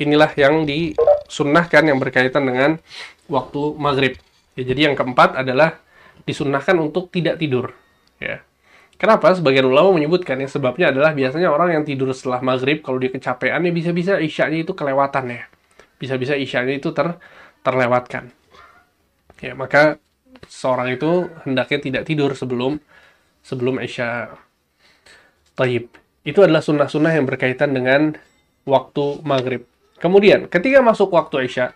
inilah 0.01 0.34
yang 0.34 0.66
disunnahkan 0.66 1.86
yang 1.86 2.01
berkaitan 2.01 2.49
dengan 2.49 2.82
waktu 3.30 3.62
maghrib. 3.78 4.18
Ya, 4.58 4.64
jadi 4.66 4.89
yang 4.89 4.95
keempat 4.97 5.38
adalah 5.38 5.78
disunnahkan 6.26 6.74
untuk 6.82 7.14
tidak 7.14 7.38
tidur. 7.38 7.78
Ya. 8.18 8.41
Kenapa? 8.97 9.34
Sebagian 9.36 9.68
ulama 9.68 9.93
menyebutkan 9.93 10.39
yang 10.39 10.47
sebabnya 10.47 10.93
adalah 10.93 11.12
biasanya 11.12 11.51
orang 11.51 11.76
yang 11.76 11.84
tidur 11.84 12.10
setelah 12.16 12.39
maghrib 12.39 12.80
kalau 12.80 13.01
dia 13.01 13.12
kecapean 13.12 13.60
ya 13.66 13.72
bisa-bisa 13.74 14.14
isyanya 14.22 14.64
itu 14.64 14.72
kelewatan 14.72 15.26
ya. 15.28 15.43
Bisa-bisa 15.99 16.38
isyanya 16.39 16.78
itu 16.78 16.93
ter 16.95 17.20
terlewatkan. 17.64 18.30
Ya, 19.39 19.55
maka 19.55 19.99
seorang 20.47 20.95
itu 20.95 21.32
hendaknya 21.47 21.80
tidak 21.80 22.03
tidur 22.07 22.32
sebelum 22.36 22.80
sebelum 23.43 23.80
Isya. 23.80 24.32
Taib. 25.53 25.91
Itu 26.24 26.39
adalah 26.41 26.64
sunnah-sunnah 26.64 27.14
yang 27.14 27.28
berkaitan 27.28 27.76
dengan 27.76 28.16
waktu 28.64 29.22
maghrib. 29.22 29.68
Kemudian, 29.99 30.47
ketika 30.47 30.80
masuk 30.80 31.11
waktu 31.11 31.45
Isya, 31.45 31.76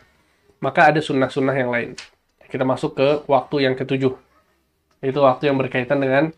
maka 0.63 0.89
ada 0.89 1.03
sunnah-sunnah 1.03 1.55
yang 1.55 1.69
lain. 1.69 1.89
Kita 2.47 2.63
masuk 2.63 2.95
ke 2.95 3.07
waktu 3.27 3.67
yang 3.67 3.75
ketujuh. 3.75 4.15
Itu 5.03 5.19
waktu 5.21 5.51
yang 5.51 5.59
berkaitan 5.59 5.99
dengan 5.99 6.31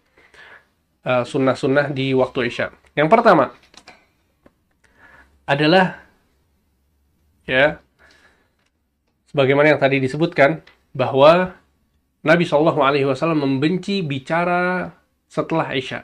uh, 1.05 1.23
sunnah-sunnah 1.23 1.93
di 1.93 2.11
waktu 2.17 2.49
Isya. 2.49 2.73
Yang 2.97 3.09
pertama 3.13 3.53
adalah 5.49 6.05
ya 7.49 7.81
sebagaimana 9.29 9.77
yang 9.77 9.81
tadi 9.81 10.01
disebutkan 10.01 10.65
bahwa 10.91 11.53
Nabi 12.25 12.43
Shallallahu 12.43 12.81
Alaihi 12.83 13.07
Wasallam 13.07 13.45
membenci 13.45 14.03
bicara 14.03 14.91
setelah 15.29 15.71
isya, 15.71 16.03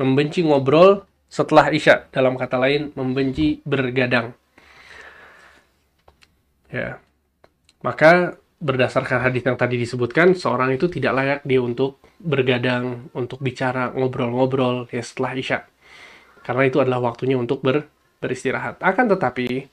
membenci 0.00 0.46
ngobrol 0.46 1.04
setelah 1.28 1.68
isya, 1.68 2.08
dalam 2.08 2.38
kata 2.40 2.56
lain 2.56 2.94
membenci 2.96 3.60
bergadang. 3.66 4.32
Ya, 6.72 7.00
maka 7.84 8.40
berdasarkan 8.58 9.22
hadis 9.28 9.44
yang 9.44 9.58
tadi 9.60 9.76
disebutkan, 9.76 10.32
seorang 10.32 10.72
itu 10.72 10.88
tidak 10.88 11.12
layak 11.12 11.40
dia 11.44 11.60
untuk 11.60 12.00
bergadang, 12.16 13.12
untuk 13.12 13.38
bicara, 13.44 13.92
ngobrol-ngobrol 13.92 14.88
ya 14.88 15.04
setelah 15.04 15.36
isya, 15.36 15.58
karena 16.42 16.62
itu 16.64 16.80
adalah 16.80 17.04
waktunya 17.04 17.36
untuk 17.36 17.60
ber, 17.60 17.86
beristirahat. 18.18 18.80
Akan 18.80 19.06
tetapi 19.06 19.68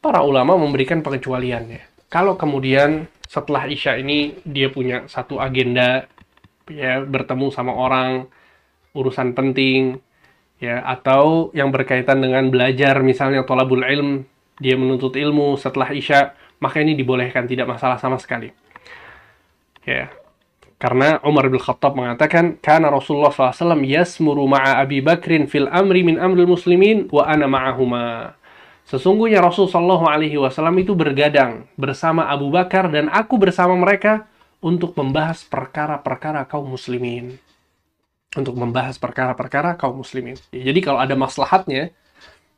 para 0.00 0.24
ulama 0.24 0.56
memberikan 0.56 1.04
pengecualiannya. 1.04 2.08
Kalau 2.10 2.34
kemudian 2.34 3.06
setelah 3.30 3.70
Isya 3.70 4.00
ini 4.02 4.42
dia 4.42 4.72
punya 4.72 5.06
satu 5.06 5.38
agenda 5.38 6.10
ya 6.66 6.98
bertemu 7.04 7.54
sama 7.54 7.70
orang 7.76 8.26
urusan 8.90 9.38
penting 9.38 10.02
ya 10.58 10.82
atau 10.82 11.54
yang 11.54 11.70
berkaitan 11.70 12.18
dengan 12.18 12.50
belajar 12.50 12.98
misalnya 13.06 13.46
tolabul 13.46 13.86
ilm 13.86 14.26
dia 14.58 14.74
menuntut 14.74 15.14
ilmu 15.14 15.54
setelah 15.54 15.94
Isya 15.94 16.34
maka 16.60 16.82
ini 16.82 16.98
dibolehkan 16.98 17.48
tidak 17.48 17.70
masalah 17.70 17.96
sama 17.96 18.20
sekali. 18.20 18.52
Ya. 19.86 20.12
Karena 20.80 21.20
Umar 21.28 21.48
bin 21.52 21.60
Khattab 21.60 21.92
mengatakan, 21.92 22.56
"Kana 22.60 22.88
Rasulullah 22.88 23.32
SAW 23.32 23.84
yasmuru 23.84 24.48
ma'a 24.48 24.80
Abi 24.80 25.04
Bakrin 25.04 25.44
fil 25.44 25.68
amri 25.68 26.00
min 26.00 26.16
amril 26.16 26.48
muslimin 26.48 27.08
wa 27.12 27.28
ana 27.28 27.44
ma'ahuma." 27.44 28.39
Sesungguhnya 28.90 29.38
Rasul 29.38 29.70
Shallallahu 29.70 30.10
Alaihi 30.10 30.34
Wasallam 30.34 30.74
itu 30.82 30.98
bergadang 30.98 31.70
bersama 31.78 32.26
Abu 32.26 32.50
Bakar 32.50 32.90
dan 32.90 33.06
aku 33.06 33.38
bersama 33.38 33.78
mereka 33.78 34.26
untuk 34.58 34.98
membahas 34.98 35.46
perkara-perkara 35.46 36.42
kaum 36.50 36.74
muslimin. 36.74 37.38
Untuk 38.34 38.58
membahas 38.58 38.98
perkara-perkara 38.98 39.78
kaum 39.78 40.02
muslimin. 40.02 40.34
Ya, 40.50 40.74
jadi 40.74 40.82
kalau 40.82 40.98
ada 40.98 41.14
maslahatnya, 41.14 41.94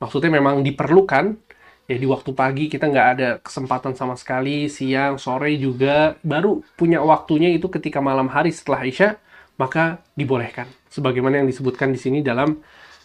maksudnya 0.00 0.32
memang 0.32 0.64
diperlukan, 0.64 1.36
ya 1.84 1.96
di 2.00 2.08
waktu 2.08 2.32
pagi 2.32 2.72
kita 2.72 2.88
nggak 2.88 3.08
ada 3.12 3.28
kesempatan 3.44 3.92
sama 3.92 4.16
sekali 4.16 4.72
siang 4.72 5.20
sore 5.20 5.52
juga 5.60 6.16
baru 6.24 6.64
punya 6.80 7.04
waktunya 7.04 7.52
itu 7.52 7.68
ketika 7.68 8.00
malam 8.00 8.32
hari 8.32 8.54
setelah 8.54 8.86
isya 8.86 9.20
maka 9.60 10.00
dibolehkan 10.16 10.70
sebagaimana 10.88 11.42
yang 11.42 11.48
disebutkan 11.50 11.92
di 11.92 12.00
sini 12.00 12.24
dalam 12.24 12.62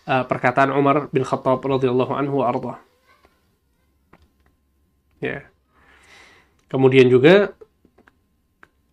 uh, 0.07 0.23
perkataan 0.29 0.71
Umar 0.71 1.09
bin 1.09 1.25
Khattab 1.25 1.59
radhiyallahu 1.59 2.13
anhu 2.15 2.45
arda 2.45 2.86
ya 5.23 5.45
kemudian 6.67 7.07
juga 7.07 7.55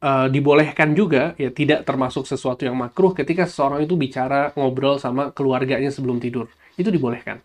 uh, 0.00 0.26
dibolehkan 0.30 0.94
juga 0.96 1.36
ya 1.36 1.50
tidak 1.50 1.84
termasuk 1.84 2.24
sesuatu 2.24 2.64
yang 2.64 2.76
makruh 2.76 3.12
ketika 3.12 3.44
seseorang 3.44 3.84
itu 3.84 3.94
bicara 3.98 4.54
ngobrol 4.54 4.96
sama 5.00 5.34
keluarganya 5.34 5.90
sebelum 5.92 6.22
tidur 6.22 6.48
itu 6.80 6.90
dibolehkan 6.90 7.42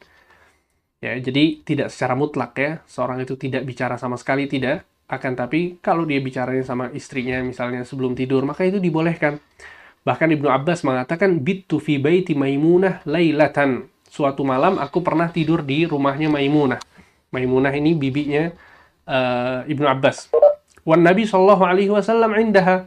Ya, 0.99 1.15
jadi 1.15 1.63
tidak 1.63 1.95
secara 1.95 2.11
mutlak 2.11 2.51
ya, 2.59 2.83
seorang 2.83 3.23
itu 3.23 3.39
tidak 3.39 3.63
bicara 3.63 3.95
sama 3.95 4.19
sekali 4.19 4.51
tidak, 4.51 4.83
akan 5.07 5.31
tapi 5.39 5.79
kalau 5.79 6.03
dia 6.03 6.19
bicaranya 6.19 6.59
sama 6.67 6.91
istrinya 6.91 7.39
misalnya 7.39 7.87
sebelum 7.87 8.19
tidur, 8.19 8.43
maka 8.43 8.67
itu 8.67 8.83
dibolehkan. 8.83 9.39
Bahkan 10.03 10.27
Ibnu 10.35 10.51
Abbas 10.51 10.83
mengatakan 10.83 11.39
bittu 11.39 11.79
fi 11.79 11.95
baiti 12.03 12.35
Maimunah 12.35 12.99
lailatan. 13.07 13.87
Suatu 14.11 14.43
malam 14.43 14.75
aku 14.75 14.99
pernah 14.99 15.31
tidur 15.31 15.63
di 15.63 15.87
rumahnya 15.87 16.27
Maimunah. 16.27 16.83
Maimunah 17.31 17.71
ini 17.71 17.95
bibinya 17.95 18.51
uh, 19.09 19.65
Ibnu 19.65 19.89
Abbas. 19.89 20.29
Wan 20.85 21.01
Nabi 21.01 21.25
sallallahu 21.25 21.65
alaihi 21.65 21.89
wasallam 21.89 22.29
indaha 22.37 22.85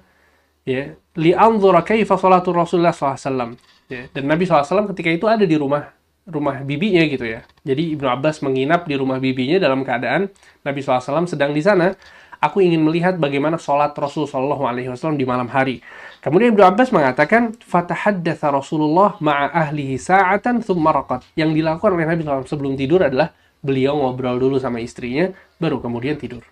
ya 0.62 0.94
li 1.18 1.34
anzura 1.34 1.82
kaifa 1.82 2.14
salatu 2.14 2.54
Rasulullah 2.54 2.94
sallallahu 2.94 3.58
ya 3.90 4.08
dan 4.14 4.24
Nabi 4.30 4.46
SAW 4.48 4.88
ketika 4.94 5.10
itu 5.12 5.26
ada 5.28 5.44
di 5.44 5.58
rumah 5.58 5.92
rumah 6.22 6.62
bibinya 6.62 7.02
gitu 7.04 7.26
ya. 7.26 7.42
Jadi 7.66 7.98
Ibnu 7.98 8.06
Abbas 8.06 8.40
menginap 8.46 8.86
di 8.86 8.94
rumah 8.94 9.18
bibinya 9.18 9.58
dalam 9.58 9.82
keadaan 9.82 10.30
Nabi 10.62 10.78
SAW 10.80 11.26
sedang 11.26 11.50
di 11.50 11.62
sana. 11.62 11.94
Aku 12.42 12.58
ingin 12.58 12.82
melihat 12.82 13.22
bagaimana 13.22 13.54
sholat 13.54 13.94
Rasul 13.94 14.26
Shallallahu 14.26 14.66
Alaihi 14.66 14.90
Wasallam 14.90 15.14
di 15.14 15.22
malam 15.22 15.46
hari. 15.46 15.78
Kemudian 16.18 16.50
Ibnu 16.50 16.74
Abbas 16.74 16.90
mengatakan, 16.90 17.54
"Fatahaddatha 17.54 18.50
Rasulullah 18.50 19.14
ma'a 19.22 19.46
ahlihi 19.70 19.94
sa'atan 19.94 20.58
thumma 20.58 20.90
raqat." 20.90 21.22
Yang 21.38 21.62
dilakukan 21.62 21.94
oleh 21.94 22.02
Nabi 22.02 22.26
SAW 22.26 22.42
sebelum 22.50 22.74
tidur 22.74 23.06
adalah 23.06 23.30
beliau 23.62 23.94
ngobrol 23.96 24.36
dulu 24.42 24.58
sama 24.58 24.82
istrinya, 24.82 25.30
baru 25.62 25.78
kemudian 25.78 26.18
tidur. 26.18 26.42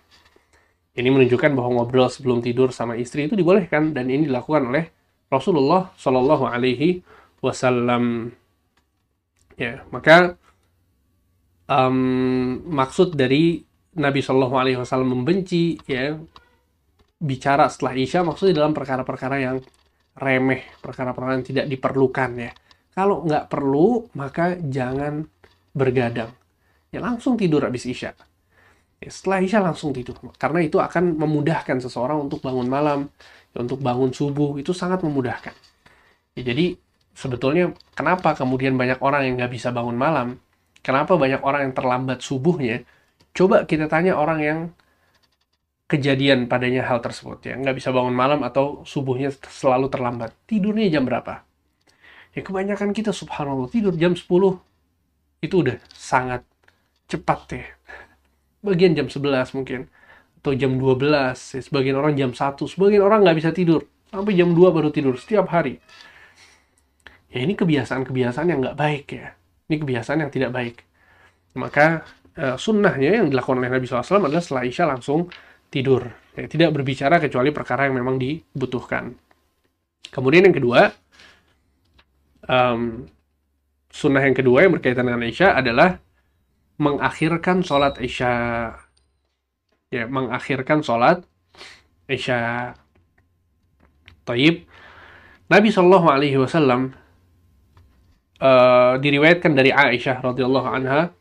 Ini 0.91 1.07
menunjukkan 1.07 1.55
bahwa 1.55 1.83
ngobrol 1.83 2.11
sebelum 2.11 2.43
tidur 2.43 2.75
sama 2.75 2.99
istri 2.99 3.27
itu 3.27 3.35
dibolehkan 3.35 3.95
dan 3.95 4.11
ini 4.11 4.27
dilakukan 4.27 4.67
oleh 4.67 4.91
Rasulullah 5.31 5.95
Shallallahu 5.95 6.43
Alaihi 6.43 6.99
Wasallam. 7.39 8.31
Ya, 9.55 9.87
maka 9.91 10.35
um, 11.71 12.59
maksud 12.67 13.15
dari 13.15 13.63
Nabi 13.95 14.19
Shallallahu 14.19 14.55
Alaihi 14.59 14.79
Wasallam 14.79 15.15
membenci 15.15 15.79
ya 15.87 16.19
bicara 17.21 17.71
setelah 17.71 17.95
isya 17.95 18.27
maksudnya 18.27 18.59
dalam 18.59 18.75
perkara-perkara 18.75 19.35
yang 19.39 19.57
remeh, 20.17 20.67
perkara-perkara 20.83 21.39
yang 21.39 21.47
tidak 21.47 21.65
diperlukan 21.71 22.29
ya. 22.35 22.51
Kalau 22.91 23.23
nggak 23.23 23.47
perlu 23.47 24.11
maka 24.19 24.59
jangan 24.59 25.23
bergadang. 25.71 26.40
Ya 26.91 26.99
langsung 26.99 27.39
tidur 27.39 27.63
habis 27.63 27.87
isya. 27.87 28.13
Ya, 29.01 29.09
setelah 29.09 29.41
isya 29.41 29.59
langsung 29.63 29.95
tidur 29.95 30.13
karena 30.37 30.61
itu 30.61 30.77
akan 30.77 31.17
memudahkan 31.17 31.81
seseorang 31.81 32.29
untuk 32.29 32.43
bangun 32.45 32.67
malam, 32.69 33.09
ya, 33.55 33.65
untuk 33.65 33.81
bangun 33.81 34.13
subuh 34.13 34.59
itu 34.61 34.75
sangat 34.75 35.01
memudahkan. 35.01 35.55
Ya, 36.37 36.41
jadi 36.45 36.77
sebetulnya 37.15 37.73
kenapa 37.97 38.35
kemudian 38.37 38.75
banyak 38.77 38.99
orang 39.01 39.27
yang 39.27 39.33
nggak 39.41 39.53
bisa 39.55 39.73
bangun 39.73 39.97
malam? 39.97 40.37
Kenapa 40.85 41.15
banyak 41.17 41.41
orang 41.41 41.71
yang 41.71 41.73
terlambat 41.77 42.19
subuhnya? 42.21 42.83
Coba 43.33 43.63
kita 43.65 43.87
tanya 43.87 44.19
orang 44.19 44.39
yang 44.43 44.59
kejadian 45.91 46.47
padanya 46.47 46.87
hal 46.87 47.03
tersebut 47.03 47.43
ya 47.43 47.59
nggak 47.59 47.75
bisa 47.75 47.91
bangun 47.91 48.15
malam 48.15 48.47
atau 48.47 48.87
subuhnya 48.87 49.27
selalu 49.51 49.91
terlambat 49.91 50.31
tidurnya 50.47 50.87
jam 50.87 51.03
berapa 51.03 51.43
ya 52.31 52.41
kebanyakan 52.47 52.95
kita 52.95 53.11
subhanallah 53.11 53.67
tidur 53.67 53.91
jam 53.99 54.15
10 54.15 54.23
itu 55.43 55.55
udah 55.59 55.75
sangat 55.91 56.47
cepat 57.11 57.41
ya 57.51 57.67
bagian 58.63 58.95
jam 58.95 59.11
11 59.11 59.57
mungkin 59.57 59.91
atau 60.41 60.57
jam 60.57 60.79
12 60.79 61.03
ya, 61.35 61.61
sebagian 61.61 61.95
orang 61.99 62.15
jam 62.15 62.31
1 62.31 62.55
sebagian 62.71 63.03
orang 63.03 63.27
nggak 63.27 63.37
bisa 63.37 63.51
tidur 63.51 63.83
sampai 64.07 64.33
jam 64.33 64.55
2 64.55 64.57
baru 64.71 64.89
tidur 64.89 65.19
setiap 65.19 65.51
hari 65.51 65.83
ya 67.31 67.39
ini 67.39 67.55
kebiasaan-kebiasaan 67.55 68.47
yang 68.51 68.59
nggak 68.59 68.77
baik 68.77 69.05
ya. 69.15 69.33
Ini 69.71 69.75
kebiasaan 69.79 70.19
yang 70.27 70.31
tidak 70.31 70.51
baik. 70.51 70.83
Maka 71.55 72.03
uh, 72.35 72.59
sunnahnya 72.59 73.23
yang 73.23 73.31
dilakukan 73.31 73.63
oleh 73.63 73.71
Nabi 73.71 73.87
SAW 73.87 74.27
adalah 74.27 74.43
setelah 74.43 74.67
Isya 74.67 74.85
langsung 74.87 75.31
tidur. 75.71 76.11
Ya, 76.35 76.47
tidak 76.47 76.75
berbicara 76.75 77.19
kecuali 77.23 77.55
perkara 77.55 77.87
yang 77.87 77.95
memang 77.95 78.19
dibutuhkan. 78.19 79.15
Kemudian 80.11 80.51
yang 80.51 80.55
kedua, 80.55 80.91
um, 82.51 83.07
sunnah 83.87 84.23
yang 84.27 84.35
kedua 84.35 84.67
yang 84.67 84.75
berkaitan 84.75 85.07
dengan 85.07 85.23
Isya 85.23 85.55
adalah 85.55 85.99
mengakhirkan 86.81 87.61
sholat 87.61 88.01
Isya. 88.01 88.33
Ya, 89.93 90.09
mengakhirkan 90.09 90.81
sholat 90.81 91.21
Isya. 92.09 92.73
Taib. 94.25 94.65
Nabi 95.51 95.69
Shallallahu 95.69 96.07
Alaihi 96.09 96.41
Wasallam 96.41 96.97
uh, 98.41 98.93
diriwayatkan 98.97 99.53
dari 99.53 99.69
Aisyah 99.69 100.17
radhiyallahu 100.19 100.67
anha 100.67 101.13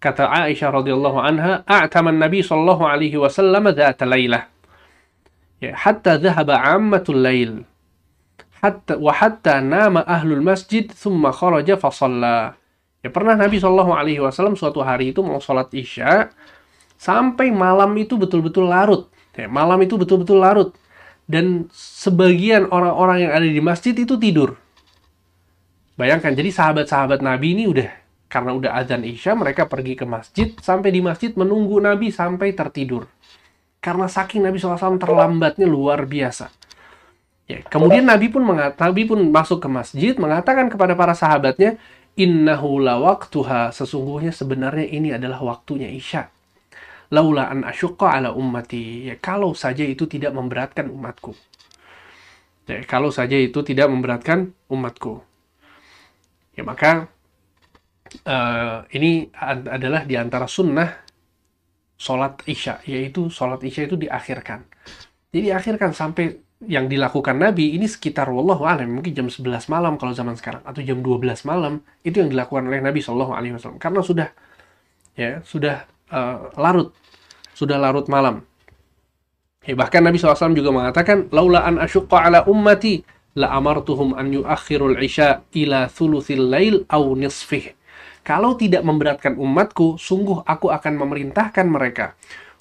kata 0.00 0.28
Aisyah 0.28 0.68
radhiyallahu 0.80 1.18
anha 1.18 1.64
a'tama 1.64 2.12
Nabi 2.12 2.44
sallallahu 2.44 2.84
alaihi 2.84 3.16
wasallam 3.20 3.72
dzata 3.72 4.08
lailah 4.08 4.48
ya 5.60 5.76
hatta 5.76 6.20
dhahaba 6.20 6.60
'ammatul 6.60 7.20
lail 7.20 7.64
hatta 8.60 8.96
wa 8.96 9.12
hatta 9.12 9.60
nama 9.60 10.04
ahlul 10.04 10.44
masjid 10.44 10.88
thumma 10.88 11.32
kharaja 11.32 11.76
fa 11.76 11.92
ya 13.00 13.08
pernah 13.12 13.36
Nabi 13.36 13.56
sallallahu 13.60 13.92
alaihi 13.96 14.20
wasallam 14.20 14.56
suatu 14.56 14.84
hari 14.84 15.12
itu 15.12 15.20
mau 15.24 15.40
sholat 15.40 15.72
Isya 15.72 16.30
sampai 17.00 17.48
malam 17.48 17.96
itu 17.96 18.20
betul-betul 18.20 18.68
larut 18.68 19.08
ya, 19.32 19.48
malam 19.48 19.80
itu 19.80 19.96
betul-betul 19.96 20.40
larut 20.40 20.70
dan 21.30 21.70
sebagian 21.72 22.68
orang-orang 22.68 23.28
yang 23.28 23.32
ada 23.32 23.46
di 23.46 23.62
masjid 23.62 23.94
itu 23.94 24.18
tidur 24.20 24.58
Bayangkan, 26.00 26.32
jadi 26.32 26.48
sahabat-sahabat 26.48 27.20
Nabi 27.20 27.52
ini 27.52 27.68
udah 27.68 27.92
karena 28.32 28.56
udah 28.56 28.72
azan 28.72 29.04
Isya, 29.04 29.36
mereka 29.36 29.68
pergi 29.68 29.92
ke 30.00 30.08
masjid, 30.08 30.48
sampai 30.56 30.88
di 30.96 31.04
masjid 31.04 31.28
menunggu 31.36 31.76
Nabi 31.76 32.08
sampai 32.08 32.56
tertidur. 32.56 33.04
Karena 33.84 34.08
saking 34.08 34.40
Nabi 34.40 34.56
SAW 34.56 34.96
terlambatnya 34.96 35.68
luar 35.68 36.08
biasa. 36.08 36.48
Ya, 37.44 37.60
kemudian 37.68 38.08
Nabi 38.08 38.32
pun 38.32 38.48
Nabi 38.48 39.02
pun 39.04 39.20
masuk 39.28 39.60
ke 39.60 39.68
masjid 39.68 40.16
mengatakan 40.16 40.72
kepada 40.72 40.96
para 40.96 41.12
sahabatnya, 41.12 41.76
Innahu 42.20 42.84
lawaktuha, 42.84 43.72
sesungguhnya 43.72 44.28
sebenarnya 44.28 44.84
ini 44.92 45.08
adalah 45.16 45.40
waktunya 45.40 45.88
Isya. 45.88 46.28
Laula 47.16 47.48
an 47.48 47.64
asyukka 47.64 48.12
ala 48.12 48.36
ummati. 48.36 49.08
Ya, 49.08 49.16
kalau 49.16 49.56
saja 49.56 49.82
itu 49.82 50.04
tidak 50.04 50.36
memberatkan 50.36 50.92
umatku. 50.92 51.32
Ya, 52.68 52.84
kalau 52.84 53.08
saja 53.08 53.40
itu 53.40 53.64
tidak 53.64 53.88
memberatkan 53.88 54.52
umatku. 54.68 55.24
Ya 56.54 56.62
maka 56.62 57.08
uh, 58.28 58.84
ini 58.92 59.32
adalah 59.40 60.04
di 60.04 60.14
antara 60.20 60.44
sunnah 60.44 60.92
sholat 61.96 62.44
isya, 62.44 62.84
yaitu 62.84 63.32
sholat 63.32 63.64
isya 63.64 63.88
itu 63.88 63.96
diakhirkan. 63.96 64.68
Jadi 65.32 65.50
diakhirkan 65.50 65.96
sampai 65.96 66.49
yang 66.60 66.92
dilakukan 66.92 67.40
Nabi 67.40 67.72
ini 67.72 67.88
sekitar 67.88 68.28
wallahu 68.28 68.68
alam 68.68 69.00
mungkin 69.00 69.16
jam 69.16 69.28
11 69.32 69.72
malam 69.72 69.96
kalau 69.96 70.12
zaman 70.12 70.36
sekarang 70.36 70.60
atau 70.60 70.84
jam 70.84 71.00
12 71.00 71.48
malam 71.48 71.80
itu 72.04 72.20
yang 72.20 72.28
dilakukan 72.28 72.68
oleh 72.68 72.84
Nabi 72.84 73.00
Shallallahu 73.00 73.32
alaihi 73.32 73.56
wasallam 73.56 73.80
karena 73.80 74.00
sudah 74.04 74.28
ya 75.16 75.40
sudah 75.40 75.88
uh, 76.12 76.52
larut 76.60 76.92
sudah 77.60 77.76
larut 77.76 78.08
malam. 78.08 78.44
Ya, 79.60 79.76
bahkan 79.76 80.00
Nabi 80.00 80.16
SAW 80.16 80.56
juga 80.56 80.72
mengatakan 80.72 81.28
laula 81.28 81.60
an 81.68 81.76
asyqa 81.76 82.24
ala 82.24 82.48
ummati 82.48 83.04
la 83.36 83.52
amartuhum 83.52 84.16
an 84.16 84.32
yuakhirul 84.32 84.96
isya 84.96 85.44
ila 85.52 85.84
thuluthil 85.92 86.48
lail 86.48 86.88
au 86.88 87.12
nisfih. 87.12 87.76
Kalau 88.24 88.56
tidak 88.56 88.80
memberatkan 88.80 89.36
umatku, 89.36 90.00
sungguh 90.00 90.40
aku 90.48 90.72
akan 90.72 90.96
memerintahkan 90.96 91.68
mereka 91.68 92.16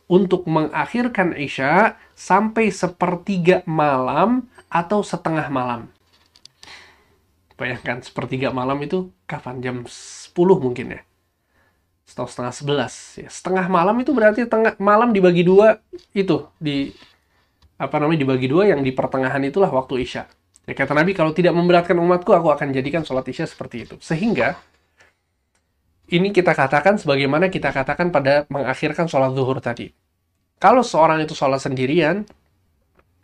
untuk 0.10 0.50
mengakhirkan 0.50 1.38
Isya 1.38 1.94
sampai 2.18 2.74
sepertiga 2.74 3.62
malam 3.70 4.50
atau 4.68 5.06
setengah 5.06 5.48
malam. 5.54 5.86
Bayangkan 7.54 8.02
sepertiga 8.02 8.50
malam 8.50 8.82
itu 8.82 9.14
kapan? 9.30 9.62
Jam 9.62 9.78
10 9.86 10.34
mungkin 10.58 10.98
ya. 10.98 11.02
Atau 12.10 12.26
setengah 12.26 12.52
11. 12.90 13.22
Ya, 13.22 13.30
setengah 13.30 13.66
malam 13.70 13.96
itu 14.02 14.10
berarti 14.12 14.50
tengah 14.50 14.74
malam 14.82 15.14
dibagi 15.14 15.46
dua 15.46 15.78
itu 16.12 16.50
di 16.58 16.90
apa 17.78 17.96
namanya 18.02 18.26
dibagi 18.26 18.50
dua 18.50 18.66
yang 18.68 18.82
di 18.82 18.90
pertengahan 18.90 19.40
itulah 19.46 19.70
waktu 19.70 20.02
Isya. 20.02 20.26
Ya, 20.70 20.74
kata 20.78 20.94
Nabi, 20.94 21.18
kalau 21.18 21.34
tidak 21.34 21.58
memberatkan 21.58 21.98
umatku, 21.98 22.30
aku 22.30 22.54
akan 22.54 22.70
jadikan 22.70 23.02
sholat 23.02 23.26
isya 23.26 23.50
seperti 23.50 23.90
itu. 23.90 23.96
Sehingga, 24.06 24.54
ini 26.14 26.30
kita 26.30 26.54
katakan 26.54 27.02
sebagaimana 27.02 27.50
kita 27.50 27.74
katakan 27.74 28.14
pada 28.14 28.46
mengakhirkan 28.54 29.10
sholat 29.10 29.34
zuhur 29.34 29.58
tadi. 29.66 29.90
Kalau 30.60 30.84
seorang 30.84 31.24
itu 31.24 31.32
sholat 31.32 31.64
sendirian, 31.64 32.28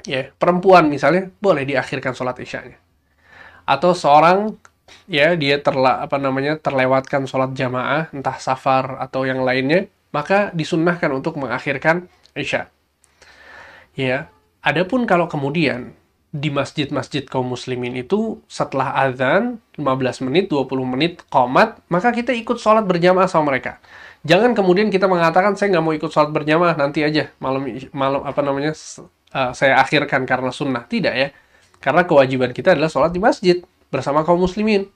ya 0.07 0.31
perempuan 0.39 0.88
misalnya, 0.88 1.27
boleh 1.43 1.67
diakhirkan 1.67 2.15
sholat 2.15 2.39
isyanya. 2.39 2.79
Atau 3.67 3.91
seorang, 3.91 4.55
ya 5.11 5.36
dia 5.36 5.59
terla, 5.59 5.99
apa 5.99 6.15
namanya 6.15 6.55
terlewatkan 6.55 7.27
sholat 7.27 7.51
jamaah, 7.51 8.07
entah 8.15 8.39
safar 8.39 9.03
atau 9.03 9.27
yang 9.27 9.43
lainnya, 9.43 9.91
maka 10.15 10.55
disunnahkan 10.55 11.11
untuk 11.11 11.36
mengakhirkan 11.36 12.07
isya. 12.39 12.71
Ya, 13.99 14.31
adapun 14.63 15.03
kalau 15.03 15.27
kemudian 15.27 15.91
di 16.36 16.51
masjid-masjid 16.51 17.23
kaum 17.23 17.47
muslimin 17.47 17.95
itu 17.95 18.43
setelah 18.51 18.91
azan 18.95 19.63
15 19.79 20.23
menit, 20.27 20.51
20 20.51 20.83
menit 20.83 21.23
komat, 21.27 21.79
maka 21.88 22.11
kita 22.11 22.36
ikut 22.36 22.59
sholat 22.59 22.83
berjamaah 22.83 23.27
sama 23.27 23.55
mereka. 23.55 23.79
Jangan 24.26 24.57
kemudian 24.57 24.89
kita 24.89 25.05
mengatakan 25.05 25.53
saya 25.53 25.78
nggak 25.78 25.86
mau 25.86 25.93
ikut 25.93 26.09
sholat 26.09 26.34
berjamaah 26.34 26.73
nanti 26.73 27.05
aja 27.05 27.30
malam 27.38 27.69
malam 27.93 28.26
apa 28.26 28.41
namanya 28.41 28.73
uh, 29.38 29.53
saya 29.53 29.78
akhirkan 29.78 30.26
karena 30.26 30.49
sunnah. 30.49 30.89
Tidak 30.89 31.13
ya. 31.13 31.30
Karena 31.78 32.09
kewajiban 32.09 32.49
kita 32.49 32.73
adalah 32.73 32.89
sholat 32.89 33.13
di 33.13 33.21
masjid 33.21 33.61
bersama 33.93 34.26
kaum 34.26 34.41
muslimin. 34.41 34.89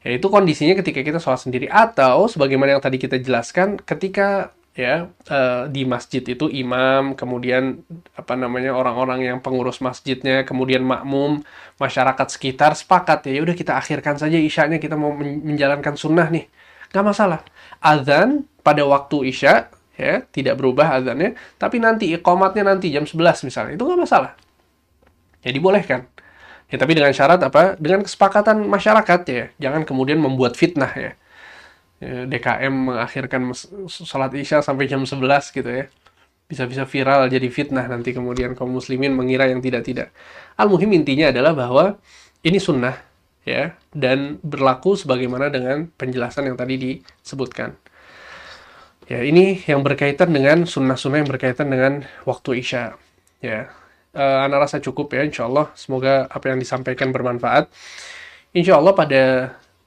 Yaitu 0.00 0.32
kondisinya 0.32 0.72
ketika 0.80 1.04
kita 1.04 1.20
sholat 1.20 1.44
sendiri. 1.44 1.68
Atau 1.68 2.32
sebagaimana 2.32 2.80
yang 2.80 2.82
tadi 2.82 2.96
kita 2.96 3.20
jelaskan 3.20 3.76
ketika 3.76 4.56
ya 4.72 5.12
uh, 5.28 5.68
di 5.68 5.84
masjid 5.84 6.24
itu 6.24 6.46
imam 6.46 7.18
kemudian 7.18 7.84
apa 8.14 8.38
namanya 8.38 8.72
orang-orang 8.72 9.26
yang 9.26 9.38
pengurus 9.42 9.82
masjidnya 9.82 10.46
kemudian 10.46 10.86
makmum 10.86 11.42
masyarakat 11.76 12.30
sekitar 12.30 12.78
sepakat 12.78 13.26
ya 13.26 13.42
udah 13.42 13.58
kita 13.58 13.74
akhirkan 13.74 14.14
saja 14.16 14.38
isyanya 14.38 14.78
kita 14.78 14.96
mau 14.96 15.12
menjalankan 15.12 15.92
sunnah 16.00 16.32
nih. 16.32 16.48
Nggak 16.88 17.04
masalah 17.04 17.40
azan 17.80 18.46
pada 18.60 18.84
waktu 18.84 19.32
isya 19.32 19.72
ya 19.96 20.24
tidak 20.32 20.56
berubah 20.56 21.00
azannya 21.00 21.36
tapi 21.60 21.76
nanti 21.80 22.12
ikomatnya 22.12 22.64
nanti 22.76 22.88
jam 22.88 23.04
11 23.04 23.48
misalnya 23.48 23.72
itu 23.76 23.82
nggak 23.84 24.00
masalah. 24.00 24.32
Ya 25.40 25.50
dibolehkan 25.56 26.08
ya 26.70 26.76
tapi 26.78 26.94
dengan 26.94 27.12
syarat 27.12 27.42
apa? 27.42 27.74
Dengan 27.76 28.06
kesepakatan 28.06 28.64
masyarakat 28.64 29.20
ya. 29.26 29.44
Jangan 29.58 29.82
kemudian 29.82 30.22
membuat 30.22 30.54
fitnah 30.54 30.90
ya. 30.94 31.12
Ya, 32.00 32.24
DKM 32.24 32.72
mengakhirkan 32.72 33.52
sholat 33.92 34.32
isya 34.32 34.64
sampai 34.64 34.88
jam 34.88 35.04
11 35.04 35.20
gitu 35.52 35.68
ya. 35.68 35.84
Bisa-bisa 36.48 36.88
viral 36.88 37.28
jadi 37.28 37.46
fitnah 37.52 37.86
nanti 37.86 38.16
kemudian 38.16 38.56
kaum 38.56 38.72
muslimin 38.72 39.12
mengira 39.12 39.46
yang 39.46 39.60
tidak-tidak. 39.60 40.08
Al-muhim 40.56 40.90
intinya 40.96 41.28
adalah 41.28 41.52
bahwa 41.52 41.84
ini 42.40 42.56
sunnah 42.56 43.09
ya 43.44 43.76
dan 43.96 44.38
berlaku 44.44 44.96
sebagaimana 44.96 45.48
dengan 45.48 45.88
penjelasan 45.96 46.52
yang 46.52 46.56
tadi 46.56 46.74
disebutkan. 46.76 47.76
Ya, 49.10 49.26
ini 49.26 49.58
yang 49.66 49.82
berkaitan 49.82 50.30
dengan 50.30 50.70
sunnah-sunnah 50.70 51.26
yang 51.26 51.30
berkaitan 51.30 51.66
dengan 51.66 52.06
waktu 52.22 52.62
isya. 52.62 52.94
Ya, 53.42 53.74
uh, 54.14 54.46
anak 54.46 54.70
rasa 54.70 54.78
cukup 54.78 55.10
ya, 55.10 55.26
insya 55.26 55.50
Allah. 55.50 55.66
Semoga 55.74 56.30
apa 56.30 56.54
yang 56.54 56.62
disampaikan 56.62 57.10
bermanfaat. 57.10 57.66
Insya 58.54 58.78
Allah 58.78 58.94
pada 58.94 59.22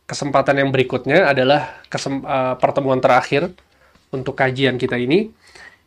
kesempatan 0.04 0.60
yang 0.60 0.76
berikutnya 0.76 1.32
adalah 1.32 1.80
kesem 1.88 2.20
uh, 2.28 2.60
pertemuan 2.60 3.00
terakhir 3.00 3.56
untuk 4.12 4.36
kajian 4.36 4.76
kita 4.76 5.00
ini. 5.00 5.32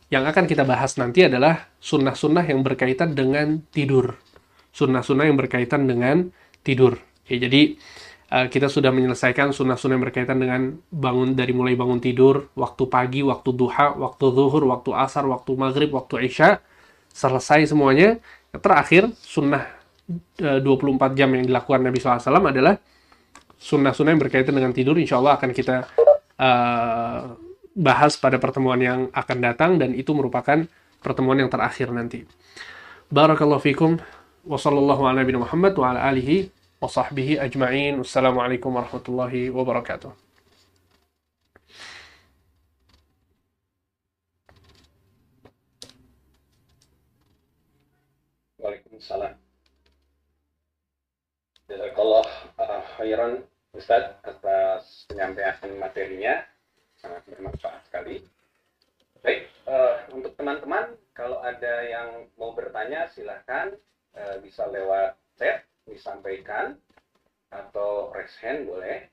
Yang 0.08 0.32
akan 0.32 0.44
kita 0.48 0.64
bahas 0.64 0.96
nanti 0.96 1.28
adalah 1.28 1.68
sunnah-sunnah 1.82 2.46
yang 2.48 2.64
berkaitan 2.64 3.12
dengan 3.12 3.60
tidur. 3.68 4.16
Sunnah-sunnah 4.72 5.28
yang 5.28 5.36
berkaitan 5.36 5.84
dengan 5.84 6.32
tidur. 6.64 6.96
Ya, 7.26 7.36
jadi 7.42 7.74
uh, 8.30 8.46
kita 8.46 8.70
sudah 8.70 8.94
menyelesaikan 8.94 9.50
sunnah-sunnah 9.50 9.98
yang 9.98 10.04
berkaitan 10.06 10.38
dengan 10.38 10.78
bangun 10.90 11.34
dari 11.34 11.50
mulai 11.50 11.74
bangun 11.74 11.98
tidur, 11.98 12.50
waktu 12.54 12.86
pagi, 12.86 13.20
waktu 13.26 13.50
duha, 13.50 13.98
waktu 13.98 14.24
zuhur, 14.30 14.62
waktu 14.70 14.90
asar, 14.94 15.26
waktu 15.26 15.50
maghrib, 15.58 15.90
waktu 15.94 16.26
isya. 16.30 16.62
Selesai 17.10 17.72
semuanya. 17.72 18.20
Terakhir, 18.54 19.10
sunnah 19.20 19.66
uh, 20.42 20.60
24 20.62 21.18
jam 21.18 21.28
yang 21.34 21.44
dilakukan 21.44 21.82
Nabi 21.82 21.98
SAW 21.98 22.22
adalah 22.22 22.78
sunnah-sunnah 23.56 24.12
yang 24.14 24.22
berkaitan 24.22 24.54
dengan 24.54 24.70
tidur 24.70 24.94
insya 25.00 25.18
Allah 25.18 25.40
akan 25.40 25.50
kita 25.50 25.76
uh, 26.38 27.20
bahas 27.76 28.16
pada 28.16 28.40
pertemuan 28.40 28.80
yang 28.80 29.00
akan 29.12 29.38
datang 29.40 29.76
dan 29.76 29.92
itu 29.92 30.12
merupakan 30.16 30.64
pertemuan 31.04 31.40
yang 31.40 31.52
terakhir 31.52 31.92
nanti. 31.92 32.24
Barakallahu 33.12 33.62
fikum 33.62 34.00
wa 34.46 34.58
sallallahu 34.58 35.02
ala 35.06 35.22
nabi 35.22 35.36
Muhammad 35.36 35.76
wa 35.76 35.92
ala 35.92 36.00
alihi 36.08 36.55
wa 36.76 36.88
sahbihi 36.88 37.40
ajma'in. 37.40 38.04
Wassalamualaikum 38.04 38.68
warahmatullahi 38.76 39.48
wabarakatuh. 39.48 40.12
Waalaikumsalam. 48.60 49.32
Jazakallah 51.66 52.26
uh, 52.60 52.82
khairan 53.00 53.42
Ustaz 53.76 54.16
atas 54.24 55.04
penyampaian 55.12 55.76
materinya 55.76 56.40
sangat 56.96 57.24
bermanfaat 57.28 57.84
sekali. 57.88 58.24
Baik, 59.20 59.48
uh, 59.68 60.06
untuk 60.16 60.32
teman-teman 60.38 60.96
kalau 61.12 61.40
ada 61.40 61.84
yang 61.84 62.28
mau 62.40 62.52
bertanya 62.56 63.08
silahkan 63.12 63.74
uh, 64.16 64.36
bisa 64.40 64.64
lewat 64.68 65.16
chat 65.36 65.64
disampaikan 65.86 66.76
atau 67.54 68.10
raise 68.12 68.36
hand 68.42 68.66
boleh. 68.66 69.06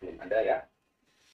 belum 0.00 0.16
ada 0.28 0.38
ya. 0.44 0.58